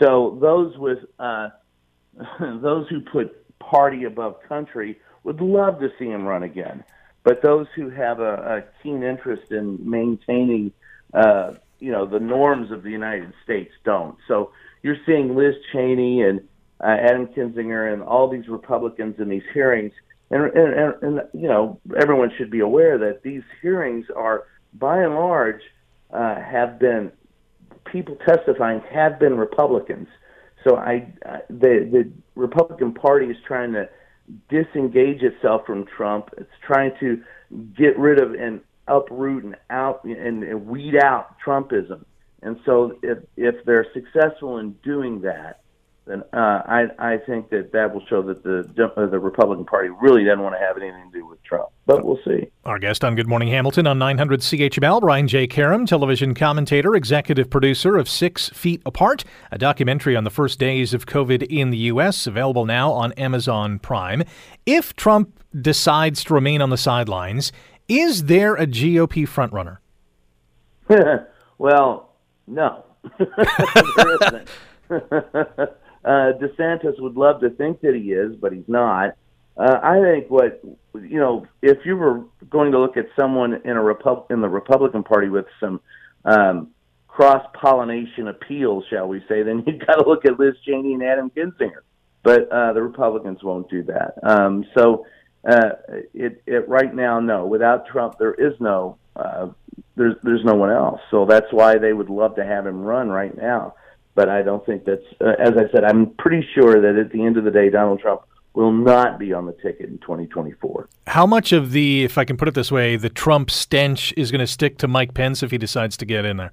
So 0.00 0.38
those 0.40 0.76
with 0.76 0.98
uh, 1.18 1.50
those 2.40 2.88
who 2.88 3.00
put 3.00 3.58
party 3.58 4.04
above 4.04 4.42
country 4.48 4.98
would 5.24 5.40
love 5.40 5.80
to 5.80 5.90
see 5.98 6.06
him 6.06 6.24
run 6.24 6.42
again. 6.42 6.84
But 7.24 7.42
those 7.42 7.66
who 7.74 7.90
have 7.90 8.20
a, 8.20 8.34
a 8.34 8.82
keen 8.82 9.02
interest 9.02 9.50
in 9.50 9.78
maintaining, 9.88 10.72
uh, 11.12 11.54
you 11.80 11.90
know, 11.90 12.06
the 12.06 12.20
norms 12.20 12.70
of 12.70 12.82
the 12.82 12.90
United 12.90 13.32
States 13.42 13.72
don't. 13.84 14.16
So 14.28 14.52
you're 14.82 14.98
seeing 15.04 15.34
Liz 15.34 15.54
Cheney 15.72 16.22
and 16.22 16.40
uh, 16.80 16.86
Adam 16.86 17.26
Kinzinger 17.26 17.92
and 17.92 18.02
all 18.02 18.28
these 18.28 18.46
Republicans 18.48 19.16
in 19.18 19.28
these 19.28 19.42
hearings, 19.52 19.92
and, 20.30 20.44
and, 20.52 20.74
and, 20.74 20.94
and 21.02 21.28
you 21.32 21.48
know, 21.48 21.80
everyone 22.00 22.30
should 22.36 22.50
be 22.50 22.60
aware 22.60 22.98
that 22.98 23.22
these 23.22 23.42
hearings 23.62 24.06
are, 24.14 24.44
by 24.74 25.02
and 25.02 25.14
large, 25.14 25.62
uh, 26.12 26.36
have 26.40 26.78
been 26.78 27.10
people 27.84 28.16
testifying 28.26 28.80
have 28.92 29.18
been 29.18 29.36
Republicans. 29.36 30.08
So 30.66 30.76
I, 30.76 31.12
the 31.48 31.88
the 31.92 32.10
Republican 32.34 32.92
Party 32.92 33.26
is 33.26 33.36
trying 33.46 33.72
to 33.72 33.88
disengage 34.48 35.22
itself 35.22 35.62
from 35.66 35.86
Trump. 35.96 36.30
It's 36.38 36.50
trying 36.66 36.92
to 37.00 37.22
get 37.76 37.96
rid 37.98 38.20
of 38.20 38.34
and 38.34 38.60
uproot 38.88 39.44
and 39.44 39.56
out 39.70 40.04
and, 40.04 40.42
and 40.42 40.66
weed 40.66 40.96
out 40.96 41.36
Trumpism. 41.44 42.04
And 42.42 42.58
so 42.64 42.98
if 43.02 43.18
if 43.36 43.64
they're 43.64 43.86
successful 43.94 44.58
in 44.58 44.72
doing 44.82 45.20
that, 45.22 45.60
then 46.06 46.22
uh, 46.32 46.62
I 46.66 46.86
I 46.98 47.16
think 47.18 47.50
that 47.50 47.72
that 47.72 47.92
will 47.92 48.04
show 48.06 48.22
that 48.22 48.44
the 48.44 48.60
uh, 48.96 49.06
the 49.06 49.18
Republican 49.18 49.64
Party 49.64 49.88
really 49.88 50.24
doesn't 50.24 50.42
want 50.42 50.54
to 50.54 50.60
have 50.60 50.76
anything 50.76 51.10
to 51.10 51.18
do 51.18 51.26
with 51.26 51.42
Trump. 51.42 51.68
But 51.84 52.04
we'll 52.04 52.20
see. 52.24 52.48
Our 52.64 52.78
guest 52.78 53.04
on 53.04 53.16
Good 53.16 53.26
Morning 53.26 53.48
Hamilton 53.48 53.88
on 53.88 53.98
900 53.98 54.40
CHML, 54.40 55.00
Brian 55.00 55.26
J. 55.26 55.48
Karem, 55.48 55.84
television 55.86 56.32
commentator, 56.34 56.94
executive 56.94 57.50
producer 57.50 57.96
of 57.96 58.08
Six 58.08 58.48
Feet 58.50 58.82
Apart, 58.86 59.24
a 59.50 59.58
documentary 59.58 60.14
on 60.14 60.22
the 60.22 60.30
first 60.30 60.60
days 60.60 60.94
of 60.94 61.06
COVID 61.06 61.42
in 61.42 61.70
the 61.70 61.78
U.S., 61.78 62.26
available 62.26 62.66
now 62.66 62.92
on 62.92 63.12
Amazon 63.14 63.80
Prime. 63.80 64.22
If 64.64 64.94
Trump 64.94 65.42
decides 65.60 66.22
to 66.24 66.34
remain 66.34 66.62
on 66.62 66.70
the 66.70 66.76
sidelines, 66.76 67.50
is 67.88 68.24
there 68.24 68.54
a 68.54 68.66
GOP 68.66 69.26
frontrunner? 69.28 69.78
well, 71.58 72.12
no. 72.46 72.84
there 73.18 74.16
isn't. 74.22 74.48
Uh, 76.06 76.32
DeSantis 76.40 77.00
would 77.00 77.16
love 77.16 77.40
to 77.40 77.50
think 77.50 77.80
that 77.80 77.96
he 77.96 78.12
is, 78.12 78.36
but 78.36 78.52
he's 78.52 78.68
not. 78.68 79.16
Uh, 79.56 79.80
I 79.82 80.00
think 80.00 80.30
what 80.30 80.62
you 80.94 81.18
know, 81.18 81.46
if 81.62 81.78
you 81.84 81.96
were 81.96 82.22
going 82.48 82.70
to 82.72 82.78
look 82.78 82.96
at 82.96 83.06
someone 83.18 83.60
in 83.64 83.76
a 83.76 83.82
Repub- 83.82 84.26
in 84.30 84.40
the 84.40 84.48
Republican 84.48 85.02
Party 85.02 85.28
with 85.28 85.46
some 85.58 85.80
um, 86.24 86.68
cross 87.08 87.44
pollination 87.60 88.28
appeal, 88.28 88.84
shall 88.88 89.08
we 89.08 89.20
say, 89.28 89.42
then 89.42 89.64
you've 89.66 89.84
got 89.84 89.96
to 89.96 90.08
look 90.08 90.24
at 90.24 90.38
Liz 90.38 90.54
Cheney 90.64 90.94
and 90.94 91.02
Adam 91.02 91.30
Kinzinger. 91.30 91.82
But 92.22 92.50
uh, 92.52 92.72
the 92.72 92.82
Republicans 92.82 93.42
won't 93.42 93.68
do 93.68 93.82
that. 93.84 94.14
Um, 94.22 94.64
so 94.76 95.06
uh, 95.48 95.70
it, 96.14 96.42
it 96.46 96.68
right 96.68 96.94
now, 96.94 97.18
no. 97.18 97.46
Without 97.46 97.86
Trump, 97.86 98.18
there 98.18 98.34
is 98.34 98.52
no 98.60 98.96
uh, 99.16 99.48
there's 99.96 100.14
there's 100.22 100.44
no 100.44 100.54
one 100.54 100.70
else. 100.70 101.00
So 101.10 101.26
that's 101.26 101.46
why 101.50 101.78
they 101.78 101.92
would 101.92 102.10
love 102.10 102.36
to 102.36 102.44
have 102.44 102.64
him 102.64 102.82
run 102.82 103.08
right 103.08 103.36
now 103.36 103.74
but 104.16 104.28
I 104.28 104.42
don't 104.42 104.64
think 104.66 104.84
that's. 104.84 105.04
Uh, 105.20 105.34
as 105.38 105.52
I 105.56 105.70
said, 105.70 105.84
I'm 105.84 106.10
pretty 106.18 106.44
sure 106.54 106.80
that 106.80 106.98
at 106.98 107.12
the 107.12 107.24
end 107.24 107.36
of 107.36 107.44
the 107.44 107.50
day, 107.52 107.70
Donald 107.70 108.00
Trump 108.00 108.22
will 108.54 108.72
not 108.72 109.18
be 109.18 109.34
on 109.34 109.44
the 109.44 109.52
ticket 109.52 109.90
in 109.90 109.98
2024. 109.98 110.88
How 111.06 111.26
much 111.26 111.52
of 111.52 111.72
the, 111.72 112.02
if 112.02 112.16
I 112.16 112.24
can 112.24 112.38
put 112.38 112.48
it 112.48 112.54
this 112.54 112.72
way, 112.72 112.96
the 112.96 113.10
Trump 113.10 113.50
stench 113.50 114.14
is 114.16 114.32
going 114.32 114.40
to 114.40 114.46
stick 114.46 114.78
to 114.78 114.88
Mike 114.88 115.12
Pence 115.12 115.42
if 115.42 115.50
he 115.50 115.58
decides 115.58 115.96
to 115.98 116.06
get 116.06 116.24
in 116.24 116.38
there? 116.38 116.52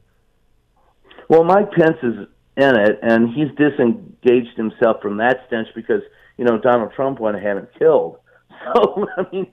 Well, 1.30 1.46
Mike 1.46 1.72
Pence 1.72 1.98
is 2.04 2.28
in 2.58 2.76
it, 2.76 3.00
and 3.02 3.30
he's 3.34 3.48
disengaged 3.58 4.58
himself 4.58 5.02
from 5.02 5.18
that 5.18 5.46
stench 5.48 5.70
because 5.74 6.02
you 6.38 6.46
know 6.46 6.60
Donald 6.60 6.92
Trump 6.94 7.20
wanted 7.20 7.40
to 7.40 7.48
have 7.48 7.58
him 7.58 7.68
killed. 7.80 8.18
So 8.74 9.06
I 9.18 9.26
mean, 9.34 9.52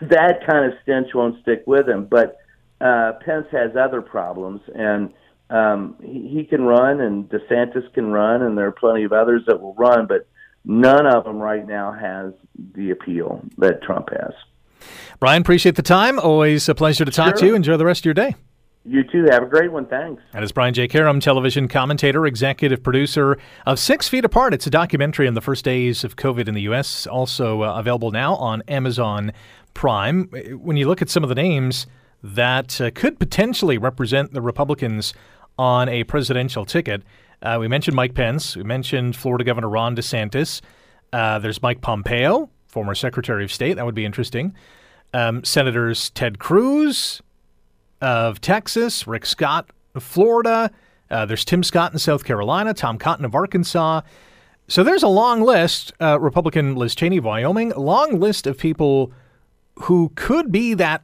that 0.00 0.44
kind 0.44 0.72
of 0.72 0.76
stench 0.82 1.14
won't 1.14 1.40
stick 1.42 1.62
with 1.64 1.88
him. 1.88 2.06
But 2.06 2.38
uh, 2.80 3.12
Pence 3.24 3.46
has 3.52 3.76
other 3.76 4.02
problems, 4.02 4.60
and 4.74 5.12
um, 5.52 5.96
he, 6.02 6.28
he 6.28 6.44
can 6.44 6.62
run, 6.62 7.00
and 7.00 7.28
DeSantis 7.28 7.92
can 7.92 8.10
run, 8.10 8.42
and 8.42 8.56
there 8.56 8.66
are 8.66 8.72
plenty 8.72 9.04
of 9.04 9.12
others 9.12 9.42
that 9.46 9.60
will 9.60 9.74
run, 9.74 10.06
but 10.06 10.26
none 10.64 11.06
of 11.06 11.24
them 11.24 11.38
right 11.38 11.66
now 11.66 11.92
has 11.92 12.32
the 12.74 12.90
appeal 12.90 13.42
that 13.58 13.82
Trump 13.82 14.08
has. 14.10 14.32
Brian, 15.20 15.42
appreciate 15.42 15.76
the 15.76 15.82
time. 15.82 16.18
Always 16.18 16.68
a 16.68 16.74
pleasure 16.74 17.04
to 17.04 17.10
talk 17.10 17.36
sure. 17.36 17.40
to 17.40 17.46
you. 17.46 17.54
Enjoy 17.54 17.76
the 17.76 17.84
rest 17.84 18.00
of 18.00 18.04
your 18.06 18.14
day. 18.14 18.34
You 18.84 19.04
too. 19.04 19.26
Have 19.30 19.44
a 19.44 19.46
great 19.46 19.70
one. 19.70 19.86
Thanks. 19.86 20.22
That 20.32 20.42
is 20.42 20.50
Brian 20.50 20.74
J. 20.74 20.88
Karem, 20.88 21.20
television 21.20 21.68
commentator, 21.68 22.26
executive 22.26 22.82
producer 22.82 23.38
of 23.64 23.78
Six 23.78 24.08
Feet 24.08 24.24
Apart. 24.24 24.54
It's 24.54 24.66
a 24.66 24.70
documentary 24.70 25.28
on 25.28 25.34
the 25.34 25.40
first 25.40 25.64
days 25.64 26.02
of 26.02 26.16
COVID 26.16 26.48
in 26.48 26.54
the 26.54 26.62
U.S., 26.62 27.06
also 27.06 27.62
uh, 27.62 27.78
available 27.78 28.10
now 28.10 28.34
on 28.36 28.62
Amazon 28.66 29.32
Prime. 29.74 30.24
When 30.60 30.76
you 30.76 30.88
look 30.88 31.00
at 31.00 31.10
some 31.10 31.22
of 31.22 31.28
the 31.28 31.36
names 31.36 31.86
that 32.24 32.80
uh, 32.80 32.90
could 32.92 33.20
potentially 33.20 33.78
represent 33.78 34.32
the 34.32 34.40
Republicans 34.40 35.14
on 35.58 35.88
a 35.88 36.04
presidential 36.04 36.64
ticket. 36.64 37.02
Uh, 37.42 37.56
we 37.60 37.68
mentioned 37.68 37.96
Mike 37.96 38.14
Pence. 38.14 38.56
We 38.56 38.62
mentioned 38.62 39.16
Florida 39.16 39.44
Governor 39.44 39.68
Ron 39.68 39.96
DeSantis. 39.96 40.60
Uh, 41.12 41.38
there's 41.38 41.60
Mike 41.60 41.80
Pompeo, 41.80 42.48
former 42.66 42.94
Secretary 42.94 43.44
of 43.44 43.52
State. 43.52 43.74
That 43.74 43.84
would 43.84 43.94
be 43.94 44.04
interesting. 44.04 44.54
Um, 45.12 45.44
Senators 45.44 46.10
Ted 46.10 46.38
Cruz 46.38 47.20
of 48.00 48.40
Texas, 48.40 49.06
Rick 49.06 49.26
Scott 49.26 49.70
of 49.94 50.02
Florida. 50.02 50.70
Uh, 51.10 51.26
there's 51.26 51.44
Tim 51.44 51.62
Scott 51.62 51.92
in 51.92 51.98
South 51.98 52.24
Carolina, 52.24 52.72
Tom 52.72 52.96
Cotton 52.96 53.24
of 53.24 53.34
Arkansas. 53.34 54.00
So 54.68 54.82
there's 54.82 55.02
a 55.02 55.08
long 55.08 55.42
list. 55.42 55.92
Uh, 56.00 56.18
Republican 56.18 56.76
Liz 56.76 56.94
Cheney 56.94 57.18
of 57.18 57.24
Wyoming, 57.24 57.70
long 57.76 58.18
list 58.18 58.46
of 58.46 58.56
people 58.56 59.12
who 59.80 60.10
could 60.14 60.50
be 60.50 60.74
that 60.74 61.02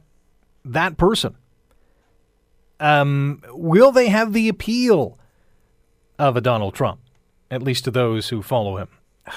that 0.65 0.97
person. 0.97 1.35
Um, 2.79 3.41
will 3.51 3.91
they 3.91 4.07
have 4.09 4.33
the 4.33 4.47
appeal 4.49 5.17
of 6.17 6.35
a 6.37 6.41
Donald 6.41 6.73
Trump, 6.73 6.99
at 7.51 7.61
least 7.61 7.83
to 7.85 7.91
those 7.91 8.29
who 8.29 8.41
follow 8.41 8.77
him? 8.77 8.87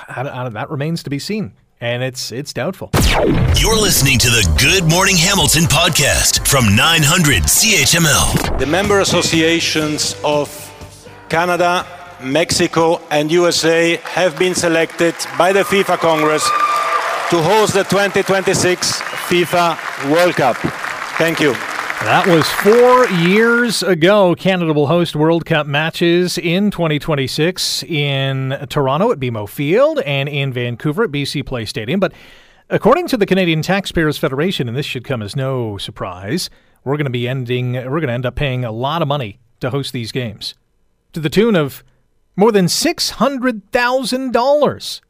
that 0.08 0.70
remains 0.70 1.02
to 1.02 1.10
be 1.10 1.18
seen, 1.18 1.52
and 1.80 2.02
it's 2.02 2.32
it's 2.32 2.52
doubtful. 2.52 2.90
You're 3.56 3.80
listening 3.80 4.18
to 4.20 4.28
the 4.28 4.48
Good 4.60 4.88
Morning 4.90 5.16
Hamilton 5.16 5.64
podcast 5.64 6.46
from 6.48 6.74
900 6.74 7.42
CHML. 7.42 8.58
The 8.58 8.66
member 8.66 9.00
associations 9.00 10.16
of 10.24 10.48
Canada, 11.28 11.86
Mexico, 12.22 13.00
and 13.10 13.30
USA 13.30 13.96
have 13.96 14.38
been 14.38 14.54
selected 14.54 15.14
by 15.36 15.52
the 15.52 15.62
FIFA 15.62 15.98
Congress 15.98 16.44
to 17.30 17.42
host 17.42 17.74
the 17.74 17.84
2026 17.84 19.00
FIFA 19.28 20.10
World 20.12 20.34
Cup. 20.34 20.56
Thank 21.18 21.40
you. 21.40 21.54
That 22.04 22.26
was 22.26 22.48
four 22.48 23.06
years 23.20 23.84
ago. 23.84 24.34
Canada 24.34 24.72
will 24.72 24.88
host 24.88 25.14
World 25.14 25.46
Cup 25.46 25.68
matches 25.68 26.36
in 26.36 26.72
2026 26.72 27.84
in 27.84 28.66
Toronto 28.68 29.12
at 29.12 29.20
BMO 29.20 29.48
Field 29.48 30.00
and 30.00 30.28
in 30.28 30.52
Vancouver 30.52 31.04
at 31.04 31.10
BC 31.10 31.46
Place 31.46 31.70
Stadium. 31.70 32.00
But 32.00 32.12
according 32.68 33.06
to 33.06 33.16
the 33.16 33.24
Canadian 33.24 33.62
Taxpayers 33.62 34.18
Federation, 34.18 34.66
and 34.66 34.76
this 34.76 34.84
should 34.84 35.04
come 35.04 35.22
as 35.22 35.36
no 35.36 35.78
surprise, 35.78 36.50
we're 36.82 36.96
going 36.96 37.04
to 37.04 37.10
be 37.10 37.28
ending. 37.28 37.74
We're 37.74 38.00
going 38.00 38.08
to 38.08 38.12
end 38.14 38.26
up 38.26 38.34
paying 38.34 38.64
a 38.64 38.72
lot 38.72 39.00
of 39.00 39.06
money 39.06 39.38
to 39.60 39.70
host 39.70 39.92
these 39.92 40.10
games, 40.10 40.54
to 41.12 41.20
the 41.20 41.30
tune 41.30 41.54
of 41.54 41.84
more 42.34 42.50
than 42.50 42.68
six 42.68 43.10
hundred 43.10 43.70
thousand 43.70 44.32
dollars 44.32 45.00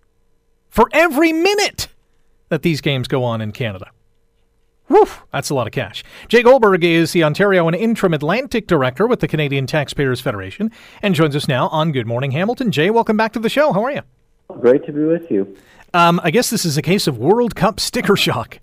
for 0.68 0.90
every 0.92 1.32
minute 1.32 1.88
that 2.50 2.60
these 2.60 2.82
games 2.82 3.08
go 3.08 3.24
on 3.24 3.40
in 3.40 3.50
Canada. 3.50 3.90
Whew, 4.92 5.08
that's 5.32 5.48
a 5.48 5.54
lot 5.54 5.66
of 5.66 5.72
cash. 5.72 6.04
Jay 6.28 6.42
Goldberg 6.42 6.84
is 6.84 7.12
the 7.12 7.24
Ontario 7.24 7.66
and 7.66 7.74
Interim 7.74 8.12
Atlantic 8.12 8.66
Director 8.66 9.06
with 9.06 9.20
the 9.20 9.28
Canadian 9.28 9.66
Taxpayers 9.66 10.20
Federation 10.20 10.70
and 11.00 11.14
joins 11.14 11.34
us 11.34 11.48
now 11.48 11.68
on 11.68 11.92
Good 11.92 12.06
Morning 12.06 12.32
Hamilton. 12.32 12.70
Jay, 12.70 12.90
welcome 12.90 13.16
back 13.16 13.32
to 13.32 13.38
the 13.38 13.48
show. 13.48 13.72
How 13.72 13.84
are 13.84 13.90
you? 13.90 14.02
Great 14.60 14.84
to 14.84 14.92
be 14.92 15.04
with 15.04 15.30
you. 15.30 15.56
Um, 15.94 16.20
I 16.22 16.30
guess 16.30 16.50
this 16.50 16.66
is 16.66 16.76
a 16.76 16.82
case 16.82 17.06
of 17.06 17.16
World 17.16 17.54
Cup 17.54 17.80
sticker 17.80 18.16
shock. 18.16 18.58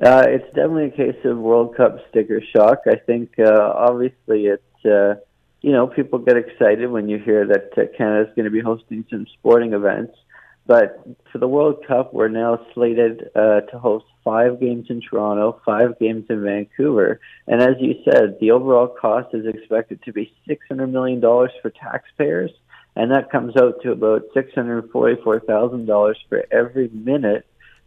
Uh, 0.00 0.22
it's 0.28 0.46
definitely 0.54 0.84
a 0.84 0.90
case 0.90 1.24
of 1.24 1.36
World 1.36 1.76
Cup 1.76 1.98
sticker 2.10 2.40
shock. 2.54 2.82
I 2.86 2.94
think 2.94 3.32
uh, 3.40 3.72
obviously 3.74 4.46
it's 4.46 4.84
uh, 4.84 5.16
you 5.62 5.72
know 5.72 5.88
people 5.88 6.20
get 6.20 6.36
excited 6.36 6.88
when 6.88 7.08
you 7.08 7.18
hear 7.18 7.44
that 7.44 7.72
uh, 7.76 7.86
Canada 7.98 8.28
is 8.28 8.36
going 8.36 8.44
to 8.44 8.52
be 8.52 8.60
hosting 8.60 9.04
some 9.10 9.26
sporting 9.32 9.72
events, 9.72 10.16
but 10.66 11.04
for 11.30 11.38
the 11.38 11.46
World 11.46 11.84
Cup, 11.86 12.12
we're 12.12 12.28
now 12.28 12.58
slated 12.74 13.30
uh, 13.34 13.60
to 13.60 13.78
host 13.78 14.04
five 14.24 14.58
games 14.58 14.86
in 14.90 15.00
Toronto, 15.00 15.60
five 15.64 15.98
games 15.98 16.26
in 16.28 16.42
Vancouver. 16.42 17.20
And 17.46 17.62
as 17.62 17.76
you 17.78 17.94
said, 18.04 18.38
the 18.40 18.50
overall 18.50 18.88
cost 18.88 19.32
is 19.32 19.46
expected 19.46 20.02
to 20.02 20.12
be 20.12 20.32
$600 20.48 20.90
million 20.90 21.20
for 21.20 21.70
taxpayers. 21.70 22.50
And 22.96 23.12
that 23.12 23.30
comes 23.30 23.56
out 23.56 23.80
to 23.82 23.92
about 23.92 24.22
$644,000 24.34 26.14
for 26.28 26.44
every 26.50 26.88
minute 26.88 27.46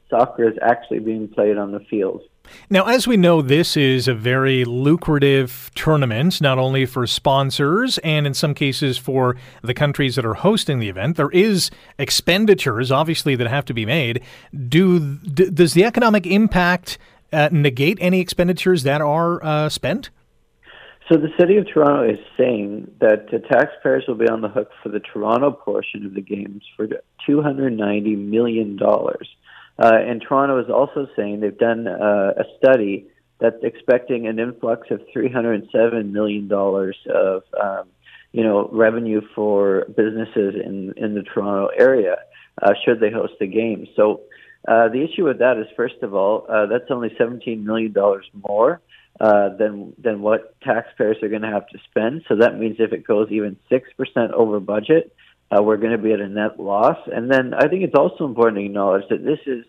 soccer 0.09 0.49
is 0.49 0.57
actually 0.61 0.99
being 0.99 1.27
played 1.27 1.57
on 1.57 1.71
the 1.71 1.81
field. 1.81 2.21
Now, 2.69 2.85
as 2.85 3.07
we 3.07 3.17
know, 3.17 3.41
this 3.41 3.75
is 3.75 4.07
a 4.07 4.13
very 4.13 4.65
lucrative 4.65 5.71
tournament, 5.75 6.41
not 6.41 6.59
only 6.59 6.85
for 6.85 7.07
sponsors 7.07 7.97
and 7.99 8.27
in 8.27 8.33
some 8.33 8.53
cases 8.53 8.97
for 8.97 9.35
the 9.61 9.73
countries 9.73 10.15
that 10.15 10.25
are 10.25 10.35
hosting 10.35 10.79
the 10.79 10.89
event. 10.89 11.17
There 11.17 11.31
is 11.31 11.71
expenditures, 11.97 12.91
obviously, 12.91 13.35
that 13.35 13.47
have 13.47 13.65
to 13.65 13.73
be 13.73 13.85
made. 13.85 14.21
Do 14.67 15.17
d- 15.17 15.49
does 15.49 15.73
the 15.73 15.83
economic 15.83 16.25
impact 16.27 16.97
uh, 17.33 17.49
negate 17.51 17.97
any 18.01 18.19
expenditures 18.19 18.83
that 18.83 19.01
are 19.01 19.43
uh, 19.43 19.69
spent? 19.69 20.09
So 21.11 21.17
the 21.17 21.29
city 21.39 21.57
of 21.57 21.67
Toronto 21.67 22.07
is 22.07 22.19
saying 22.37 22.91
that 23.01 23.31
the 23.31 23.39
taxpayers 23.39 24.03
will 24.07 24.15
be 24.15 24.29
on 24.29 24.41
the 24.41 24.47
hook 24.47 24.69
for 24.83 24.89
the 24.89 24.99
Toronto 24.99 25.49
portion 25.49 26.05
of 26.05 26.13
the 26.13 26.21
games 26.21 26.63
for 26.77 26.87
$290 27.27 28.29
million. 28.29 28.77
Uh, 29.79 29.95
and 29.95 30.21
Toronto 30.21 30.59
is 30.59 30.69
also 30.69 31.07
saying 31.15 31.39
they've 31.39 31.57
done 31.57 31.87
uh, 31.87 32.33
a 32.37 32.43
study 32.57 33.07
that's 33.39 33.63
expecting 33.63 34.27
an 34.27 34.37
influx 34.37 34.91
of 34.91 34.99
$307 35.15 36.11
million 36.11 36.51
of, 36.51 37.43
um, 37.61 37.87
you 38.33 38.43
know, 38.43 38.69
revenue 38.73 39.21
for 39.33 39.85
businesses 39.95 40.55
in, 40.63 40.93
in 40.97 41.15
the 41.15 41.23
Toronto 41.23 41.67
area 41.77 42.17
uh, 42.61 42.73
should 42.83 42.99
they 42.99 43.09
host 43.09 43.33
the 43.39 43.47
game. 43.47 43.87
So 43.95 44.21
uh, 44.67 44.89
the 44.89 45.07
issue 45.09 45.23
with 45.23 45.39
that 45.39 45.57
is, 45.57 45.67
first 45.77 46.01
of 46.01 46.13
all, 46.13 46.45
uh, 46.49 46.65
that's 46.65 46.91
only 46.91 47.09
$17 47.11 47.63
million 47.63 47.95
more 48.33 48.81
uh, 49.19 49.49
than 49.57 49.93
than 49.97 50.21
what 50.21 50.59
taxpayers 50.61 51.17
are 51.21 51.27
going 51.27 51.41
to 51.41 51.49
have 51.49 51.67
to 51.67 51.77
spend. 51.89 52.23
So 52.27 52.37
that 52.37 52.57
means 52.57 52.77
if 52.79 52.93
it 52.93 53.05
goes 53.05 53.27
even 53.31 53.57
six 53.67 53.89
percent 53.97 54.31
over 54.31 54.61
budget, 54.61 55.13
uh, 55.51 55.61
we're 55.61 55.77
going 55.77 55.91
to 55.91 55.97
be 55.97 56.11
at 56.13 56.19
a 56.19 56.27
net 56.27 56.59
loss. 56.59 56.97
And 57.11 57.31
then 57.31 57.53
I 57.53 57.67
think 57.67 57.83
it's 57.83 57.95
also 57.95 58.25
important 58.25 58.57
to 58.57 58.65
acknowledge 58.65 59.07
that 59.09 59.23
this 59.23 59.39
is 59.45 59.65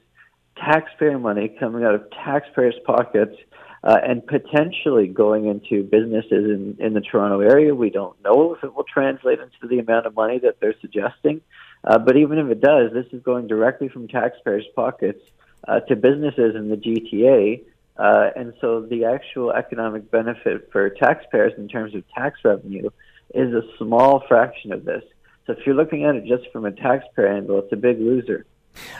taxpayer 0.56 1.18
money 1.18 1.48
coming 1.58 1.84
out 1.84 1.94
of 1.94 2.10
taxpayers' 2.10 2.74
pockets 2.84 3.36
uh, 3.82 3.96
and 4.02 4.26
potentially 4.26 5.06
going 5.06 5.46
into 5.46 5.82
businesses 5.82 6.50
in, 6.50 6.76
in 6.78 6.92
the 6.92 7.00
Toronto 7.00 7.40
area. 7.40 7.74
We 7.74 7.90
don't 7.90 8.20
know 8.22 8.54
if 8.54 8.62
it 8.62 8.74
will 8.74 8.84
translate 8.84 9.38
into 9.40 9.68
the 9.68 9.78
amount 9.78 10.06
of 10.06 10.14
money 10.14 10.38
that 10.40 10.60
they're 10.60 10.74
suggesting. 10.80 11.40
Uh, 11.82 11.98
but 11.98 12.16
even 12.16 12.38
if 12.38 12.48
it 12.48 12.60
does, 12.60 12.92
this 12.92 13.06
is 13.12 13.22
going 13.22 13.46
directly 13.46 13.88
from 13.88 14.06
taxpayers' 14.06 14.66
pockets 14.76 15.22
uh, 15.66 15.80
to 15.80 15.96
businesses 15.96 16.54
in 16.54 16.68
the 16.68 16.76
GTA. 16.76 17.64
Uh, 17.96 18.30
and 18.36 18.52
so 18.60 18.82
the 18.82 19.04
actual 19.04 19.52
economic 19.52 20.10
benefit 20.10 20.68
for 20.72 20.90
taxpayers 20.90 21.52
in 21.56 21.68
terms 21.68 21.94
of 21.94 22.02
tax 22.14 22.38
revenue 22.44 22.90
is 23.34 23.52
a 23.54 23.62
small 23.78 24.22
fraction 24.28 24.72
of 24.72 24.84
this. 24.84 25.02
So 25.46 25.52
if 25.52 25.66
you're 25.66 25.74
looking 25.74 26.04
at 26.04 26.14
it 26.14 26.24
just 26.26 26.50
from 26.52 26.64
a 26.64 26.72
taxpayer 26.72 27.28
angle, 27.28 27.58
it's 27.58 27.72
a 27.72 27.76
big 27.76 27.98
loser. 27.98 28.46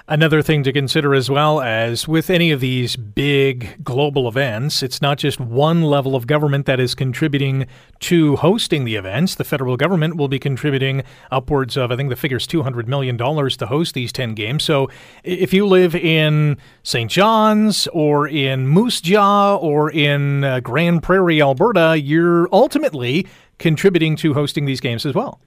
Another 0.09 0.43
thing 0.43 0.65
to 0.65 0.73
consider 0.73 1.15
as 1.15 1.31
well 1.31 1.61
as 1.61 2.09
with 2.09 2.31
any 2.31 2.51
of 2.51 2.61
these 2.61 2.97
big 2.97 3.83
global 3.85 4.27
events, 4.27 4.83
it's 4.83 5.01
not 5.01 5.19
just 5.19 5.39
one 5.39 5.83
level 5.83 6.17
of 6.17 6.27
government 6.27 6.67
that 6.67 6.81
is 6.81 6.95
contributing 6.95 7.67
to 8.01 8.37
hosting 8.37 8.85
the 8.85 8.97
events. 8.97 9.37
The 9.37 9.45
federal 9.45 9.77
government 9.77 10.17
will 10.17 10.27
be 10.27 10.39
contributing 10.39 11.05
upwards 11.31 11.77
of, 11.77 11.93
I 11.93 11.97
think 11.97 12.11
the 12.11 12.17
figure 12.17 12.39
is 12.39 12.47
$200 12.47 12.89
million 12.89 13.17
to 13.17 13.67
host 13.67 13.95
these 13.95 14.13
10 14.13 14.35
games. 14.35 14.65
So 14.65 14.89
if 15.23 15.53
you 15.53 15.67
live 15.67 15.95
in 15.95 16.59
St. 16.83 17.11
John's 17.11 17.87
or 17.89 18.27
in 18.27 18.67
Moose 18.67 19.01
Jaw 19.01 19.57
or 19.57 19.91
in 19.91 20.43
uh, 20.43 20.61
Grande 20.61 21.03
Prairie, 21.03 21.41
Alberta, 21.41 22.01
you're 22.01 22.49
ultimately 22.53 23.29
contributing 23.59 24.17
to 24.17 24.35
hosting 24.35 24.65
these 24.65 24.81
games 24.81 25.07
as 25.07 25.15
well. 25.15 25.41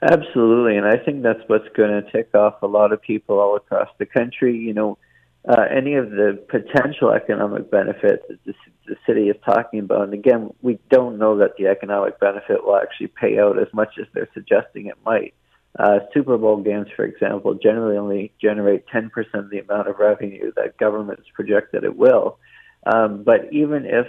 Absolutely, 0.00 0.76
and 0.76 0.86
I 0.86 0.96
think 0.96 1.22
that's 1.22 1.40
what's 1.48 1.68
going 1.76 1.90
to 1.90 2.10
tick 2.12 2.32
off 2.34 2.62
a 2.62 2.68
lot 2.68 2.92
of 2.92 3.02
people 3.02 3.40
all 3.40 3.56
across 3.56 3.88
the 3.98 4.06
country. 4.06 4.56
You 4.56 4.72
know, 4.72 4.98
uh, 5.48 5.64
any 5.74 5.94
of 5.94 6.10
the 6.10 6.40
potential 6.48 7.10
economic 7.10 7.68
benefits 7.68 8.22
that 8.28 8.38
the, 8.44 8.54
the 8.86 8.96
city 9.06 9.28
is 9.28 9.36
talking 9.44 9.80
about, 9.80 10.02
and 10.02 10.14
again, 10.14 10.50
we 10.62 10.78
don't 10.90 11.18
know 11.18 11.38
that 11.38 11.56
the 11.58 11.66
economic 11.66 12.20
benefit 12.20 12.64
will 12.64 12.76
actually 12.76 13.08
pay 13.08 13.40
out 13.40 13.58
as 13.58 13.66
much 13.72 13.98
as 14.00 14.06
they're 14.14 14.28
suggesting 14.34 14.86
it 14.86 14.98
might. 15.04 15.34
Uh, 15.78 15.98
Super 16.14 16.38
Bowl 16.38 16.58
games, 16.62 16.88
for 16.94 17.04
example, 17.04 17.54
generally 17.54 17.96
only 17.96 18.32
generate 18.40 18.86
10% 18.86 19.10
of 19.34 19.50
the 19.50 19.58
amount 19.58 19.88
of 19.88 19.98
revenue 19.98 20.52
that 20.56 20.76
governments 20.78 21.24
project 21.34 21.72
that 21.72 21.84
it 21.84 21.96
will. 21.96 22.38
Um, 22.86 23.22
but 23.24 23.52
even 23.52 23.84
if 23.84 24.06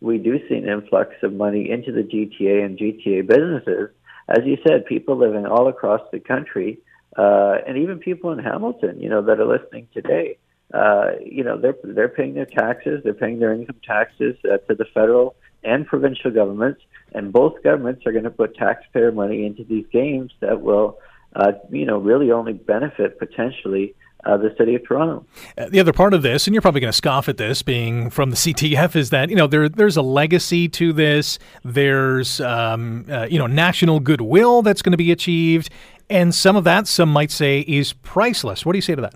we 0.00 0.18
do 0.18 0.38
see 0.48 0.56
an 0.56 0.68
influx 0.68 1.14
of 1.22 1.32
money 1.32 1.70
into 1.70 1.92
the 1.92 2.02
GTA 2.02 2.64
and 2.64 2.78
GTA 2.78 3.26
businesses, 3.26 3.90
as 4.28 4.44
you 4.44 4.58
said, 4.66 4.86
people 4.86 5.16
living 5.16 5.46
all 5.46 5.68
across 5.68 6.00
the 6.12 6.20
country, 6.20 6.78
uh, 7.16 7.56
and 7.66 7.78
even 7.78 7.98
people 7.98 8.32
in 8.32 8.38
Hamilton, 8.38 9.00
you 9.00 9.08
know, 9.08 9.22
that 9.22 9.40
are 9.40 9.46
listening 9.46 9.88
today, 9.94 10.38
uh, 10.74 11.12
you 11.24 11.44
know, 11.44 11.56
they're 11.58 11.76
they're 11.84 12.08
paying 12.08 12.34
their 12.34 12.46
taxes, 12.46 13.02
they're 13.04 13.14
paying 13.14 13.38
their 13.38 13.52
income 13.52 13.80
taxes 13.86 14.36
uh, 14.44 14.58
to 14.68 14.74
the 14.74 14.84
federal 14.92 15.36
and 15.62 15.86
provincial 15.86 16.30
governments, 16.30 16.80
and 17.12 17.32
both 17.32 17.62
governments 17.62 18.04
are 18.06 18.12
going 18.12 18.24
to 18.24 18.30
put 18.30 18.56
taxpayer 18.56 19.12
money 19.12 19.46
into 19.46 19.64
these 19.64 19.86
games 19.92 20.32
that 20.40 20.60
will, 20.60 20.98
uh, 21.34 21.52
you 21.70 21.86
know, 21.86 21.98
really 21.98 22.32
only 22.32 22.52
benefit 22.52 23.18
potentially 23.18 23.94
uh, 24.26 24.36
the 24.36 24.54
city 24.58 24.74
of 24.74 24.86
Toronto. 24.86 25.24
Uh, 25.56 25.68
the 25.68 25.80
other 25.80 25.92
part 25.92 26.12
of 26.12 26.22
this, 26.22 26.46
and 26.46 26.54
you're 26.54 26.62
probably 26.62 26.80
going 26.80 26.92
to 26.92 26.96
scoff 26.96 27.28
at 27.28 27.36
this, 27.36 27.62
being 27.62 28.10
from 28.10 28.30
the 28.30 28.36
CTF, 28.36 28.96
is 28.96 29.10
that 29.10 29.30
you 29.30 29.36
know 29.36 29.46
there 29.46 29.68
there's 29.68 29.96
a 29.96 30.02
legacy 30.02 30.68
to 30.68 30.92
this. 30.92 31.38
There's 31.64 32.40
um, 32.40 33.06
uh, 33.08 33.26
you 33.30 33.38
know 33.38 33.46
national 33.46 34.00
goodwill 34.00 34.62
that's 34.62 34.82
going 34.82 34.92
to 34.92 34.98
be 34.98 35.12
achieved, 35.12 35.70
and 36.10 36.34
some 36.34 36.56
of 36.56 36.64
that, 36.64 36.86
some 36.86 37.12
might 37.12 37.30
say, 37.30 37.60
is 37.60 37.92
priceless. 37.92 38.66
What 38.66 38.72
do 38.72 38.78
you 38.78 38.82
say 38.82 38.94
to 38.94 39.02
that? 39.02 39.14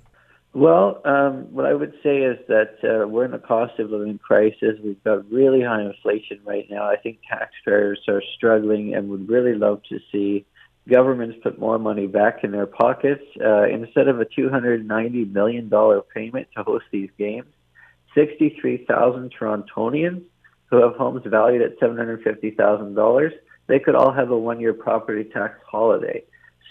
Well, 0.52 1.00
um, 1.04 1.46
what 1.52 1.64
I 1.64 1.74
would 1.74 1.94
say 2.02 2.18
is 2.18 2.36
that 2.48 2.78
uh, 2.82 3.06
we're 3.06 3.24
in 3.24 3.34
a 3.34 3.38
cost 3.38 3.78
of 3.78 3.90
living 3.90 4.18
crisis. 4.18 4.78
We've 4.82 5.02
got 5.04 5.30
really 5.30 5.62
high 5.62 5.82
inflation 5.82 6.40
right 6.44 6.66
now. 6.68 6.88
I 6.88 6.96
think 6.96 7.20
taxpayers 7.30 8.00
are 8.08 8.20
struggling 8.36 8.94
and 8.94 9.08
would 9.10 9.28
really 9.28 9.54
love 9.54 9.82
to 9.90 10.00
see 10.10 10.44
governments 10.88 11.38
put 11.42 11.58
more 11.58 11.78
money 11.78 12.06
back 12.06 12.44
in 12.44 12.50
their 12.50 12.66
pockets. 12.66 13.22
Uh, 13.40 13.64
instead 13.64 14.08
of 14.08 14.20
a 14.20 14.24
$290 14.24 15.32
million 15.32 15.70
payment 16.14 16.48
to 16.56 16.62
host 16.62 16.84
these 16.90 17.10
games, 17.18 17.48
63,000 18.14 19.32
Torontonians 19.38 20.22
who 20.66 20.82
have 20.82 20.94
homes 20.94 21.22
valued 21.26 21.62
at 21.62 21.78
$750,000, 21.80 23.30
they 23.66 23.78
could 23.78 23.94
all 23.94 24.12
have 24.12 24.30
a 24.30 24.38
one 24.38 24.60
year 24.60 24.72
property 24.72 25.24
tax 25.24 25.60
holiday. 25.66 26.24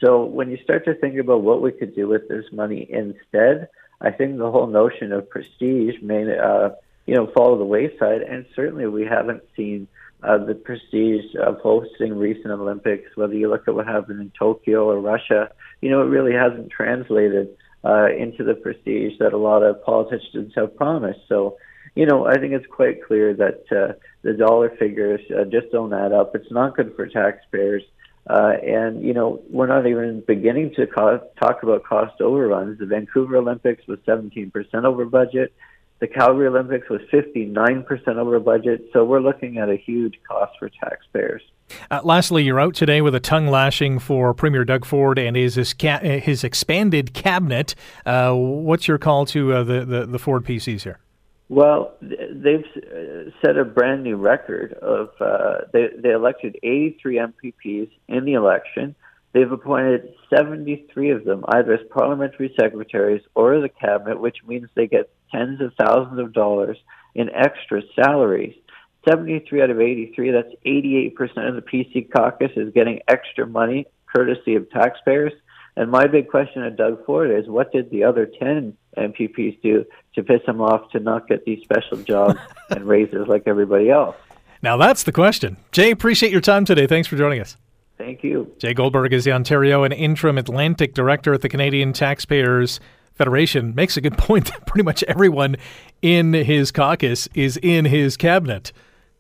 So 0.04 0.24
when 0.24 0.50
you 0.50 0.58
start 0.64 0.86
to 0.86 0.96
think 0.96 1.18
about 1.18 1.42
what 1.42 1.62
we 1.62 1.72
could 1.72 1.96
do 1.96 2.08
with 2.08 2.28
this 2.30 2.46
money 2.52 2.88
instead, 2.90 3.68
I 4.02 4.12
think 4.12 4.38
the 4.38 4.50
whole 4.50 4.68
notion 4.68 5.12
of 5.12 5.30
prestige 5.30 5.96
may, 6.02 6.38
uh, 6.38 6.70
you 7.06 7.16
know, 7.16 7.28
fall 7.28 7.54
to 7.54 7.58
the 7.58 7.66
wayside. 7.66 8.22
And 8.22 8.46
certainly 8.56 8.88
we 8.88 9.06
haven't 9.06 9.44
seen 9.56 9.88
uh, 10.24 10.38
the 10.38 10.56
prestige 10.56 11.36
of 11.36 11.60
hosting 11.60 12.18
recent 12.18 12.52
Olympics, 12.52 13.16
whether 13.16 13.34
you 13.34 13.50
look 13.50 13.68
at 13.68 13.76
what 13.76 13.88
happened 13.88 14.22
in 14.22 14.32
Tokyo 14.38 14.90
or 14.90 15.00
Russia, 15.00 15.50
you 15.82 15.90
know, 15.90 16.02
it 16.02 16.06
really 16.06 16.34
hasn't 16.34 16.70
translated 16.70 17.50
uh, 17.86 18.08
into 18.12 18.44
the 18.44 18.56
prestige 18.56 19.14
that 19.20 19.34
a 19.34 19.38
lot 19.38 19.64
of 19.64 19.82
politicians 19.84 20.52
have 20.56 20.76
promised. 20.76 21.22
So 21.30 21.58
you 21.96 22.06
know, 22.06 22.26
I 22.26 22.38
think 22.38 22.54
it's 22.54 22.66
quite 22.68 23.04
clear 23.04 23.34
that 23.34 23.64
uh, 23.72 23.94
the 24.22 24.34
dollar 24.34 24.70
figures 24.78 25.22
uh, 25.32 25.46
just 25.46 25.72
don't 25.72 25.94
add 25.94 26.12
up. 26.12 26.36
It's 26.36 26.52
not 26.52 26.76
good 26.76 26.94
for 26.96 27.08
taxpayers. 27.08 27.84
Uh, 28.30 28.54
and, 28.64 29.02
you 29.02 29.14
know, 29.14 29.42
we're 29.50 29.68
not 29.68 29.88
even 29.88 30.24
beginning 30.28 30.74
to 30.76 30.86
co- 30.86 31.28
talk 31.42 31.64
about 31.64 31.84
cost 31.84 32.22
overruns. 32.22 32.78
The 32.80 32.86
Vancouver 32.86 33.38
Olympics 33.38 33.88
was 33.88 33.98
17% 34.08 34.52
over 34.84 35.06
budget. 35.06 35.54
The 36.00 36.08
Calgary 36.08 36.48
Olympics 36.48 36.90
was 36.90 37.02
59% 37.12 38.08
over 38.16 38.40
budget. 38.40 38.90
So 38.94 39.04
we're 39.04 39.20
looking 39.20 39.58
at 39.58 39.70
a 39.70 39.76
huge 39.76 40.16
cost 40.28 40.54
for 40.58 40.70
taxpayers. 40.70 41.42
Uh, 41.92 42.00
lastly, 42.04 42.44
you're 42.44 42.60
out 42.60 42.74
today 42.74 43.02
with 43.02 43.14
a 43.14 43.20
tongue 43.20 43.48
lashing 43.48 44.00
for 44.00 44.34
Premier 44.34 44.64
Doug 44.64 44.86
Ford 44.86 45.20
and 45.20 45.36
his 45.36 45.56
his, 45.56 45.74
ca- 45.74 46.00
his 46.00 46.44
expanded 46.44 47.14
cabinet. 47.14 47.76
Uh, 48.06 48.34
what's 48.34 48.88
your 48.88 48.98
call 48.98 49.26
to 49.28 49.54
uh, 49.54 49.64
the, 49.64 49.86
the, 49.86 50.06
the 50.06 50.20
Ford 50.20 50.46
PCs 50.46 50.84
here? 50.84 51.00
Well, 51.50 51.96
they've 52.02 52.64
uh, 52.78 53.32
set 53.44 53.58
a 53.58 53.66
brand 53.66 54.04
new 54.04 54.18
record 54.18 54.74
of 54.74 55.10
uh, 55.20 55.66
they 55.74 55.88
they 55.98 56.12
elected 56.12 56.58
83 56.62 57.18
MPPs 57.18 57.90
in 58.08 58.26
the 58.26 58.34
election. 58.34 58.96
They've 59.34 59.52
appointed 59.52 60.14
73 60.36 61.12
of 61.12 61.24
them 61.26 61.44
either 61.50 61.74
as 61.74 61.80
parliamentary 61.92 62.54
secretaries 62.60 63.24
or 63.36 63.54
as 63.56 63.64
a 63.64 63.70
cabinet, 63.70 64.20
which 64.20 64.38
means 64.48 64.70
they 64.76 64.88
get 64.88 65.12
tens 65.32 65.62
of 65.62 65.74
thousands 65.80 66.20
of 66.20 66.34
dollars 66.34 66.78
in 67.16 67.30
extra 67.30 67.82
salaries. 67.96 68.56
73 69.08 69.62
out 69.62 69.70
of 69.70 69.80
83, 69.80 70.32
that's 70.32 70.54
88% 70.66 71.14
of 71.48 71.56
the 71.56 71.62
PC 71.62 72.12
caucus 72.12 72.52
is 72.56 72.74
getting 72.74 73.00
extra 73.08 73.48
money 73.48 73.88
courtesy 74.14 74.56
of 74.56 74.70
taxpayers. 74.70 75.34
And 75.76 75.90
my 75.90 76.08
big 76.08 76.30
question 76.30 76.64
to 76.64 76.72
Doug 76.72 77.06
Ford 77.06 77.32
is 77.32 77.48
what 77.48 77.72
did 77.72 77.90
the 77.92 78.04
other 78.04 78.26
10 78.26 78.76
MPPs 78.98 79.62
do 79.62 79.86
to 80.16 80.24
piss 80.24 80.42
him 80.46 80.60
off 80.60 80.92
to 80.92 81.00
not 81.00 81.28
get 81.28 81.46
these 81.46 81.64
special 81.64 81.98
jobs 81.98 82.40
and 82.70 82.86
raises 82.86 83.28
like 83.28 83.44
everybody 83.46 83.90
else? 83.90 84.16
Now 84.62 84.76
that's 84.76 85.04
the 85.04 85.14
question. 85.14 85.58
Jay, 85.72 85.92
appreciate 85.92 86.32
your 86.32 86.42
time 86.42 86.66
today. 86.66 86.86
Thanks 86.86 87.08
for 87.08 87.16
joining 87.16 87.40
us. 87.40 87.56
Thank 87.98 88.24
you. 88.24 88.54
Jay 88.60 88.74
Goldberg 88.74 89.14
is 89.14 89.26
the 89.26 89.32
Ontario 89.32 89.84
and 89.84 89.94
interim 89.94 90.38
Atlantic 90.38 90.94
director 90.94 91.34
at 91.34 91.42
the 91.42 91.50
Canadian 91.50 91.94
Taxpayers 91.94 92.80
Federation. 93.20 93.76
Makes 93.76 93.98
a 93.98 94.02
good 94.02 94.18
point 94.18 94.46
that 94.46 94.66
pretty 94.66 94.84
much 94.84 95.04
everyone 95.04 95.58
in 96.02 96.32
his 96.32 96.72
caucus 96.72 97.28
is 97.36 97.58
in 97.62 97.84
his 97.84 98.16
cabinet 98.16 98.72